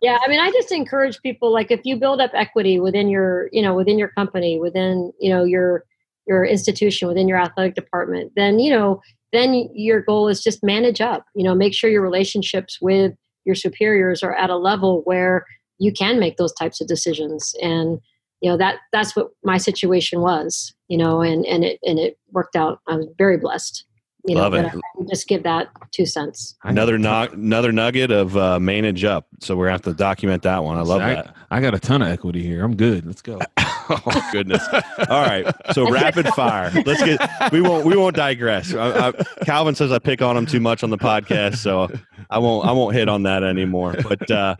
yeah. 0.00 0.18
I 0.24 0.28
mean, 0.28 0.40
I 0.40 0.50
just 0.50 0.72
encourage 0.72 1.20
people 1.20 1.52
like 1.52 1.70
if 1.70 1.82
you 1.84 1.96
build 1.96 2.22
up 2.22 2.30
equity 2.32 2.80
within 2.80 3.10
your, 3.10 3.50
you 3.52 3.60
know, 3.60 3.74
within 3.74 3.98
your 3.98 4.08
company, 4.08 4.58
within 4.58 5.12
you 5.20 5.28
know 5.28 5.44
your 5.44 5.84
your 6.26 6.42
institution, 6.42 7.06
within 7.06 7.28
your 7.28 7.38
athletic 7.38 7.74
department, 7.74 8.32
then 8.34 8.58
you 8.58 8.70
know, 8.70 9.02
then 9.30 9.68
your 9.74 10.00
goal 10.00 10.26
is 10.26 10.42
just 10.42 10.64
manage 10.64 11.02
up. 11.02 11.26
You 11.34 11.44
know, 11.44 11.54
make 11.54 11.74
sure 11.74 11.90
your 11.90 12.00
relationships 12.00 12.78
with 12.80 13.12
your 13.44 13.56
superiors 13.56 14.22
are 14.22 14.34
at 14.34 14.48
a 14.48 14.56
level 14.56 15.02
where 15.04 15.44
you 15.78 15.92
can 15.92 16.18
make 16.18 16.38
those 16.38 16.54
types 16.54 16.80
of 16.80 16.88
decisions 16.88 17.54
and 17.60 18.00
you 18.40 18.50
know 18.50 18.56
that 18.56 18.76
that's 18.92 19.16
what 19.16 19.28
my 19.42 19.56
situation 19.56 20.20
was 20.20 20.74
you 20.88 20.96
know 20.96 21.20
and 21.20 21.44
and 21.46 21.64
it 21.64 21.78
and 21.84 21.98
it 21.98 22.18
worked 22.32 22.56
out. 22.56 22.80
I 22.86 22.96
was 22.96 23.06
very 23.18 23.36
blessed 23.36 23.84
you 24.28 24.34
Love 24.34 24.52
know 24.52 24.58
it. 24.58 24.62
but 24.64 24.74
I 24.74 24.80
would 24.96 25.08
just 25.08 25.28
give 25.28 25.42
that 25.44 25.68
two 25.90 26.04
cents. 26.04 26.56
Another 26.64 26.98
nu- 26.98 27.28
another 27.32 27.72
nugget 27.72 28.10
of 28.10 28.36
uh, 28.36 28.58
manage 28.58 29.04
up. 29.04 29.26
So 29.40 29.56
we're 29.56 29.66
gonna 29.66 29.72
have 29.72 29.82
to 29.82 29.94
document 29.94 30.42
that 30.42 30.62
one. 30.64 30.76
I 30.76 30.82
love 30.82 31.00
I, 31.00 31.14
that. 31.14 31.36
I 31.50 31.60
got 31.60 31.74
a 31.74 31.78
ton 31.78 32.02
of 32.02 32.08
equity 32.08 32.42
here. 32.42 32.64
I'm 32.64 32.76
good. 32.76 33.06
Let's 33.06 33.22
go. 33.22 33.38
oh 33.58 34.28
goodness. 34.32 34.62
All 35.08 35.22
right. 35.22 35.46
So 35.72 35.90
rapid 35.90 36.28
fire. 36.28 36.70
Let's 36.84 37.02
get 37.02 37.52
we 37.52 37.60
won't 37.60 37.86
we 37.86 37.96
won't 37.96 38.16
digress. 38.16 38.74
I, 38.74 39.08
I, 39.08 39.12
calvin 39.44 39.74
says 39.74 39.92
i 39.92 39.98
pick 39.98 40.20
on 40.20 40.36
him 40.36 40.46
too 40.46 40.60
much 40.60 40.82
on 40.82 40.90
the 40.90 40.98
podcast 40.98 41.56
so 41.56 41.88
i 42.28 42.38
won't 42.38 42.66
i 42.66 42.72
won't 42.72 42.94
hit 42.94 43.08
on 43.08 43.22
that 43.22 43.42
anymore. 43.42 43.94
But 44.02 44.30
uh 44.30 44.56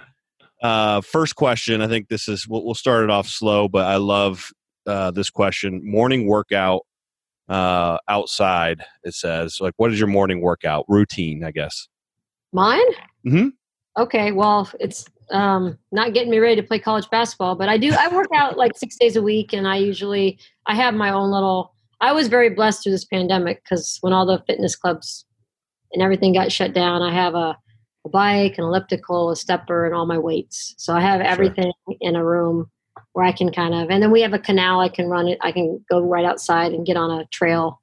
uh 0.63 1.01
first 1.01 1.37
question 1.37 1.81
i 1.81 1.87
think 1.87 2.09
this 2.09 2.29
is 2.29 2.49
we'll, 2.49 2.65
we'll 2.65 2.75
start 2.75 3.05
it 3.05 3.11
off 3.11 3.29
slow 3.29 3.69
but 3.69 3.87
i 3.87 3.97
love 3.97 4.51
uh 4.87 5.11
this 5.11 5.31
question 5.31 5.81
morning 5.85 6.27
workout 6.27 6.83
uh 7.49 7.97
outside 8.09 8.85
it 9.05 9.15
says 9.15 9.59
like 9.61 9.73
what 9.77 9.93
is 9.93 9.99
your 9.99 10.09
morning 10.09 10.41
workout? 10.41 10.85
Routine 10.89 11.45
i 11.45 11.51
guess. 11.51 11.89
Mine? 12.53 12.85
Mhm. 13.27 13.53
okay 13.99 14.33
well 14.33 14.69
it's 14.81 15.07
um 15.31 15.79
not 15.93 16.13
getting 16.15 16.31
me 16.31 16.39
ready 16.39 16.57
to 16.57 16.67
play 16.67 16.79
college 16.79 17.09
basketball 17.11 17.55
but 17.55 17.69
i 17.69 17.77
do 17.77 17.93
i 17.99 18.09
work 18.09 18.29
out 18.35 18.57
like 18.57 18.77
six 18.77 18.97
days 18.97 19.17
a 19.17 19.23
week 19.23 19.53
and 19.53 19.69
i 19.69 19.77
usually 19.77 20.39
i 20.67 20.75
have 20.75 20.95
my 20.95 21.11
own 21.11 21.31
little 21.31 21.75
i 22.01 22.13
was 22.13 22.29
very 22.29 22.51
blessed 22.51 22.83
through 22.83 22.93
this 22.93 23.05
pandemic 23.05 23.63
because 23.63 23.99
when 24.01 24.13
all 24.13 24.25
the 24.27 24.43
fitness 24.47 24.75
clubs 24.75 25.27
and 25.93 26.03
everything 26.03 26.33
got 26.33 26.51
shut 26.51 26.73
down 26.73 27.03
i 27.03 27.13
have 27.13 27.35
a, 27.35 27.57
a 28.09 28.11
bike 28.11 28.59
an 28.59 28.65
elliptical 28.65 29.31
a 29.31 29.37
stepper 29.37 29.87
and 29.87 29.95
all 29.95 30.07
my 30.07 30.19
weights. 30.19 30.75
So 30.79 30.95
i 30.95 31.01
have 31.01 31.21
Sure. 31.21 31.31
everything 31.33 31.73
in 32.01 32.17
a 32.17 32.25
room 32.25 32.71
where 33.13 33.25
i 33.25 33.33
can 33.33 33.51
kind 33.53 33.75
of 33.75 33.91
and 33.91 34.03
then 34.03 34.11
we 34.11 34.23
have 34.23 34.35
a 34.35 34.39
canal 34.49 34.81
i 34.81 34.89
can 34.89 35.07
run 35.09 35.29
it 35.29 35.39
i 35.43 35.53
can 35.53 35.67
go 35.91 36.01
right 36.01 36.25
outside 36.25 36.73
and 36.73 36.87
get 36.87 36.97
on 36.97 37.11
a 37.11 37.27
trail 37.27 37.81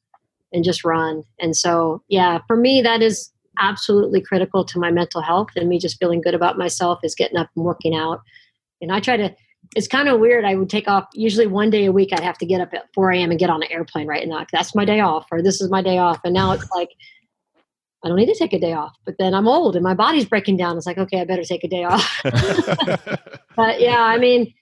and 0.53 0.63
just 0.63 0.85
run. 0.85 1.23
And 1.39 1.55
so 1.55 2.01
yeah 2.07 2.39
for 2.47 2.55
me 2.65 2.81
that 2.81 3.01
is 3.01 3.31
absolutely 3.59 4.21
critical 4.21 4.65
to 4.65 4.79
my 4.79 4.91
mental 4.91 5.21
health 5.21 5.49
and 5.55 5.69
me 5.69 5.79
just 5.79 5.97
feeling 5.99 6.21
good 6.21 6.33
about 6.35 6.57
myself 6.57 6.99
is 7.03 7.15
getting 7.15 7.37
up 7.37 7.49
and 7.55 7.65
working 7.65 7.95
out. 7.95 8.19
And 8.81 8.91
i 8.91 8.99
try 8.99 9.17
to 9.17 9.29
it's 9.75 9.87
kind 9.87 10.07
of 10.07 10.19
weird 10.19 10.45
i 10.45 10.53
would 10.55 10.69
take 10.69 10.87
off 10.87 11.05
usually 11.13 11.47
one 11.47 11.69
day 11.71 11.85
a 11.85 11.91
week 11.91 12.11
i'd 12.13 12.19
have 12.29 12.37
to 12.37 12.45
get 12.45 12.61
up 12.61 12.71
at 12.73 12.85
4 12.93 13.11
a.m 13.13 13.31
and 13.31 13.39
get 13.39 13.49
on 13.49 13.63
an 13.63 13.71
airplane 13.71 14.07
right? 14.07 14.27
Now 14.27 14.45
that's 14.51 14.75
my 14.75 14.85
day 14.85 14.99
off 14.99 15.25
or 15.31 15.41
this 15.41 15.59
is 15.61 15.69
my 15.71 15.81
day 15.81 15.97
off. 15.97 16.19
And 16.23 16.33
now 16.33 16.51
it's 16.51 16.69
like 16.71 16.91
i 18.05 18.07
don't 18.07 18.17
need 18.17 18.27
to 18.27 18.35
take 18.37 18.53
a 18.53 18.59
day 18.59 18.73
off 18.73 18.95
but 19.05 19.15
then 19.19 19.33
i'm 19.33 19.47
old 19.47 19.75
and 19.75 19.83
my 19.83 19.93
body's 19.93 20.25
breaking 20.25 20.57
down. 20.57 20.77
It's 20.77 20.85
like 20.85 20.97
okay 20.97 21.21
i 21.21 21.25
better 21.25 21.43
take 21.43 21.63
a 21.63 21.67
day 21.67 21.83
off. 21.83 22.21
But 23.55 23.79
yeah 23.79 24.01
i 24.01 24.17
mean 24.17 24.53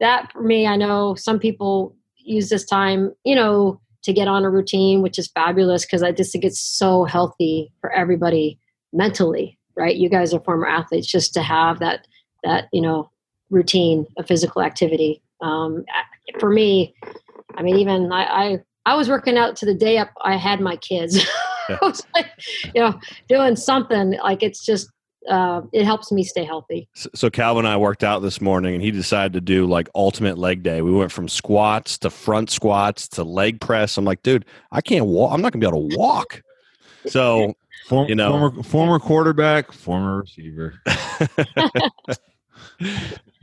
that 0.00 0.32
for 0.32 0.42
me 0.42 0.66
i 0.66 0.74
know 0.74 1.14
some 1.14 1.38
people 1.38 1.94
use 2.16 2.48
this 2.48 2.64
time 2.64 3.12
you 3.24 3.34
know 3.34 3.80
to 4.02 4.12
get 4.12 4.26
on 4.26 4.44
a 4.44 4.50
routine 4.50 5.02
which 5.02 5.18
is 5.18 5.28
fabulous 5.28 5.84
because 5.84 6.02
i 6.02 6.12
just 6.12 6.32
think 6.32 6.44
it's 6.44 6.60
so 6.60 7.04
healthy 7.04 7.70
for 7.80 7.92
everybody 7.92 8.58
mentally 8.92 9.58
right? 9.76 9.94
You 9.94 10.08
guys 10.08 10.34
are 10.34 10.40
former 10.40 10.66
athletes 10.66 11.06
just 11.06 11.32
to 11.34 11.42
have 11.42 11.78
that 11.78 12.08
that 12.42 12.68
you 12.72 12.80
know 12.80 13.10
routine 13.50 14.06
of 14.16 14.26
physical 14.26 14.60
activity. 14.60 15.22
Um, 15.40 15.84
for 16.38 16.50
me 16.50 16.94
i 17.56 17.62
mean 17.62 17.76
even 17.76 18.12
I, 18.12 18.24
I 18.24 18.58
i 18.86 18.94
was 18.94 19.08
working 19.08 19.36
out 19.36 19.56
to 19.56 19.66
the 19.66 19.74
day 19.74 19.98
up 19.98 20.10
i 20.22 20.36
had 20.36 20.60
my 20.60 20.76
kids 20.76 21.26
I 21.82 21.86
was 21.86 22.02
like, 22.14 22.26
you 22.74 22.80
know 22.80 22.98
doing 23.28 23.56
something 23.56 24.12
like 24.22 24.42
it's 24.42 24.64
just 24.64 24.88
uh, 25.28 25.60
it 25.72 25.84
helps 25.84 26.10
me 26.10 26.22
stay 26.24 26.44
healthy 26.44 26.88
So- 26.94 27.10
So 27.14 27.28
Calvin 27.30 27.66
and 27.66 27.72
I 27.74 27.76
worked 27.76 28.02
out 28.04 28.20
this 28.20 28.40
morning, 28.40 28.74
and 28.74 28.82
he 28.82 28.90
decided 28.90 29.32
to 29.34 29.40
do 29.42 29.66
like 29.66 29.88
ultimate 29.94 30.38
leg 30.38 30.62
day. 30.62 30.80
We 30.80 30.92
went 30.92 31.12
from 31.12 31.28
squats 31.28 31.98
to 31.98 32.08
front 32.10 32.48
squats 32.50 33.08
to 33.08 33.24
leg 33.24 33.60
press. 33.60 33.98
I'm 33.98 34.04
like, 34.06 34.22
dude, 34.22 34.46
I 34.72 34.80
can't 34.80 35.04
walk. 35.06 35.32
I'm 35.34 35.42
not 35.42 35.52
gonna 35.52 35.60
be 35.60 35.68
able 35.68 35.88
to 35.90 35.96
walk. 35.98 36.42
So 37.06 37.52
Form, 37.88 38.08
You 38.08 38.14
know. 38.16 38.30
former, 38.30 38.62
former 38.62 38.98
quarterback, 38.98 39.72
former 39.72 40.20
receiver. 40.20 40.74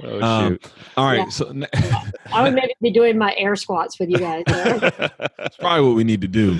oh 0.03 0.21
Um, 0.21 0.59
all 0.97 1.05
right, 1.05 1.17
Yeah. 1.17 1.29
so 1.29 1.51
ne- 1.51 1.67
I 2.31 2.43
would 2.43 2.53
maybe 2.53 2.73
be 2.81 2.91
doing 2.91 3.17
my 3.17 3.33
air 3.37 3.55
squats 3.55 3.99
with 3.99 4.09
you 4.09 4.17
guys. 4.19 4.43
that's 4.47 5.57
probably 5.57 5.87
what 5.87 5.95
we 5.95 6.03
need 6.03 6.21
to 6.21 6.27
do. 6.27 6.57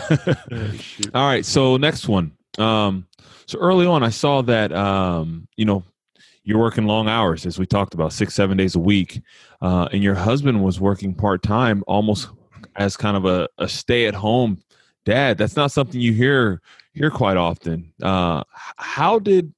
All 1.14 1.26
right, 1.26 1.44
so 1.44 1.76
next 1.76 2.08
one. 2.08 2.32
Um, 2.58 3.06
so 3.46 3.58
early 3.58 3.86
on, 3.86 4.02
I 4.02 4.10
saw 4.10 4.42
that 4.42 4.72
um, 4.72 5.46
you 5.56 5.64
know 5.64 5.84
you're 6.44 6.58
working 6.58 6.86
long 6.86 7.08
hours, 7.08 7.44
as 7.44 7.58
we 7.58 7.66
talked 7.66 7.94
about, 7.94 8.12
six 8.12 8.34
seven 8.34 8.56
days 8.56 8.74
a 8.74 8.80
week, 8.80 9.20
uh, 9.60 9.88
and 9.92 10.02
your 10.02 10.14
husband 10.14 10.62
was 10.62 10.80
working 10.80 11.14
part 11.14 11.42
time, 11.42 11.82
almost 11.86 12.28
as 12.76 12.96
kind 12.96 13.16
of 13.16 13.24
a, 13.24 13.48
a 13.58 13.68
stay 13.68 14.06
at 14.06 14.14
home 14.14 14.58
dad. 15.04 15.38
That's 15.38 15.56
not 15.56 15.72
something 15.72 16.00
you 16.00 16.12
hear 16.12 16.60
hear 16.94 17.10
quite 17.10 17.36
often. 17.36 17.92
Uh, 18.02 18.44
how 18.76 19.18
did 19.18 19.52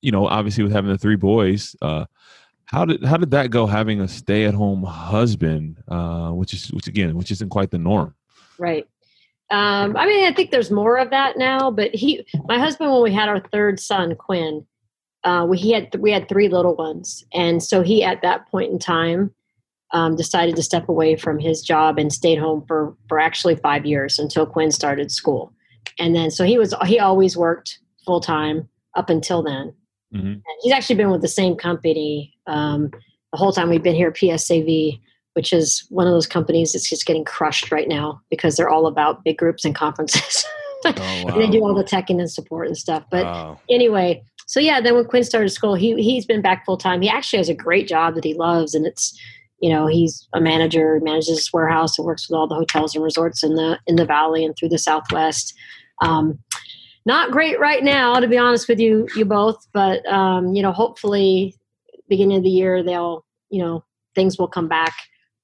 you 0.00 0.12
know? 0.12 0.26
Obviously, 0.26 0.64
with 0.64 0.72
having 0.72 0.90
the 0.90 0.98
three 0.98 1.16
boys. 1.16 1.74
Uh, 1.82 2.06
how 2.66 2.84
did 2.84 3.04
how 3.04 3.16
did 3.16 3.30
that 3.30 3.50
go? 3.50 3.66
Having 3.66 4.00
a 4.00 4.08
stay 4.08 4.44
at 4.44 4.54
home 4.54 4.82
husband, 4.82 5.82
uh, 5.88 6.30
which 6.30 6.52
is 6.52 6.72
which 6.72 6.88
again, 6.88 7.16
which 7.16 7.30
isn't 7.30 7.48
quite 7.48 7.70
the 7.70 7.78
norm. 7.78 8.14
right. 8.58 8.86
Um, 9.50 9.96
I 9.96 10.06
mean, 10.06 10.24
I 10.26 10.32
think 10.32 10.50
there's 10.50 10.70
more 10.70 10.98
of 10.98 11.10
that 11.10 11.38
now, 11.38 11.70
but 11.70 11.94
he, 11.94 12.26
my 12.46 12.58
husband, 12.58 12.90
when 12.90 13.02
we 13.02 13.12
had 13.12 13.28
our 13.28 13.40
third 13.52 13.78
son, 13.78 14.14
Quinn, 14.16 14.66
uh, 15.22 15.46
we 15.48 15.58
he 15.58 15.72
had 15.72 15.94
we 15.96 16.10
had 16.10 16.28
three 16.28 16.48
little 16.48 16.74
ones, 16.74 17.24
and 17.32 17.62
so 17.62 17.82
he 17.82 18.02
at 18.02 18.22
that 18.22 18.48
point 18.48 18.72
in 18.72 18.78
time 18.78 19.32
um, 19.92 20.16
decided 20.16 20.56
to 20.56 20.62
step 20.62 20.88
away 20.88 21.16
from 21.16 21.38
his 21.38 21.62
job 21.62 21.98
and 21.98 22.12
stayed 22.12 22.38
home 22.38 22.64
for 22.66 22.96
for 23.08 23.20
actually 23.20 23.56
five 23.56 23.86
years 23.86 24.18
until 24.18 24.46
Quinn 24.46 24.70
started 24.70 25.10
school, 25.12 25.52
and 25.98 26.14
then 26.14 26.30
so 26.30 26.44
he 26.44 26.58
was 26.58 26.74
he 26.84 26.98
always 26.98 27.36
worked 27.36 27.78
full 28.04 28.20
time 28.20 28.68
up 28.94 29.10
until 29.10 29.42
then. 29.42 29.72
Mhm. 30.14 30.42
He's 30.62 30.72
actually 30.72 30.96
been 30.96 31.10
with 31.10 31.22
the 31.22 31.28
same 31.28 31.56
company 31.56 32.36
um, 32.46 32.90
the 33.32 33.38
whole 33.38 33.52
time 33.52 33.68
we've 33.68 33.82
been 33.82 33.94
here, 33.94 34.10
PSAV, 34.10 35.00
which 35.36 35.52
is 35.52 35.86
one 35.90 36.06
of 36.06 36.14
those 36.14 36.26
companies 36.26 36.72
that's 36.72 36.88
just 36.88 37.04
getting 37.04 37.22
crushed 37.24 37.70
right 37.70 37.88
now 37.88 38.18
because 38.30 38.56
they're 38.56 38.70
all 38.70 38.86
about 38.86 39.22
big 39.22 39.36
groups 39.36 39.64
and 39.64 39.74
conferences. 39.74 40.44
Oh, 40.84 41.26
And 41.28 41.40
they 41.40 41.48
do 41.48 41.64
all 41.64 41.74
the 41.74 41.82
teching 41.82 42.20
and 42.20 42.30
support 42.30 42.68
and 42.68 42.76
stuff. 42.76 43.02
But 43.10 43.24
Wow. 43.24 43.58
anyway, 43.68 44.22
so 44.46 44.60
yeah, 44.60 44.80
then 44.80 44.94
when 44.94 45.06
Quinn 45.06 45.24
started 45.24 45.48
school, 45.48 45.74
he 45.74 46.00
he's 46.00 46.24
been 46.24 46.42
back 46.42 46.64
full 46.64 46.76
time. 46.76 47.00
He 47.00 47.08
actually 47.08 47.38
has 47.38 47.48
a 47.48 47.54
great 47.54 47.88
job 47.88 48.14
that 48.14 48.22
he 48.22 48.34
loves, 48.34 48.72
and 48.72 48.86
it's 48.86 49.18
you 49.58 49.68
know 49.68 49.88
he's 49.88 50.28
a 50.32 50.40
manager, 50.40 51.00
manages 51.02 51.38
this 51.38 51.52
warehouse, 51.52 51.98
and 51.98 52.06
works 52.06 52.28
with 52.28 52.36
all 52.36 52.46
the 52.46 52.54
hotels 52.54 52.94
and 52.94 53.02
resorts 53.02 53.42
in 53.42 53.56
the 53.56 53.80
in 53.88 53.96
the 53.96 54.04
valley 54.04 54.44
and 54.44 54.54
through 54.56 54.68
the 54.68 54.78
Southwest. 54.78 55.54
Um, 56.02 56.38
not 57.04 57.32
great 57.32 57.58
right 57.58 57.82
now, 57.82 58.20
to 58.20 58.28
be 58.28 58.38
honest 58.38 58.68
with 58.68 58.78
you, 58.78 59.08
you 59.16 59.24
both. 59.24 59.66
But 59.72 60.06
um, 60.06 60.54
you 60.54 60.62
know, 60.62 60.72
hopefully, 60.72 61.56
beginning 62.08 62.36
of 62.36 62.42
the 62.44 62.50
year, 62.50 62.84
they'll 62.84 63.24
you 63.50 63.60
know 63.60 63.82
things 64.14 64.38
will 64.38 64.46
come 64.48 64.68
back. 64.68 64.94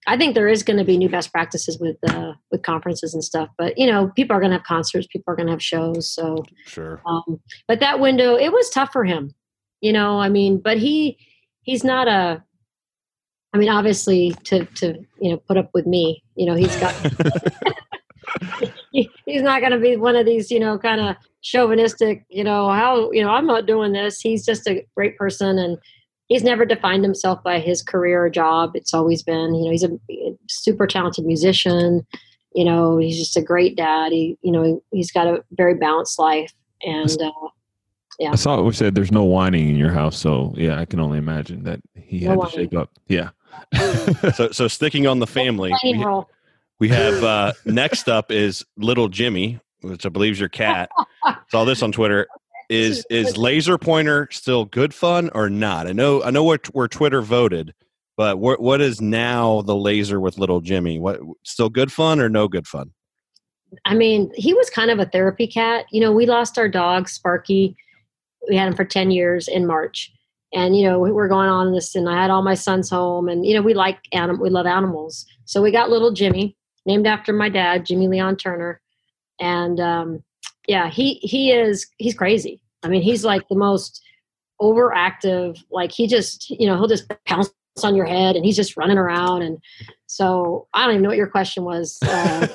I 0.06 0.16
think 0.16 0.34
there 0.34 0.48
is 0.48 0.62
going 0.62 0.78
to 0.78 0.84
be 0.84 0.96
new 0.98 1.08
best 1.08 1.32
practices 1.32 1.78
with 1.78 1.96
uh, 2.10 2.32
with 2.50 2.62
conferences 2.62 3.14
and 3.14 3.22
stuff. 3.22 3.48
But 3.56 3.78
you 3.78 3.86
know, 3.86 4.10
people 4.16 4.36
are 4.36 4.40
going 4.40 4.50
to 4.50 4.58
have 4.58 4.66
concerts, 4.66 5.06
people 5.06 5.32
are 5.32 5.36
going 5.36 5.46
to 5.46 5.52
have 5.52 5.62
shows, 5.62 6.12
so 6.12 6.44
Sure. 6.66 7.00
um, 7.06 7.40
but 7.68 7.80
that 7.80 8.00
window 8.00 8.34
it 8.36 8.52
was 8.52 8.68
tough 8.70 8.90
for 8.92 9.04
him 9.04 9.34
you 9.82 9.92
know 9.92 10.18
i 10.20 10.28
mean 10.28 10.58
but 10.58 10.78
he 10.78 11.18
he's 11.62 11.82
not 11.84 12.06
a 12.08 12.42
i 13.52 13.58
mean 13.58 13.68
obviously 13.68 14.32
to 14.44 14.64
to 14.76 14.94
you 15.20 15.30
know 15.30 15.36
put 15.48 15.56
up 15.58 15.68
with 15.74 15.86
me 15.86 16.22
you 16.36 16.46
know 16.46 16.54
he's 16.54 16.74
got 16.76 16.94
he, 18.92 19.10
he's 19.26 19.42
not 19.42 19.60
going 19.60 19.72
to 19.72 19.78
be 19.78 19.96
one 19.96 20.16
of 20.16 20.24
these 20.24 20.50
you 20.50 20.60
know 20.60 20.78
kind 20.78 21.00
of 21.00 21.16
chauvinistic 21.42 22.24
you 22.30 22.44
know 22.44 22.68
how 22.70 23.10
you 23.10 23.20
know 23.22 23.30
i'm 23.30 23.46
not 23.46 23.66
doing 23.66 23.92
this 23.92 24.20
he's 24.20 24.46
just 24.46 24.66
a 24.68 24.86
great 24.96 25.18
person 25.18 25.58
and 25.58 25.76
he's 26.32 26.42
never 26.42 26.64
defined 26.64 27.04
himself 27.04 27.42
by 27.42 27.60
his 27.60 27.82
career 27.82 28.24
or 28.24 28.30
job 28.30 28.72
it's 28.74 28.94
always 28.94 29.22
been 29.22 29.54
you 29.54 29.64
know 29.64 29.70
he's 29.70 29.84
a 29.84 29.90
super 30.48 30.86
talented 30.86 31.24
musician 31.24 32.06
you 32.54 32.64
know 32.64 32.96
he's 32.98 33.18
just 33.18 33.36
a 33.36 33.42
great 33.42 33.76
dad 33.76 34.12
he 34.12 34.36
you 34.42 34.50
know 34.50 34.82
he's 34.92 35.12
got 35.12 35.26
a 35.26 35.44
very 35.52 35.74
balanced 35.74 36.18
life 36.18 36.52
and 36.82 37.22
uh, 37.22 37.30
yeah. 38.18 38.32
I 38.32 38.34
saw 38.34 38.58
it. 38.58 38.62
We 38.62 38.72
said 38.72 38.94
there's 38.94 39.12
no 39.12 39.24
whining 39.24 39.68
in 39.68 39.76
your 39.76 39.90
house, 39.90 40.18
so 40.18 40.52
yeah, 40.56 40.78
I 40.78 40.84
can 40.84 41.00
only 41.00 41.18
imagine 41.18 41.64
that 41.64 41.80
he 41.94 42.20
No 42.20 42.40
had 42.40 42.50
to 42.50 42.56
shake 42.56 42.74
up. 42.74 42.90
Yeah. 43.08 43.30
So 44.34 44.50
so 44.50 44.68
sticking 44.68 45.06
on 45.06 45.18
the 45.18 45.26
family, 45.26 45.72
we, 45.84 46.02
role. 46.02 46.28
we 46.78 46.88
have 46.88 47.22
uh, 47.22 47.52
next 47.66 48.08
up 48.08 48.30
is 48.30 48.64
little 48.76 49.08
Jimmy, 49.08 49.60
which 49.82 50.06
I 50.06 50.08
believe 50.08 50.32
is 50.32 50.40
your 50.40 50.48
cat. 50.48 50.90
Saw 51.50 51.64
this 51.64 51.82
on 51.82 51.92
Twitter. 51.92 52.26
Is 52.72 53.04
is 53.10 53.36
laser 53.36 53.76
pointer 53.76 54.28
still 54.30 54.64
good 54.64 54.94
fun 54.94 55.30
or 55.34 55.50
not? 55.50 55.86
I 55.86 55.92
know 55.92 56.22
I 56.22 56.30
know 56.30 56.44
where, 56.44 56.58
where 56.72 56.88
Twitter 56.88 57.20
voted, 57.20 57.74
but 58.16 58.38
what 58.38 58.60
what 58.60 58.80
is 58.80 59.00
now 59.00 59.62
the 59.62 59.76
laser 59.76 60.20
with 60.20 60.38
little 60.38 60.60
Jimmy? 60.60 60.98
What 60.98 61.20
still 61.44 61.68
good 61.68 61.92
fun 61.92 62.18
or 62.18 62.28
no 62.28 62.48
good 62.48 62.66
fun? 62.66 62.92
I 63.84 63.94
mean, 63.94 64.30
he 64.34 64.54
was 64.54 64.70
kind 64.70 64.90
of 64.90 64.98
a 64.98 65.06
therapy 65.06 65.46
cat. 65.46 65.86
You 65.90 66.00
know, 66.00 66.12
we 66.12 66.26
lost 66.26 66.58
our 66.58 66.68
dog, 66.68 67.08
Sparky. 67.08 67.76
We 68.48 68.56
had 68.56 68.68
him 68.68 68.74
for 68.74 68.84
10 68.84 69.10
years 69.10 69.48
in 69.48 69.66
March. 69.66 70.12
And, 70.54 70.76
you 70.76 70.84
know, 70.84 70.98
we 70.98 71.12
were 71.12 71.28
going 71.28 71.48
on 71.48 71.72
this, 71.72 71.94
and 71.94 72.08
I 72.08 72.20
had 72.20 72.30
all 72.30 72.42
my 72.42 72.54
sons 72.54 72.90
home. 72.90 73.28
And, 73.28 73.46
you 73.46 73.54
know, 73.54 73.62
we 73.62 73.72
like 73.72 73.98
anim- 74.12 74.40
we 74.40 74.50
love 74.50 74.66
animals. 74.66 75.24
So 75.46 75.62
we 75.62 75.70
got 75.70 75.88
little 75.88 76.12
Jimmy, 76.12 76.56
named 76.84 77.06
after 77.06 77.32
my 77.32 77.48
dad, 77.48 77.86
Jimmy 77.86 78.08
Leon 78.08 78.36
Turner. 78.36 78.80
And, 79.40 79.80
um, 79.80 80.22
yeah, 80.68 80.90
he, 80.90 81.14
he 81.22 81.52
is, 81.52 81.86
he's 81.96 82.14
crazy. 82.14 82.61
I 82.82 82.88
mean, 82.88 83.02
he's 83.02 83.24
like 83.24 83.46
the 83.48 83.56
most 83.56 84.02
overactive, 84.60 85.62
like 85.70 85.92
he 85.92 86.06
just, 86.06 86.50
you 86.50 86.66
know, 86.66 86.76
he'll 86.76 86.88
just 86.88 87.10
pounce 87.26 87.52
on 87.82 87.96
your 87.96 88.04
head 88.04 88.36
and 88.36 88.44
he's 88.44 88.56
just 88.56 88.76
running 88.76 88.98
around. 88.98 89.42
And 89.42 89.58
so 90.06 90.68
I 90.74 90.84
don't 90.84 90.94
even 90.94 91.02
know 91.02 91.08
what 91.08 91.16
your 91.16 91.26
question 91.26 91.64
was. 91.64 91.98
Uh, 92.02 92.46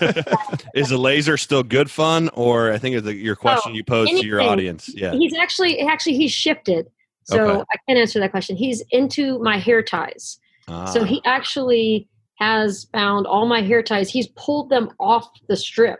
is 0.75 0.89
the 0.89 0.97
laser 0.97 1.38
still 1.38 1.63
good 1.63 1.89
fun, 1.89 2.30
or 2.34 2.71
I 2.71 2.78
think 2.78 2.95
is 2.95 3.03
the, 3.03 3.15
your 3.15 3.36
question 3.36 3.73
you 3.73 3.84
posed 3.84 4.11
to 4.11 4.25
your 4.25 4.41
audience? 4.41 4.89
Yeah. 4.93 5.13
He's 5.13 5.34
actually 5.34 5.80
actually 5.80 6.15
he's 6.17 6.32
shifted. 6.32 6.88
So 7.23 7.41
Okay. 7.41 7.63
I 7.73 7.78
can't 7.88 7.99
answer 7.99 8.19
that 8.19 8.32
question. 8.32 8.55
He's 8.55 8.84
into 8.91 9.39
my 9.39 9.57
hair 9.57 9.82
ties. 9.82 10.39
So 10.67 10.73
Ah, 10.73 11.03
he 11.03 11.21
actually 11.25 12.07
has 12.36 12.88
found 12.93 13.25
all 13.25 13.47
my 13.47 13.61
hair 13.61 13.82
ties. 13.82 14.09
He's 14.09 14.28
pulled 14.36 14.69
them 14.69 14.91
off 14.99 15.28
the 15.47 15.55
strip. 15.55 15.99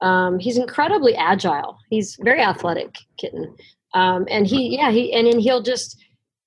Um, 0.00 0.38
he's 0.38 0.58
incredibly 0.58 1.14
agile. 1.14 1.78
He's 1.90 2.16
very 2.20 2.40
athletic 2.40 2.96
kitten. 3.18 3.54
Um, 3.94 4.26
and 4.30 4.46
he 4.46 4.76
yeah 4.76 4.90
he 4.90 5.12
and 5.12 5.26
then 5.26 5.38
he'll 5.38 5.62
just 5.62 5.96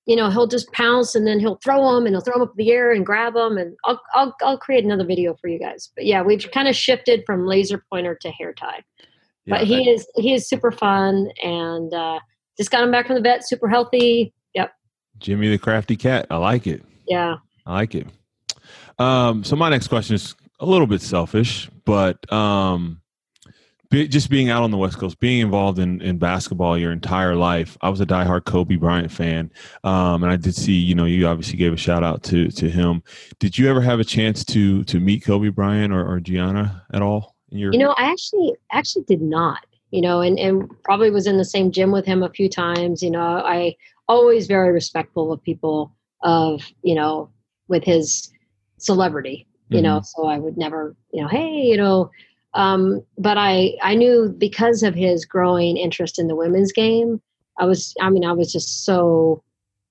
you 0.06 0.14
know 0.14 0.30
he'll 0.30 0.46
just 0.46 0.70
pounce 0.72 1.14
and 1.14 1.26
then 1.26 1.40
he'll 1.40 1.58
throw 1.64 1.94
them 1.94 2.06
and 2.06 2.14
he'll 2.14 2.20
throw 2.20 2.34
them 2.34 2.42
up 2.42 2.54
in 2.56 2.64
the 2.64 2.70
air 2.70 2.92
and 2.92 3.04
grab 3.04 3.34
them 3.34 3.58
and 3.58 3.76
I'll 3.84 4.00
I'll 4.14 4.36
I'll 4.42 4.58
create 4.58 4.84
another 4.84 5.04
video 5.04 5.34
for 5.40 5.48
you 5.48 5.58
guys. 5.58 5.90
But 5.96 6.06
yeah, 6.06 6.22
we've 6.22 6.48
kind 6.52 6.68
of 6.68 6.76
shifted 6.76 7.22
from 7.26 7.46
laser 7.46 7.84
pointer 7.90 8.14
to 8.22 8.30
hair 8.30 8.52
tie 8.52 8.84
yeah, 9.46 9.58
but 9.58 9.66
he 9.66 9.90
is 9.90 10.06
he 10.16 10.34
is 10.34 10.48
super 10.48 10.70
fun 10.70 11.30
and 11.42 11.92
uh, 11.92 12.20
just 12.56 12.70
got 12.70 12.82
him 12.82 12.90
back 12.90 13.06
from 13.06 13.16
the 13.16 13.22
vet, 13.22 13.46
super 13.46 13.68
healthy. 13.68 14.32
Yep, 14.54 14.72
Jimmy 15.18 15.48
the 15.48 15.58
crafty 15.58 15.96
cat. 15.96 16.26
I 16.30 16.36
like 16.36 16.66
it. 16.66 16.84
yeah. 17.06 17.36
I 17.66 17.74
like 17.74 17.94
it. 17.94 18.06
Um, 18.98 19.44
so 19.44 19.54
my 19.54 19.68
next 19.68 19.88
question 19.88 20.14
is 20.14 20.34
a 20.60 20.66
little 20.66 20.86
bit 20.86 21.02
selfish, 21.02 21.70
but 21.84 22.30
um, 22.32 22.99
be, 23.90 24.06
just 24.06 24.30
being 24.30 24.50
out 24.50 24.62
on 24.62 24.70
the 24.70 24.76
West 24.76 24.98
Coast, 24.98 25.18
being 25.18 25.40
involved 25.40 25.78
in, 25.78 26.00
in 26.00 26.16
basketball 26.16 26.78
your 26.78 26.92
entire 26.92 27.34
life. 27.34 27.76
I 27.82 27.88
was 27.88 28.00
a 28.00 28.06
diehard 28.06 28.44
Kobe 28.44 28.76
Bryant 28.76 29.10
fan, 29.10 29.50
um, 29.84 30.22
and 30.22 30.32
I 30.32 30.36
did 30.36 30.54
see. 30.54 30.72
You 30.72 30.94
know, 30.94 31.04
you 31.04 31.26
obviously 31.26 31.58
gave 31.58 31.72
a 31.72 31.76
shout 31.76 32.04
out 32.04 32.22
to 32.24 32.48
to 32.50 32.70
him. 32.70 33.02
Did 33.40 33.58
you 33.58 33.68
ever 33.68 33.80
have 33.80 34.00
a 34.00 34.04
chance 34.04 34.44
to 34.46 34.84
to 34.84 35.00
meet 35.00 35.24
Kobe 35.24 35.48
Bryant 35.48 35.92
or, 35.92 36.08
or 36.08 36.20
Gianna 36.20 36.84
at 36.94 37.02
all? 37.02 37.36
In 37.50 37.58
your 37.58 37.72
You 37.72 37.80
know, 37.80 37.94
I 37.98 38.10
actually 38.10 38.54
actually 38.72 39.04
did 39.04 39.20
not. 39.20 39.66
You 39.90 40.02
know, 40.02 40.20
and 40.20 40.38
and 40.38 40.70
probably 40.84 41.10
was 41.10 41.26
in 41.26 41.36
the 41.36 41.44
same 41.44 41.72
gym 41.72 41.90
with 41.90 42.06
him 42.06 42.22
a 42.22 42.30
few 42.30 42.48
times. 42.48 43.02
You 43.02 43.10
know, 43.10 43.20
I 43.20 43.74
always 44.08 44.46
very 44.46 44.70
respectful 44.72 45.32
of 45.32 45.42
people 45.42 45.92
of 46.22 46.62
you 46.82 46.94
know 46.94 47.30
with 47.66 47.82
his 47.82 48.30
celebrity. 48.78 49.46
You 49.72 49.82
know, 49.82 50.00
so 50.02 50.26
I 50.26 50.36
would 50.36 50.56
never 50.56 50.96
you 51.12 51.22
know, 51.22 51.28
hey, 51.28 51.60
you 51.60 51.76
know. 51.76 52.10
Um, 52.54 53.02
but 53.16 53.38
I 53.38 53.76
I 53.82 53.94
knew 53.94 54.34
because 54.36 54.82
of 54.82 54.94
his 54.94 55.24
growing 55.24 55.76
interest 55.76 56.18
in 56.18 56.26
the 56.26 56.34
women's 56.36 56.72
game, 56.72 57.20
I 57.58 57.64
was 57.66 57.94
I 58.00 58.10
mean 58.10 58.24
I 58.24 58.32
was 58.32 58.52
just 58.52 58.84
so 58.84 59.42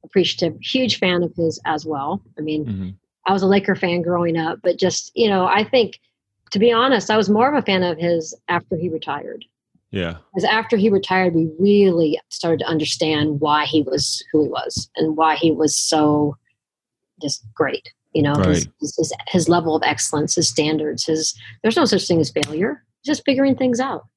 appreciative, 0.03 0.57
huge 0.62 0.97
fan 0.97 1.24
of 1.24 1.34
his 1.36 1.60
as 1.66 1.86
well. 1.86 2.22
I 2.38 2.41
mean, 2.41 2.66
Mhm. 2.66 2.95
I 3.28 3.34
was 3.34 3.43
a 3.43 3.47
Laker 3.47 3.76
fan 3.76 4.01
growing 4.01 4.38
up, 4.38 4.60
but 4.64 4.78
just, 4.78 5.12
you 5.16 5.30
know, 5.30 5.45
I 5.45 5.64
think 5.64 5.99
to 6.51 6.60
be 6.60 6.72
honest, 6.72 7.12
I 7.12 7.18
was 7.18 7.30
more 7.30 7.47
of 7.47 7.53
a 7.55 7.66
fan 7.66 7.84
of 7.84 7.97
his 7.99 8.34
after 8.47 8.76
he 8.76 8.89
retired. 8.89 9.45
yeah, 9.91 10.18
Because 10.34 10.45
after 10.49 10.78
he 10.78 10.89
retired, 10.89 11.34
we 11.36 11.49
really 11.60 12.20
started 12.30 12.60
to 12.60 12.66
understand 12.66 13.39
why 13.39 13.66
he 13.66 13.82
was 13.84 14.24
who 14.32 14.43
he 14.43 14.49
was 14.49 14.89
and 14.95 15.18
why 15.18 15.36
he 15.36 15.51
was 15.51 15.76
so 15.76 16.38
just 17.22 17.43
great. 17.53 17.91
You 18.14 18.24
know, 18.24 18.34
his, 18.36 18.66
Right. 18.66 18.68
his, 18.80 18.95
his, 18.97 19.14
his 19.28 19.49
level 19.49 19.76
of 19.76 19.84
excellence, 19.86 20.36
his 20.36 20.49
standards, 20.49 21.05
his 21.05 21.34
there's 21.62 21.78
no 21.78 21.86
such 21.86 22.07
thing 22.07 22.20
as 22.20 22.32
failure. 22.32 22.84
Just 23.05 23.24
figuring 23.26 23.55
things 23.55 23.80
out. 23.80 24.07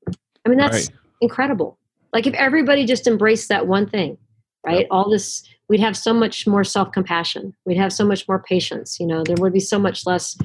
I 0.44 0.48
mean, 0.48 0.58
that's 0.58 0.88
right. 0.88 0.98
incredible. 1.20 1.78
Like 2.12 2.26
if 2.26 2.34
everybody 2.34 2.84
just 2.84 3.06
embraced 3.06 3.48
that 3.48 3.66
one 3.66 3.88
thing, 3.88 4.18
right? 4.66 4.86
All 4.90 5.08
this, 5.08 5.42
we'd 5.68 5.80
have 5.80 5.96
so 5.96 6.12
much 6.12 6.46
more 6.46 6.64
self 6.64 6.90
compassion. 6.92 7.54
We'd 7.64 7.76
have 7.78 7.92
so 7.92 8.04
much 8.04 8.26
more 8.28 8.40
patience. 8.42 8.98
You 8.98 9.06
know, 9.06 9.22
there 9.22 9.36
would 9.36 9.52
be 9.52 9.60
so 9.60 9.78
much 9.78 10.04
less 10.06 10.36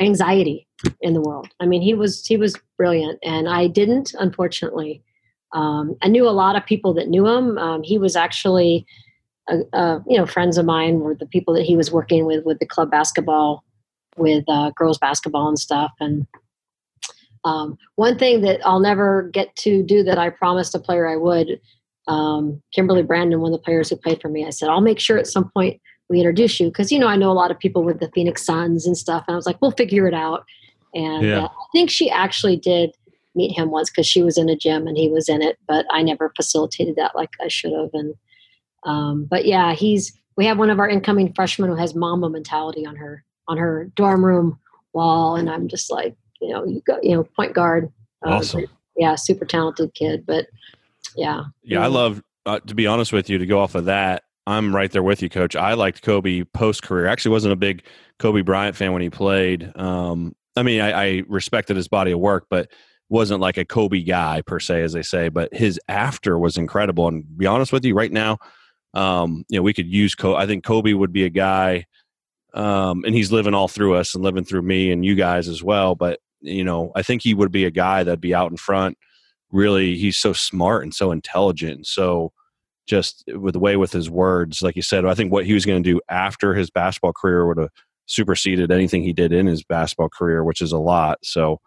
anxiety 0.00 0.66
in 1.00 1.14
the 1.14 1.20
world. 1.20 1.48
I 1.60 1.66
mean, 1.66 1.82
he 1.82 1.94
was 1.94 2.26
he 2.26 2.36
was 2.36 2.56
brilliant, 2.76 3.18
and 3.22 3.48
I 3.48 3.66
didn't, 3.68 4.14
unfortunately. 4.18 5.02
Um, 5.52 5.94
I 6.02 6.08
knew 6.08 6.28
a 6.28 6.30
lot 6.30 6.56
of 6.56 6.66
people 6.66 6.94
that 6.94 7.08
knew 7.08 7.26
him. 7.28 7.58
Um, 7.58 7.82
he 7.84 7.96
was 7.96 8.16
actually, 8.16 8.86
uh, 9.50 9.58
uh, 9.72 10.00
you 10.08 10.16
know, 10.16 10.26
friends 10.26 10.58
of 10.58 10.66
mine 10.66 11.00
were 11.00 11.14
the 11.14 11.26
people 11.26 11.54
that 11.54 11.64
he 11.64 11.76
was 11.76 11.92
working 11.92 12.26
with 12.26 12.44
with 12.44 12.58
the 12.58 12.66
club 12.66 12.90
basketball, 12.90 13.64
with 14.16 14.44
uh, 14.48 14.70
girls 14.76 14.98
basketball 14.98 15.48
and 15.48 15.58
stuff, 15.58 15.92
and 16.00 16.26
um, 17.44 17.78
one 17.96 18.18
thing 18.18 18.40
that 18.40 18.60
I'll 18.64 18.80
never 18.80 19.24
get 19.32 19.54
to 19.56 19.82
do 19.82 20.02
that 20.02 20.18
I 20.18 20.30
promised 20.30 20.74
a 20.74 20.78
player 20.78 21.06
I 21.06 21.16
would, 21.16 21.60
um, 22.08 22.62
Kimberly 22.72 23.02
Brandon, 23.02 23.40
one 23.40 23.52
of 23.52 23.58
the 23.58 23.64
players 23.64 23.90
who 23.90 23.96
played 23.96 24.20
for 24.20 24.28
me, 24.28 24.46
I 24.46 24.50
said, 24.50 24.68
I'll 24.68 24.80
make 24.80 24.98
sure 24.98 25.18
at 25.18 25.26
some 25.26 25.50
point 25.50 25.80
we 26.08 26.18
introduce 26.18 26.58
you. 26.58 26.68
Because, 26.68 26.90
you 26.90 26.98
know, 26.98 27.06
I 27.06 27.16
know 27.16 27.30
a 27.30 27.32
lot 27.32 27.50
of 27.50 27.58
people 27.58 27.82
with 27.82 28.00
the 28.00 28.10
Phoenix 28.14 28.44
Suns 28.44 28.86
and 28.86 28.96
stuff. 28.96 29.24
And 29.28 29.34
I 29.34 29.36
was 29.36 29.46
like, 29.46 29.60
we'll 29.60 29.72
figure 29.72 30.06
it 30.06 30.14
out. 30.14 30.44
And 30.94 31.22
Yeah. 31.22 31.44
uh, 31.44 31.48
I 31.48 31.66
think 31.72 31.90
she 31.90 32.10
actually 32.10 32.56
did 32.56 32.94
meet 33.34 33.56
him 33.56 33.70
once 33.70 33.90
because 33.90 34.06
she 34.06 34.22
was 34.22 34.38
in 34.38 34.48
a 34.48 34.56
gym 34.56 34.86
and 34.86 34.96
he 34.96 35.08
was 35.08 35.28
in 35.28 35.42
it. 35.42 35.58
But 35.66 35.86
I 35.90 36.02
never 36.02 36.32
facilitated 36.36 36.96
that 36.96 37.14
like 37.14 37.30
I 37.42 37.48
should 37.48 37.72
have. 37.72 37.90
And 37.92 38.14
Um, 38.84 39.24
but 39.24 39.44
yeah, 39.46 39.74
he's 39.74 40.12
we 40.36 40.46
have 40.46 40.58
one 40.58 40.70
of 40.70 40.78
our 40.78 40.88
incoming 40.88 41.32
freshmen 41.32 41.70
who 41.70 41.76
has 41.76 41.94
mamba 41.94 42.28
mentality 42.28 42.86
on 42.86 42.96
her 42.96 43.24
on 43.48 43.56
her 43.56 43.90
dorm 43.94 44.24
room 44.24 44.58
wall, 44.92 45.36
and 45.36 45.48
I'm 45.50 45.68
just 45.68 45.90
like, 45.90 46.16
you 46.40 46.50
know, 46.50 46.64
you 46.64 46.80
go, 46.86 46.98
you 47.02 47.14
know, 47.14 47.24
point 47.24 47.54
guard. 47.54 47.92
Uh, 48.24 48.30
awesome. 48.30 48.66
Yeah, 48.96 49.16
super 49.16 49.44
talented 49.44 49.92
kid, 49.94 50.24
but 50.26 50.46
yeah. 51.16 51.44
Yeah, 51.62 51.82
I 51.82 51.88
love 51.88 52.22
uh, 52.46 52.60
to 52.60 52.74
be 52.74 52.86
honest 52.86 53.12
with 53.12 53.28
you 53.28 53.38
to 53.38 53.46
go 53.46 53.60
off 53.60 53.74
of 53.74 53.86
that. 53.86 54.24
I'm 54.46 54.74
right 54.74 54.90
there 54.90 55.02
with 55.02 55.22
you, 55.22 55.30
Coach. 55.30 55.56
I 55.56 55.72
liked 55.74 56.02
Kobe 56.02 56.44
post 56.44 56.82
career. 56.82 57.06
Actually, 57.06 57.32
wasn't 57.32 57.54
a 57.54 57.56
big 57.56 57.82
Kobe 58.18 58.42
Bryant 58.42 58.76
fan 58.76 58.92
when 58.92 59.00
he 59.00 59.08
played. 59.08 59.72
Um, 59.74 60.34
I 60.56 60.62
mean, 60.62 60.80
I, 60.80 60.92
I 60.92 61.22
respected 61.28 61.76
his 61.76 61.88
body 61.88 62.12
of 62.12 62.20
work, 62.20 62.46
but 62.50 62.70
wasn't 63.08 63.40
like 63.40 63.56
a 63.56 63.64
Kobe 63.64 64.02
guy 64.02 64.42
per 64.42 64.60
se, 64.60 64.82
as 64.82 64.92
they 64.92 65.02
say. 65.02 65.28
But 65.28 65.54
his 65.54 65.80
after 65.88 66.38
was 66.38 66.58
incredible. 66.58 67.08
And 67.08 67.24
be 67.38 67.46
honest 67.46 67.72
with 67.72 67.84
you, 67.84 67.94
right 67.94 68.12
now, 68.12 68.38
um, 68.94 69.44
you 69.48 69.58
know, 69.58 69.62
we 69.62 69.74
could 69.74 69.88
use 69.88 70.14
Kobe. 70.14 70.38
I 70.38 70.46
think 70.46 70.64
Kobe 70.64 70.92
would 70.92 71.12
be 71.12 71.24
a 71.24 71.30
guy, 71.30 71.86
um, 72.54 73.04
and 73.04 73.14
he's 73.14 73.32
living 73.32 73.54
all 73.54 73.68
through 73.68 73.94
us 73.94 74.14
and 74.14 74.24
living 74.24 74.44
through 74.44 74.62
me 74.62 74.90
and 74.90 75.04
you 75.04 75.14
guys 75.14 75.48
as 75.48 75.62
well. 75.62 75.94
But 75.94 76.20
you 76.40 76.64
know, 76.64 76.92
I 76.94 77.02
think 77.02 77.22
he 77.22 77.34
would 77.34 77.52
be 77.52 77.64
a 77.64 77.70
guy 77.70 78.04
that'd 78.04 78.20
be 78.20 78.34
out 78.34 78.50
in 78.50 78.56
front. 78.56 78.96
Really, 79.50 79.96
he's 79.96 80.16
so 80.16 80.32
smart 80.32 80.82
and 80.82 80.94
so 80.94 81.12
intelligent 81.12 81.76
and 81.76 81.86
so 81.86 82.32
just 82.86 83.24
with 83.28 83.54
the 83.54 83.58
way 83.58 83.76
with 83.76 83.92
his 83.92 84.10
words, 84.10 84.62
like 84.62 84.76
you 84.76 84.82
said, 84.82 85.06
I 85.06 85.14
think 85.14 85.32
what 85.32 85.46
he 85.46 85.54
was 85.54 85.64
going 85.64 85.82
to 85.82 85.92
do 85.92 86.00
after 86.10 86.54
his 86.54 86.70
basketball 86.70 87.12
career 87.12 87.46
would 87.46 87.58
have 87.58 87.70
superseded 88.06 88.70
anything 88.70 89.02
he 89.02 89.12
did 89.12 89.32
in 89.32 89.46
his 89.46 89.64
basketball 89.64 90.10
career, 90.10 90.44
which 90.44 90.60
is 90.60 90.72
a 90.72 90.78
lot. 90.78 91.18
So, 91.22 91.60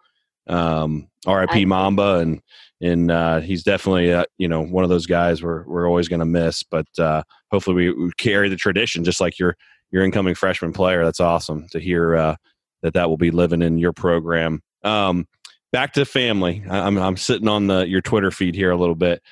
um, 0.46 1.08
R.I.P. 1.26 1.64
Mamba, 1.64 2.18
and 2.18 2.40
and 2.80 3.10
uh, 3.10 3.40
he's 3.40 3.62
definitely 3.62 4.12
uh, 4.12 4.24
you 4.38 4.48
know 4.48 4.62
one 4.62 4.84
of 4.84 4.90
those 4.90 5.06
guys 5.06 5.42
we're 5.42 5.64
we're 5.64 5.88
always 5.88 6.08
going 6.08 6.20
to 6.20 6.26
miss. 6.26 6.62
But 6.62 6.86
uh, 6.98 7.22
hopefully 7.50 7.76
we, 7.76 7.92
we, 7.92 8.10
carry 8.18 8.48
the 8.48 8.56
tradition, 8.56 9.04
just 9.04 9.20
like 9.20 9.38
your 9.38 9.56
your 9.90 10.04
incoming 10.04 10.34
freshman 10.34 10.72
player. 10.72 11.04
That's 11.04 11.20
awesome 11.20 11.66
to 11.70 11.80
hear 11.80 12.16
uh, 12.16 12.36
that 12.82 12.94
that 12.94 13.08
will 13.08 13.16
be 13.16 13.30
living 13.30 13.62
in 13.62 13.78
your 13.78 13.92
program. 13.92 14.62
Um, 14.84 15.26
back 15.72 15.92
to 15.94 16.04
family. 16.04 16.64
I'm 16.68 16.98
I'm 16.98 17.16
sitting 17.16 17.48
on 17.48 17.66
the 17.66 17.88
your 17.88 18.00
Twitter 18.00 18.30
feed 18.30 18.54
here 18.54 18.70
a 18.70 18.76
little 18.76 18.94
bit 18.94 19.22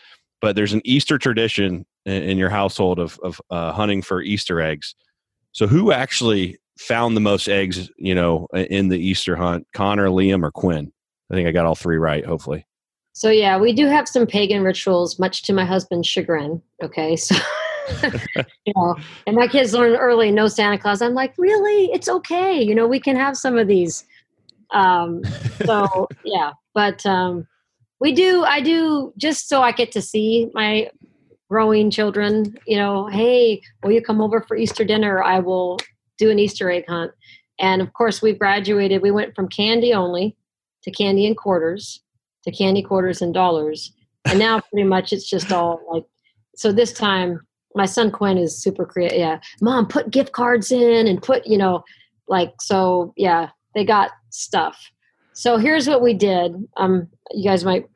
but 0.41 0.57
there's 0.57 0.73
an 0.73 0.83
Easter 0.85 1.19
tradition 1.19 1.85
in, 2.05 2.23
in 2.23 2.39
your 2.39 2.51
household 2.51 2.99
of, 2.99 3.19
of 3.23 3.41
uh, 3.51 3.73
hunting 3.73 4.03
for 4.03 4.23
Easter 4.23 4.61
eggs. 4.61 4.95
So 5.53 5.67
who 5.67 5.93
actually 5.93 6.59
found 6.79 7.17
the 7.17 7.21
most 7.21 7.49
eggs, 7.49 7.91
you 7.97 8.15
know, 8.15 8.47
in 8.53 8.89
the 8.89 8.99
Easter 8.99 9.37
hunt? 9.37 9.67
Connor, 9.73 10.09
Liam, 10.09 10.45
or 10.45 10.51
Quinn? 10.51 10.93
I 11.31 11.35
think 11.35 11.49
I 11.49 11.53
got 11.53 11.67
all 11.67 11.75
three 11.75 11.97
right, 11.97 12.25
hopefully. 12.25 12.67
So 13.17 13.31
yeah, 13.31 13.59
we 13.59 13.73
do 13.73 13.87
have 13.87 14.07
some 14.07 14.27
pagan 14.27 14.63
rituals, 14.63 15.19
much 15.19 15.43
to 15.45 15.55
my 15.55 15.65
husband's 15.65 16.07
chagrin. 16.07 16.61
Okay, 16.83 17.17
so 17.17 17.35
you 18.67 18.73
know, 18.77 18.95
and 19.27 19.35
my 19.35 19.49
kids 19.49 19.73
learn 19.73 19.97
early, 19.97 20.31
no 20.31 20.49
Santa 20.49 20.77
Claus. 20.77 21.01
I'm 21.01 21.15
like, 21.15 21.33
really? 21.39 21.87
It's 21.93 22.11
okay. 22.11 22.61
You 22.61 22.75
know, 22.75 22.87
we 22.87 23.01
can 23.01 23.17
have 23.17 23.37
some 23.37 23.57
of 23.57 23.69
these. 23.69 24.05
Um, 24.71 25.23
so 25.65 26.09
yeah, 26.25 26.53
but 26.75 27.07
um, 27.07 27.47
we 28.01 28.13
do 28.13 28.45
i 28.45 28.61
do 28.61 29.13
just 29.17 29.49
so 29.49 29.63
i 29.63 29.73
get 29.73 29.93
to 29.93 30.03
see 30.03 30.51
my 30.55 30.91
growing 31.49 31.91
children 31.91 32.57
you 32.67 32.77
know 32.77 33.07
hey 33.07 33.61
will 33.83 33.93
you 33.93 34.03
come 34.03 34.21
over 34.21 34.41
for 34.43 34.57
easter 34.57 34.85
dinner 34.85 35.23
i 35.23 35.39
will 35.39 35.79
do 36.19 36.31
an 36.31 36.39
easter 36.39 36.71
egg 36.71 36.85
hunt 36.89 37.13
and 37.59 37.81
of 37.81 37.93
course 37.93 38.21
we've 38.21 38.39
graduated 38.39 39.03
we 39.03 39.11
went 39.11 39.35
from 39.35 39.49
candy 39.49 39.95
only 39.95 40.37
to 40.83 40.91
candy 40.91 41.27
and 41.27 41.37
quarters 41.37 42.03
to 42.47 42.53
candy 42.53 42.83
quarters 42.83 43.21
and 43.21 43.35
dollars 43.35 43.93
and 44.25 44.39
now 44.39 44.61
pretty 44.61 44.87
much 44.87 45.13
it's 45.13 45.29
just 45.29 45.53
all 45.53 45.81
like 45.93 46.05
so 46.57 46.73
this 46.73 46.93
time 46.93 47.41
my 47.75 47.85
son 47.85 48.11
quinn 48.11 48.39
is 48.39 48.61
super 48.63 48.87
creative 48.87 49.19
yeah 49.19 49.41
mom 49.61 49.87
put 49.87 50.11
gift 50.11 50.33
cards 50.33 50.71
in 50.71 51.07
and 51.07 51.23
put 51.23 51.47
you 51.47 51.59
know 51.59 51.83
like 52.29 52.55
so 52.61 53.13
yeah 53.17 53.51
they 53.75 53.85
got 53.85 54.11
stuff 54.31 54.91
so 55.37 55.59
here's 55.59 55.87
what 55.87 56.01
we 56.01 56.15
did. 56.15 56.67
Um, 56.79 57.09
you 57.33 57.45
guys 57.45 57.63
might 57.63 57.87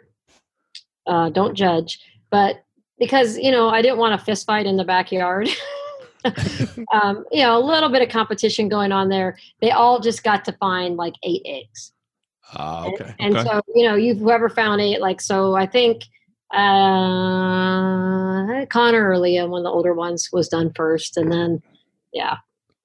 uh, 1.07 1.30
don't 1.30 1.55
judge, 1.55 1.98
but 2.30 2.62
because 2.98 3.38
you 3.38 3.51
know 3.51 3.70
I 3.70 3.80
didn't 3.80 3.96
want 3.96 4.12
a 4.12 4.22
fist 4.22 4.46
fight 4.46 4.66
in 4.66 4.76
the 4.76 4.84
backyard. 4.84 5.48
um, 6.92 7.24
you 7.32 7.42
know, 7.42 7.57
a 7.57 7.64
little 7.64 7.88
bit 7.88 8.03
of 8.03 8.11
competition 8.11 8.68
going 8.68 8.92
on 8.92 9.09
there. 9.09 9.38
They 9.62 9.70
all 9.70 10.01
just 10.01 10.22
got 10.22 10.44
to 10.44 10.53
find 10.53 10.98
like 10.98 11.14
eight 11.22 11.40
eggs. 11.46 11.92
Ah, 12.55 12.84
uh, 12.84 12.88
okay. 12.88 13.14
And, 13.18 13.36
and 13.36 13.48
okay. 13.48 13.48
so 13.48 13.61
you 13.74 13.88
know, 13.88 13.94
you've 13.94 14.18
whoever 14.18 14.48
found 14.48 14.80
eight, 14.80 15.01
like 15.01 15.20
so. 15.20 15.55
I 15.55 15.66
think 15.66 16.05
uh, 16.53 16.59
Connor 18.66 19.11
or 19.11 19.16
Liam, 19.16 19.51
one 19.51 19.61
of 19.61 19.64
the 19.64 19.70
older 19.70 19.94
ones, 19.94 20.28
was 20.32 20.48
done 20.48 20.72
first, 20.74 21.16
and 21.16 21.30
then 21.32 21.62
yeah. 22.12 22.36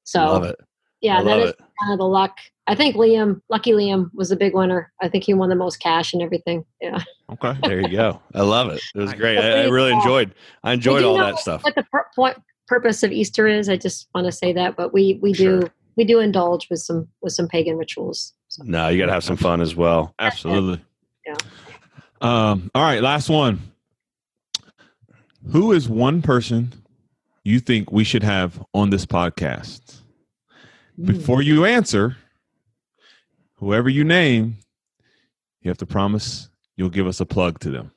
So 0.03 0.19
love 0.19 0.43
it. 0.43 0.59
Yeah, 1.01 1.23
that 1.23 1.39
is 1.39 1.49
it. 1.51 1.57
kind 1.79 1.93
of 1.93 1.99
the 1.99 2.05
luck 2.05 2.37
I 2.67 2.75
think 2.75 2.95
Liam, 2.95 3.41
Lucky 3.49 3.71
Liam, 3.71 4.09
was 4.13 4.31
a 4.31 4.35
big 4.35 4.55
winner. 4.55 4.91
I 5.01 5.07
think 5.07 5.23
he 5.23 5.33
won 5.33 5.49
the 5.49 5.55
most 5.55 5.79
cash 5.79 6.13
and 6.13 6.21
everything. 6.21 6.65
Yeah. 6.81 7.03
Okay. 7.31 7.55
There 7.61 7.81
you 7.81 7.89
go. 7.89 8.21
I 8.33 8.41
love 8.41 8.69
it. 8.69 8.81
It 8.95 8.99
was 8.99 9.13
great. 9.13 9.37
I, 9.37 9.63
I 9.63 9.67
really 9.67 9.91
enjoyed. 9.91 10.33
I 10.63 10.73
enjoyed 10.73 11.03
all 11.03 11.17
that 11.17 11.37
stuff. 11.37 11.63
What 11.63 11.75
the 11.75 11.83
pur- 11.91 12.07
point, 12.15 12.37
purpose 12.67 13.03
of 13.03 13.11
Easter 13.11 13.47
is? 13.47 13.69
I 13.69 13.77
just 13.77 14.07
want 14.15 14.25
to 14.25 14.31
say 14.31 14.53
that, 14.53 14.75
but 14.75 14.93
we 14.93 15.19
we 15.21 15.33
do 15.33 15.61
sure. 15.61 15.71
we 15.95 16.05
do 16.05 16.19
indulge 16.19 16.69
with 16.69 16.79
some 16.79 17.07
with 17.21 17.33
some 17.33 17.47
pagan 17.47 17.77
rituals. 17.77 18.33
So. 18.55 18.63
No, 18.63 18.87
you 18.87 18.97
got 18.97 19.07
to 19.07 19.11
have 19.11 19.23
some 19.25 19.35
fun 19.35 19.59
as 19.59 19.75
well. 19.75 20.15
Absolutely. 20.17 20.81
Yeah. 21.27 21.35
Um. 22.21 22.71
All 22.73 22.83
right. 22.83 23.01
Last 23.01 23.27
one. 23.27 23.59
Who 25.51 25.73
is 25.73 25.89
one 25.89 26.21
person 26.21 26.71
you 27.43 27.59
think 27.59 27.91
we 27.91 28.05
should 28.05 28.23
have 28.23 28.63
on 28.73 28.91
this 28.91 29.05
podcast? 29.05 29.99
Hmm. 30.95 31.05
Before 31.07 31.41
you 31.41 31.65
answer 31.65 32.15
whoever 33.55 33.89
you 33.89 34.05
name, 34.05 34.55
you 35.59 35.69
have 35.69 35.77
to 35.79 35.85
promise 35.85 36.47
you'll 36.77 36.89
give 36.89 37.07
us 37.07 37.19
a 37.19 37.25
plug 37.25 37.59
to 37.59 37.69
them. 37.69 37.91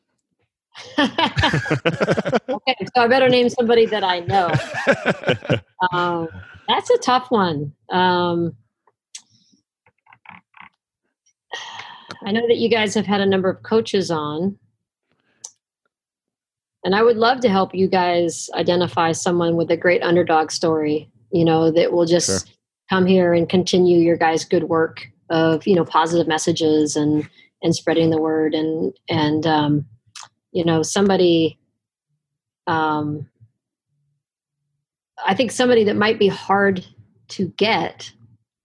okay, 0.98 2.76
so 2.96 3.02
I 3.02 3.06
better 3.06 3.28
name 3.28 3.48
somebody 3.48 3.86
that 3.86 4.02
I 4.02 4.20
know. 4.20 5.60
Um, 5.92 6.26
that's 6.66 6.90
a 6.90 6.98
tough 6.98 7.30
one. 7.30 7.72
Um, 7.90 8.56
I 12.24 12.32
know 12.32 12.46
that 12.48 12.58
you 12.58 12.68
guys 12.68 12.94
have 12.94 13.06
had 13.06 13.20
a 13.20 13.26
number 13.26 13.48
of 13.48 13.62
coaches 13.62 14.10
on, 14.10 14.58
and 16.84 16.94
I 16.94 17.02
would 17.02 17.16
love 17.16 17.40
to 17.40 17.48
help 17.48 17.74
you 17.74 17.88
guys 17.88 18.50
identify 18.54 19.12
someone 19.12 19.56
with 19.56 19.70
a 19.70 19.76
great 19.76 20.02
underdog 20.02 20.50
story. 20.50 21.10
You 21.30 21.44
know 21.44 21.70
that 21.70 21.92
will 21.92 22.06
just 22.06 22.46
sure. 22.46 22.54
come 22.88 23.06
here 23.06 23.34
and 23.34 23.48
continue 23.48 23.98
your 23.98 24.16
guys' 24.16 24.44
good 24.44 24.64
work 24.64 25.06
of 25.30 25.66
you 25.66 25.74
know 25.74 25.84
positive 25.84 26.26
messages 26.26 26.96
and 26.96 27.28
and 27.62 27.74
spreading 27.74 28.10
the 28.10 28.20
word 28.20 28.54
and 28.54 28.92
and 29.08 29.46
um, 29.46 29.86
you 30.52 30.64
know 30.64 30.82
somebody 30.82 31.58
um, 32.66 33.28
i 35.26 35.34
think 35.34 35.50
somebody 35.50 35.84
that 35.84 35.96
might 35.96 36.18
be 36.18 36.28
hard 36.28 36.84
to 37.28 37.48
get 37.56 38.12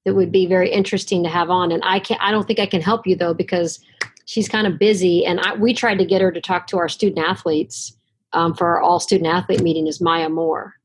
that 0.06 0.16
would 0.16 0.32
be 0.32 0.46
very 0.46 0.70
interesting 0.70 1.24
to 1.24 1.30
have 1.30 1.50
on. 1.50 1.72
And 1.72 1.82
i 1.86 2.00
can't 2.00 2.22
i 2.22 2.32
don't 2.32 2.46
think 2.46 2.60
i 2.60 2.66
can 2.66 2.82
help 2.82 3.08
you 3.08 3.16
though 3.16 3.34
because 3.34 3.80
she's 4.26 4.48
kind 4.48 4.68
of 4.68 4.80
busy. 4.80 5.26
And 5.26 5.40
I, 5.42 5.56
we 5.56 5.74
tried 5.74 6.00
to 6.00 6.06
get 6.06 6.22
her 6.22 6.32
to 6.32 6.42
talk 6.42 6.68
to 6.68 6.78
our 6.78 6.90
student 6.90 7.26
athletes 7.26 7.98
um, 8.32 8.54
for 8.54 8.68
our 8.68 8.82
all 8.82 9.00
student 9.00 9.30
athlete 9.30 9.62
meeting 9.62 9.88
is 9.88 10.02
maya 10.02 10.30
moore 10.30 10.76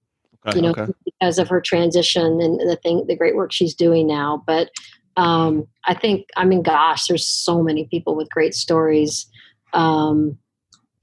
okay, 0.47 0.57
you 0.57 0.63
know 0.63 0.71
okay. 0.71 0.93
because 1.05 1.39
of 1.39 1.49
her 1.49 1.61
transition 1.61 2.41
and 2.41 2.61
the 2.61 2.79
thing 2.83 3.05
the 3.07 3.17
great 3.17 3.37
work 3.37 3.53
she's 3.53 3.75
doing 3.75 4.07
now. 4.07 4.43
But 4.47 4.71
um, 5.19 5.67
I 5.85 5.95
think, 5.95 6.29
I 6.37 6.45
mean, 6.45 6.63
gosh, 6.63 7.09
there's 7.09 7.27
so 7.27 7.61
many 7.61 7.87
people 7.87 8.15
with 8.15 8.31
great 8.31 8.55
stories. 8.55 9.27
Um, 9.73 10.39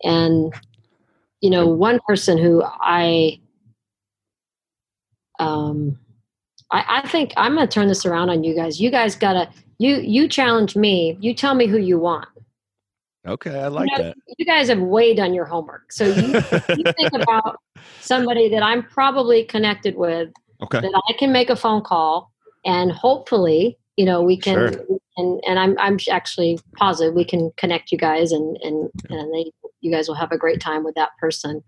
and, 0.03 0.53
you 1.41 1.49
know, 1.49 1.67
one 1.67 1.99
person 2.07 2.37
who 2.37 2.63
I, 2.63 3.41
um, 5.37 5.99
I, 6.71 7.01
I 7.03 7.07
think 7.07 7.33
I'm 7.37 7.55
going 7.55 7.67
to 7.67 7.71
turn 7.71 7.87
this 7.87 8.05
around 8.05 8.29
on 8.29 8.43
you 8.43 8.55
guys. 8.55 8.79
You 8.79 8.89
guys 8.91 9.15
got 9.15 9.33
to, 9.33 9.49
you, 9.77 9.97
you 9.97 10.27
challenge 10.27 10.75
me. 10.75 11.17
You 11.19 11.33
tell 11.33 11.55
me 11.55 11.67
who 11.67 11.77
you 11.77 11.99
want. 11.99 12.27
Okay, 13.27 13.59
I 13.59 13.67
like 13.67 13.89
you 13.89 13.97
know, 13.97 14.03
that. 14.03 14.17
You 14.37 14.45
guys 14.45 14.69
have 14.69 14.79
way 14.79 15.15
done 15.15 15.33
your 15.33 15.45
homework. 15.45 15.91
So 15.91 16.05
you, 16.05 16.33
you 16.77 16.93
think 16.93 17.13
about 17.13 17.59
somebody 17.99 18.49
that 18.49 18.61
I'm 18.61 18.83
probably 18.83 19.43
connected 19.43 19.95
with 19.95 20.29
okay. 20.61 20.81
that 20.81 21.01
I 21.09 21.13
can 21.13 21.31
make 21.31 21.49
a 21.49 21.55
phone 21.55 21.81
call 21.81 22.31
and 22.65 22.91
hopefully 22.91 23.77
you 23.95 24.05
know 24.05 24.21
we 24.21 24.35
can 24.35 24.73
sure. 24.73 24.85
and 25.17 25.39
and 25.47 25.59
i'm 25.59 25.77
i'm 25.79 25.97
actually 26.09 26.59
positive 26.75 27.13
we 27.13 27.23
can 27.23 27.51
connect 27.57 27.91
you 27.91 27.97
guys 27.97 28.31
and 28.31 28.57
and 28.61 28.89
and 29.09 29.33
they 29.33 29.51
you 29.81 29.91
guys 29.91 30.07
will 30.07 30.15
have 30.15 30.31
a 30.31 30.37
great 30.37 30.59
time 30.59 30.83
with 30.83 30.95
that 30.95 31.11
person 31.19 31.63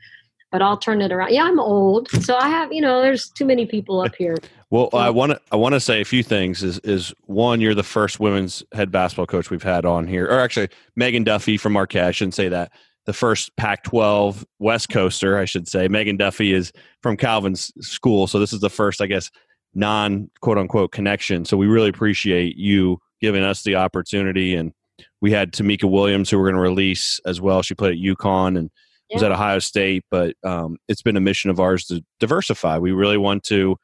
but 0.52 0.62
i'll 0.62 0.78
turn 0.78 1.02
it 1.02 1.12
around 1.12 1.32
yeah 1.32 1.43
i'm 1.43 1.60
old 1.60 2.10
so 2.10 2.36
i 2.36 2.48
have 2.48 2.72
you 2.72 2.82
know 2.82 3.02
there's 3.02 3.30
too 3.30 3.45
many 3.45 3.66
people 3.66 4.02
up 4.02 4.16
here 4.16 4.36
well 4.70 4.89
i 4.93 5.10
want 5.10 5.32
to 5.32 5.41
i 5.52 5.56
want 5.56 5.74
to 5.74 5.80
say 5.80 6.02
a 6.02 6.06
few 6.06 6.24
things 6.24 6.64
is 6.64 6.80
is 6.80 7.14
one 7.26 7.62
you're 7.62 7.76
the 7.76 7.84
first 7.84 8.20
women's 8.20 8.64
head 8.74 8.91
basketball 8.91 9.26
coach 9.26 9.50
we've 9.50 9.64
had 9.64 9.86
on 9.86 10.08
here 10.08 10.26
or 10.26 10.39
actually 10.39 10.70
megan 10.95 11.24
duffy 11.24 11.58
from 11.58 11.74
marquette 11.74 12.06
i 12.06 12.12
shouldn't 12.12 12.36
say 12.36 12.48
that 12.48 12.72
the 13.08 13.14
first 13.14 13.56
Pac 13.56 13.84
12 13.84 14.45
West 14.60 14.89
Coaster, 14.89 15.38
I 15.38 15.45
should 15.45 15.68
say. 15.68 15.88
Megan 15.88 16.18
Duffy 16.18 16.54
is 16.54 16.74
from 17.02 17.16
Calvin's 17.16 17.72
school. 17.80 18.28
So 18.28 18.38
this 18.38 18.52
is 18.52 18.60
the 18.60 18.70
first, 18.70 19.02
I 19.02 19.08
guess, 19.08 19.32
non 19.74 20.30
quote 20.41 20.58
unquote 20.58 20.91
connection. 20.91 21.45
So 21.45 21.56
we 21.56 21.68
really 21.68 21.88
appreciate 21.88 22.58
you 22.58 23.00
giving 23.22 23.43
us 23.43 23.64
the 23.64 23.76
opportunity. 23.76 24.56
And 24.56 24.74
we 25.22 25.32
had 25.32 25.54
Tamika 25.54 25.89
Williams, 25.89 26.30
who 26.30 26.38
we're 26.38 26.52
going 26.52 26.56
to 26.56 26.62
release 26.62 27.20
as 27.26 27.39
well. 27.39 27.62
She 27.62 27.74
played 27.74 27.93
at 27.93 27.98
UConn 27.98 28.58
and 28.58 28.70
yeah. 29.10 29.16
was 29.16 29.24
at 29.24 29.32
Ohio 29.32 29.60
State, 29.60 30.03
but 30.12 30.36
um, 30.43 30.78
it's 30.88 31.01
been 31.01 31.18
a 31.18 31.22
mission 31.22 31.49
of 31.49 31.60
ours 31.60 31.86
to 31.86 32.03
diversify. 32.20 32.78
We 32.78 32.91
really 32.91 33.18
want 33.18 33.43
to. 33.45 33.78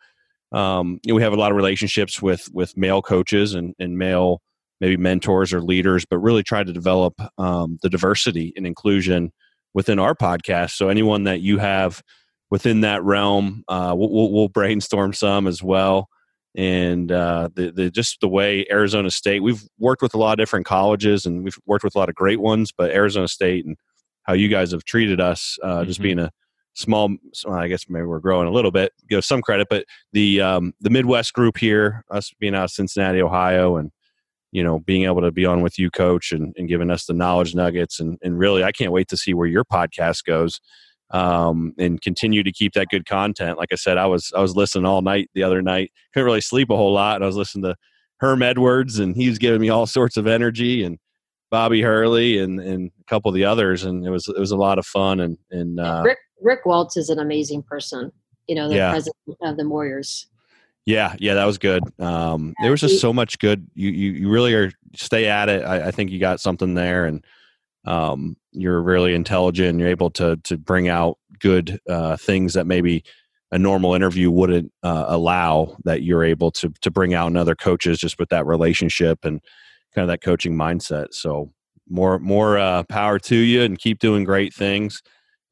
Um, 0.52 1.00
you 1.04 1.12
know, 1.12 1.16
we 1.16 1.24
have 1.24 1.34
a 1.34 1.38
lot 1.38 1.52
of 1.52 1.58
relationships 1.58 2.22
with 2.22 2.48
with 2.54 2.78
male 2.78 3.02
coaches 3.02 3.54
and, 3.56 3.74
and 3.80 3.98
male 3.98 4.42
maybe 4.84 4.98
mentors 4.98 5.54
or 5.54 5.62
leaders, 5.62 6.06
but 6.06 6.18
really 6.18 6.44
try 6.44 6.62
to 6.62 6.74
develop 6.74 7.14
um, 7.38 7.78
the 7.82 7.90
diversity 7.90 8.52
and 8.58 8.68
inclusion 8.68 9.32
within 9.74 9.98
our 9.98 10.14
podcast. 10.14 10.72
So 10.72 10.90
anyone 10.90 11.24
that 11.24 11.40
you 11.40 11.58
have 11.58 12.02
within 12.52 12.82
that 12.82 13.02
realm, 13.02 13.64
uh, 13.70 13.96
we'll, 13.98 14.32
we'll, 14.32 14.50
brainstorm 14.50 15.14
some 15.14 15.48
as 15.48 15.64
well. 15.64 16.10
And 16.56 17.12
uh, 17.14 17.48
the, 17.56 17.72
the 17.72 17.90
just 17.90 18.20
the 18.20 18.28
way 18.28 18.66
Arizona 18.70 19.10
State, 19.10 19.40
we've 19.40 19.64
worked 19.80 20.02
with 20.02 20.14
a 20.14 20.18
lot 20.18 20.34
of 20.34 20.38
different 20.38 20.66
colleges 20.66 21.26
and 21.26 21.46
we've 21.46 21.58
worked 21.66 21.86
with 21.86 21.96
a 21.96 21.98
lot 21.98 22.10
of 22.10 22.16
great 22.16 22.42
ones, 22.42 22.74
but 22.78 22.92
Arizona 22.92 23.30
State 23.30 23.66
and 23.66 23.78
how 24.24 24.34
you 24.34 24.48
guys 24.48 24.72
have 24.72 24.84
treated 24.84 25.20
us, 25.20 25.58
uh, 25.64 25.78
mm-hmm. 25.78 25.88
just 25.88 26.02
being 26.02 26.20
a 26.20 26.32
small, 26.74 27.16
I 27.48 27.68
guess 27.68 27.86
maybe 27.90 28.06
we're 28.06 28.20
growing 28.20 28.48
a 28.48 28.52
little 28.52 28.72
bit, 28.72 28.92
give 29.10 29.24
some 29.24 29.42
credit, 29.42 29.68
but 29.70 29.86
the 30.12 30.42
um, 30.42 30.74
the 30.82 30.90
Midwest 30.90 31.34
group 31.34 31.58
here, 31.58 32.04
us 32.10 32.32
being 32.40 32.56
out 32.56 32.66
of 32.66 32.72
Cincinnati, 32.72 33.22
Ohio, 33.22 33.78
and 33.78 33.92
you 34.54 34.64
know, 34.64 34.80
being 34.80 35.06
able 35.06 35.22
to 35.22 35.32
be 35.32 35.46
on 35.46 35.62
with 35.62 35.80
you, 35.80 35.90
coach, 35.90 36.32
and, 36.32 36.54
and 36.58 36.70
giving 36.70 36.92
us 36.92 37.06
the 37.06 37.14
knowledge 37.14 37.56
nuggets. 37.56 38.00
And, 38.00 38.20
and 38.22 38.38
really, 38.38 38.64
I 38.64 38.72
can't 38.72 38.92
wait 38.92 39.08
to 39.08 39.18
see 39.18 39.34
where 39.34 39.48
your 39.48 39.66
podcast 39.66 40.26
goes 40.26 40.62
um, 41.10 41.74
and 41.80 42.00
continue 42.00 42.44
to 42.44 42.52
keep 42.52 42.74
that 42.74 42.90
good 42.90 43.08
content. 43.08 43.58
Like 43.58 43.70
I 43.72 43.76
said, 43.76 43.98
I 43.98 44.06
was 44.06 44.32
I 44.36 44.42
was 44.42 44.56
listening 44.56 44.86
all 44.86 45.02
night 45.02 45.30
the 45.34 45.44
other 45.44 45.62
night. 45.62 45.92
Couldn't 46.14 46.26
really 46.26 46.42
sleep 46.42 46.70
a 46.70 46.78
whole 46.78 46.94
lot. 46.94 47.16
And 47.16 47.24
I 47.24 47.28
was 47.28 47.36
listening 47.36 47.64
to 47.64 47.76
Herm 48.18 48.44
Edwards, 48.44 49.00
and 49.00 49.16
he 49.16 49.28
was 49.28 49.40
giving 49.40 49.60
me 49.60 49.70
all 49.70 49.88
sorts 49.88 50.18
of 50.18 50.28
energy, 50.28 50.84
and 50.84 51.00
Bobby 51.54 51.84
Hurley, 51.84 52.40
and 52.40 52.60
and 52.60 52.90
a 53.00 53.04
couple 53.04 53.30
of 53.30 53.36
the 53.36 53.46
others, 53.46 53.84
and 53.84 54.04
it 54.04 54.10
was 54.10 54.28
it 54.28 54.40
was 54.40 54.50
a 54.50 54.58
lot 54.58 54.80
of 54.80 54.88
fun. 54.88 55.20
And 55.20 55.38
and 55.52 55.80
uh, 55.80 56.02
Rick 56.04 56.18
Rick 56.42 56.66
Welts 56.66 56.98
is 56.98 57.12
an 57.12 57.20
amazing 57.20 57.62
person. 57.62 58.12
You 58.48 58.56
know, 58.56 58.68
the 58.68 58.76
yeah. 58.78 58.90
president 58.90 59.38
of 59.44 59.58
the 59.58 59.70
Warriors. 59.70 60.26
Yeah, 60.88 61.16
yeah, 61.20 61.36
that 61.36 61.46
was 61.46 61.60
good. 61.60 61.84
Um, 62.00 62.56
there 62.60 62.72
was 62.72 62.82
just 62.82 63.00
so 63.00 63.14
much 63.14 63.38
good. 63.38 63.68
You 63.76 63.92
you, 63.92 64.12
you 64.14 64.30
really 64.32 64.56
are 64.56 64.72
stay 64.96 65.28
at 65.28 65.48
it. 65.48 65.64
I, 65.64 65.90
I 65.90 65.92
think 65.92 66.10
you 66.10 66.20
got 66.20 66.40
something 66.40 66.74
there, 66.74 67.06
and 67.06 67.24
um, 67.86 68.36
you're 68.52 68.82
really 68.82 69.14
intelligent. 69.14 69.78
You're 69.78 69.90
able 69.90 70.10
to 70.10 70.38
to 70.38 70.58
bring 70.58 70.88
out 70.90 71.20
good 71.38 71.80
uh, 71.88 72.18
things 72.18 72.56
that 72.56 72.66
maybe 72.66 73.04
a 73.52 73.60
normal 73.60 73.94
interview 73.94 74.32
wouldn't 74.32 74.72
uh, 74.82 75.06
allow. 75.08 75.78
That 75.84 76.02
you're 76.02 76.24
able 76.24 76.50
to 76.50 76.74
to 76.82 76.90
bring 76.90 77.14
out 77.14 77.28
in 77.28 77.38
other 77.38 77.54
coaches 77.54 78.00
just 78.00 78.18
with 78.18 78.30
that 78.30 78.48
relationship 78.48 79.24
and 79.24 79.40
kind 79.94 80.04
of 80.04 80.08
that 80.10 80.22
coaching 80.22 80.56
mindset. 80.56 81.14
So 81.14 81.52
more 81.90 82.20
more 82.20 82.58
uh, 82.58 82.84
power 82.84 83.20
to 83.20 83.36
you, 83.36 83.64
and 83.64 83.78
keep 83.78 84.00
doing 84.00 84.24
great 84.24 84.54
things. 84.54 85.02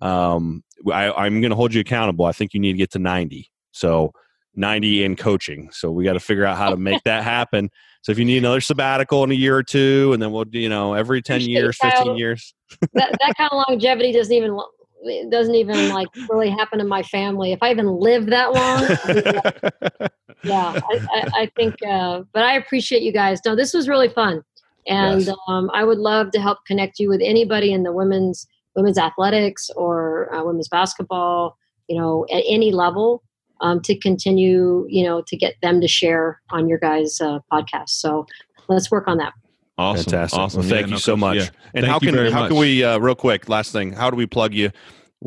Um, 0.02 0.64
I, 0.92 1.12
I'm 1.12 1.42
going 1.42 1.52
to 1.52 1.56
hold 1.56 1.74
you 1.74 1.82
accountable. 1.82 2.26
I 2.26 2.32
think 2.32 2.54
you 2.54 2.60
need 2.60 2.74
to 2.74 2.78
get 2.78 2.92
to 2.92 3.00
90. 3.00 3.50
So 3.72 4.12
90 4.56 5.04
in 5.04 5.16
coaching. 5.16 5.70
So 5.72 5.92
we 5.92 6.04
got 6.04 6.14
to 6.14 6.20
figure 6.20 6.46
out 6.46 6.58
how 6.58 6.70
to 6.70 6.78
make 6.78 7.04
that 7.04 7.24
happen. 7.24 7.70
So 8.02 8.12
if 8.12 8.20
you 8.20 8.26
need 8.26 8.40
another 8.40 8.62
sabbatical 8.62 9.24
in 9.24 9.32
a 9.32 9.36
year 9.36 9.56
or 9.56 9.64
two, 9.64 10.12
and 10.14 10.22
then 10.22 10.32
we'll, 10.32 10.46
you 10.52 10.70
know, 10.70 10.94
every 10.94 11.22
10 11.22 11.42
years, 11.42 11.78
15 11.82 12.18
years. 12.18 12.54
that, 12.94 13.12
that 13.20 13.34
kind 13.38 13.50
of 13.52 13.64
longevity 13.70 14.12
doesn't 14.12 14.34
even 14.34 14.60
it 15.04 15.30
doesn't 15.30 15.56
even 15.56 15.90
like 15.90 16.08
really 16.30 16.50
happen 16.50 16.80
in 16.80 16.88
my 16.88 17.04
family. 17.04 17.52
If 17.52 17.60
I 17.62 17.72
even 17.72 17.88
live 17.88 18.28
that 18.28 18.54
long, 18.54 18.82
yeah, 20.44 20.80
I, 20.90 21.08
I, 21.14 21.42
I 21.42 21.52
think. 21.56 21.76
Uh, 21.88 22.24
but 22.34 22.44
I 22.44 22.56
appreciate 22.56 23.02
you 23.02 23.12
guys. 23.12 23.40
No, 23.46 23.56
this 23.56 23.74
was 23.74 23.88
really 23.88 24.10
fun, 24.10 24.44
and 24.88 25.22
yes. 25.22 25.36
um, 25.48 25.70
I 25.74 25.84
would 25.84 25.98
love 25.98 26.32
to 26.32 26.42
help 26.42 26.60
connect 26.66 27.00
you 27.00 27.10
with 27.10 27.22
anybody 27.24 27.74
in 27.74 27.84
the 27.84 27.92
women's 27.92 28.48
women's 28.76 28.98
athletics 28.98 29.70
or 29.76 30.34
uh, 30.34 30.44
women's 30.44 30.70
basketball. 30.70 31.58
You 31.88 32.00
know, 32.00 32.26
at 32.32 32.44
any 32.48 32.72
level 32.72 33.24
um, 33.62 33.82
to 33.82 33.98
continue, 33.98 34.86
you 34.90 35.04
know, 35.04 35.22
to 35.28 35.38
get 35.38 35.56
them 35.62 35.82
to 35.82 35.88
share 35.88 36.42
on 36.50 36.68
your 36.68 36.78
guys' 36.78 37.20
uh, 37.22 37.40
podcast. 37.52 37.90
So 37.90 38.26
let's 38.68 38.92
work 38.92 39.08
on 39.08 39.18
that. 39.18 39.34
Awesome. 39.82 40.04
Fantastic. 40.06 40.40
Awesome. 40.40 40.60
Well, 40.62 40.70
thank 40.70 40.82
yeah, 40.82 40.88
you 40.88 40.92
no, 40.94 40.98
so 40.98 41.18
much. 41.18 41.38
Yeah. 41.38 41.50
And 41.74 41.86
how 41.86 42.00
can 42.00 42.16
how 42.16 42.42
much. 42.42 42.50
can 42.50 42.58
we 42.58 42.84
uh, 42.84 42.98
real 43.00 43.16
quick 43.16 43.50
last 43.50 43.72
thing? 43.72 43.94
How 43.94 44.10
do 44.10 44.16
we 44.16 44.26
plug 44.26 44.54
you? 44.54 44.72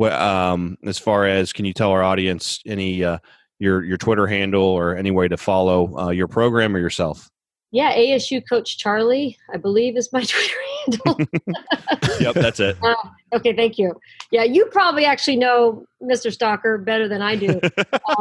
Um, 0.00 0.76
as 0.84 0.98
far 0.98 1.26
as 1.26 1.52
can 1.52 1.64
you 1.64 1.72
tell 1.72 1.90
our 1.90 2.02
audience 2.02 2.60
any 2.66 3.04
uh, 3.04 3.18
your 3.58 3.84
your 3.84 3.96
Twitter 3.96 4.26
handle 4.26 4.64
or 4.64 4.96
any 4.96 5.10
way 5.10 5.28
to 5.28 5.36
follow 5.36 5.98
uh, 5.98 6.10
your 6.10 6.28
program 6.28 6.74
or 6.74 6.78
yourself? 6.78 7.30
Yeah, 7.70 7.92
ASU 7.96 8.42
Coach 8.48 8.78
Charlie, 8.78 9.36
I 9.52 9.56
believe 9.56 9.96
is 9.96 10.12
my 10.12 10.20
Twitter 10.24 10.54
handle. 10.86 11.18
yep, 12.20 12.34
that's 12.34 12.60
it. 12.60 12.76
Uh, 12.82 12.94
okay, 13.34 13.54
thank 13.54 13.78
you. 13.78 13.98
Yeah, 14.30 14.44
you 14.44 14.66
probably 14.66 15.04
actually 15.04 15.36
know 15.36 15.86
Mr. 16.02 16.32
Stalker 16.32 16.78
better 16.78 17.08
than 17.08 17.22
I 17.22 17.36
do. 17.36 17.60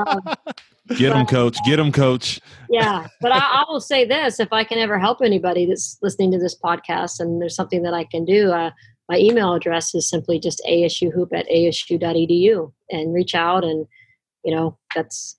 Um, 0.07 0.21
Get 0.95 1.15
him, 1.15 1.25
coach. 1.25 1.57
Get 1.65 1.79
him, 1.79 1.91
coach. 1.91 2.39
yeah, 2.69 3.07
but 3.21 3.31
I, 3.31 3.37
I, 3.37 3.65
will 3.69 3.79
say 3.79 4.05
this: 4.05 4.39
if 4.39 4.51
I 4.51 4.63
can 4.63 4.79
ever 4.79 4.99
help 4.99 5.21
anybody 5.21 5.65
that's 5.65 5.97
listening 6.01 6.31
to 6.31 6.39
this 6.39 6.57
podcast, 6.57 7.19
and 7.19 7.41
there's 7.41 7.55
something 7.55 7.83
that 7.83 7.93
I 7.93 8.03
can 8.05 8.25
do, 8.25 8.51
uh, 8.51 8.71
my 9.07 9.17
email 9.17 9.53
address 9.53 9.93
is 9.95 10.09
simply 10.09 10.39
just 10.39 10.61
asuhoop 10.67 11.29
at 11.33 11.47
asu.edu, 11.47 12.71
and 12.89 13.13
reach 13.13 13.35
out, 13.35 13.63
and 13.63 13.85
you 14.43 14.53
know 14.53 14.77
that's 14.95 15.37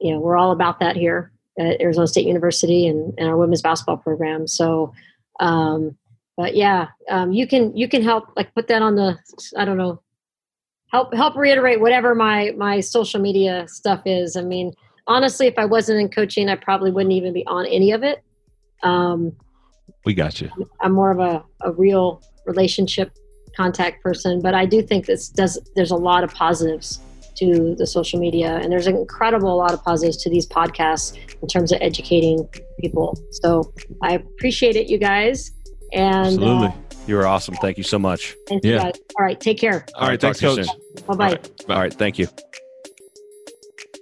you 0.00 0.12
know 0.12 0.20
we're 0.20 0.36
all 0.36 0.52
about 0.52 0.80
that 0.80 0.96
here 0.96 1.32
at 1.58 1.80
Arizona 1.80 2.06
State 2.06 2.26
University 2.26 2.86
and, 2.86 3.12
and 3.18 3.28
our 3.28 3.36
women's 3.36 3.62
basketball 3.62 3.98
program. 3.98 4.46
So, 4.46 4.92
um, 5.40 5.96
but 6.36 6.54
yeah, 6.56 6.88
um, 7.10 7.32
you 7.32 7.46
can 7.46 7.76
you 7.76 7.88
can 7.88 8.02
help 8.02 8.24
like 8.36 8.54
put 8.54 8.68
that 8.68 8.82
on 8.82 8.96
the 8.96 9.18
I 9.56 9.64
don't 9.64 9.76
know 9.76 10.02
help 10.92 11.12
help 11.14 11.36
reiterate 11.36 11.80
whatever 11.80 12.14
my 12.14 12.52
my 12.56 12.80
social 12.80 13.20
media 13.20 13.66
stuff 13.68 14.02
is. 14.06 14.36
I 14.36 14.42
mean, 14.42 14.72
honestly, 15.06 15.46
if 15.46 15.54
I 15.58 15.64
wasn't 15.64 16.00
in 16.00 16.08
coaching, 16.08 16.48
I 16.48 16.56
probably 16.56 16.90
wouldn't 16.90 17.12
even 17.12 17.32
be 17.32 17.44
on 17.46 17.66
any 17.66 17.92
of 17.92 18.02
it. 18.02 18.22
Um, 18.82 19.32
we 20.04 20.14
got 20.14 20.40
you. 20.40 20.50
I'm 20.80 20.92
more 20.92 21.10
of 21.10 21.18
a, 21.18 21.44
a 21.62 21.72
real 21.72 22.22
relationship 22.46 23.12
contact 23.56 24.02
person, 24.02 24.40
but 24.40 24.54
I 24.54 24.66
do 24.66 24.82
think 24.82 25.06
this 25.06 25.28
does. 25.28 25.58
There's 25.74 25.90
a 25.90 25.96
lot 25.96 26.24
of 26.24 26.32
positives 26.34 27.00
to 27.36 27.74
the 27.76 27.86
social 27.86 28.20
media. 28.20 28.56
And 28.56 28.70
there's 28.70 28.86
an 28.86 28.96
incredible 28.96 29.56
lot 29.56 29.72
of 29.72 29.82
positives 29.82 30.16
to 30.18 30.30
these 30.30 30.46
podcasts 30.46 31.16
in 31.40 31.48
terms 31.48 31.72
of 31.72 31.78
educating 31.80 32.48
people. 32.78 33.18
So 33.30 33.72
I 34.02 34.14
appreciate 34.14 34.76
it, 34.76 34.88
you 34.88 34.98
guys. 34.98 35.50
And 35.92 36.26
absolutely. 36.26 36.68
Uh, 36.68 36.72
you 37.06 37.16
were 37.16 37.26
awesome. 37.26 37.54
Thank 37.56 37.78
you 37.78 37.84
so 37.84 37.98
much. 37.98 38.36
Thank 38.48 38.64
yeah. 38.64 38.84
All 38.84 38.92
right. 39.24 39.38
Take 39.38 39.58
care. 39.58 39.84
All 39.94 40.08
right. 40.08 40.20
Thanks, 40.20 40.40
Coach. 40.40 40.66
Bye 41.06 41.14
bye. 41.14 41.38
All 41.68 41.78
right. 41.78 41.92
Thank 41.92 42.18
you. 42.18 42.28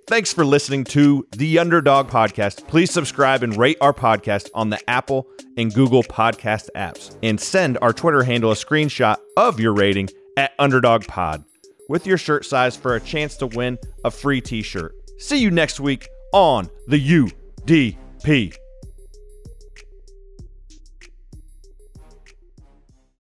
Thanks 0.06 0.32
for 0.32 0.44
listening 0.44 0.84
to 0.86 1.24
the 1.36 1.60
Underdog 1.60 2.08
Podcast. 2.08 2.66
Please 2.66 2.90
subscribe 2.90 3.44
and 3.44 3.56
rate 3.56 3.78
our 3.80 3.92
podcast 3.92 4.50
on 4.54 4.68
the 4.68 4.90
Apple 4.90 5.26
and 5.56 5.72
Google 5.72 6.02
Podcast 6.02 6.68
apps. 6.74 7.16
And 7.22 7.40
send 7.40 7.78
our 7.80 7.92
Twitter 7.92 8.24
handle 8.24 8.50
a 8.50 8.56
screenshot 8.56 9.18
of 9.36 9.60
your 9.60 9.72
rating 9.72 10.08
at 10.36 10.52
Underdog 10.58 11.04
Pod 11.06 11.44
with 11.88 12.06
your 12.06 12.18
shirt 12.18 12.44
size 12.44 12.76
for 12.76 12.96
a 12.96 13.00
chance 13.00 13.36
to 13.36 13.46
win 13.46 13.78
a 14.04 14.10
free 14.10 14.40
t 14.40 14.62
shirt. 14.62 14.94
See 15.18 15.38
you 15.38 15.50
next 15.50 15.78
week 15.80 16.08
on 16.32 16.68
the 16.88 16.98
UDP. 16.98 18.56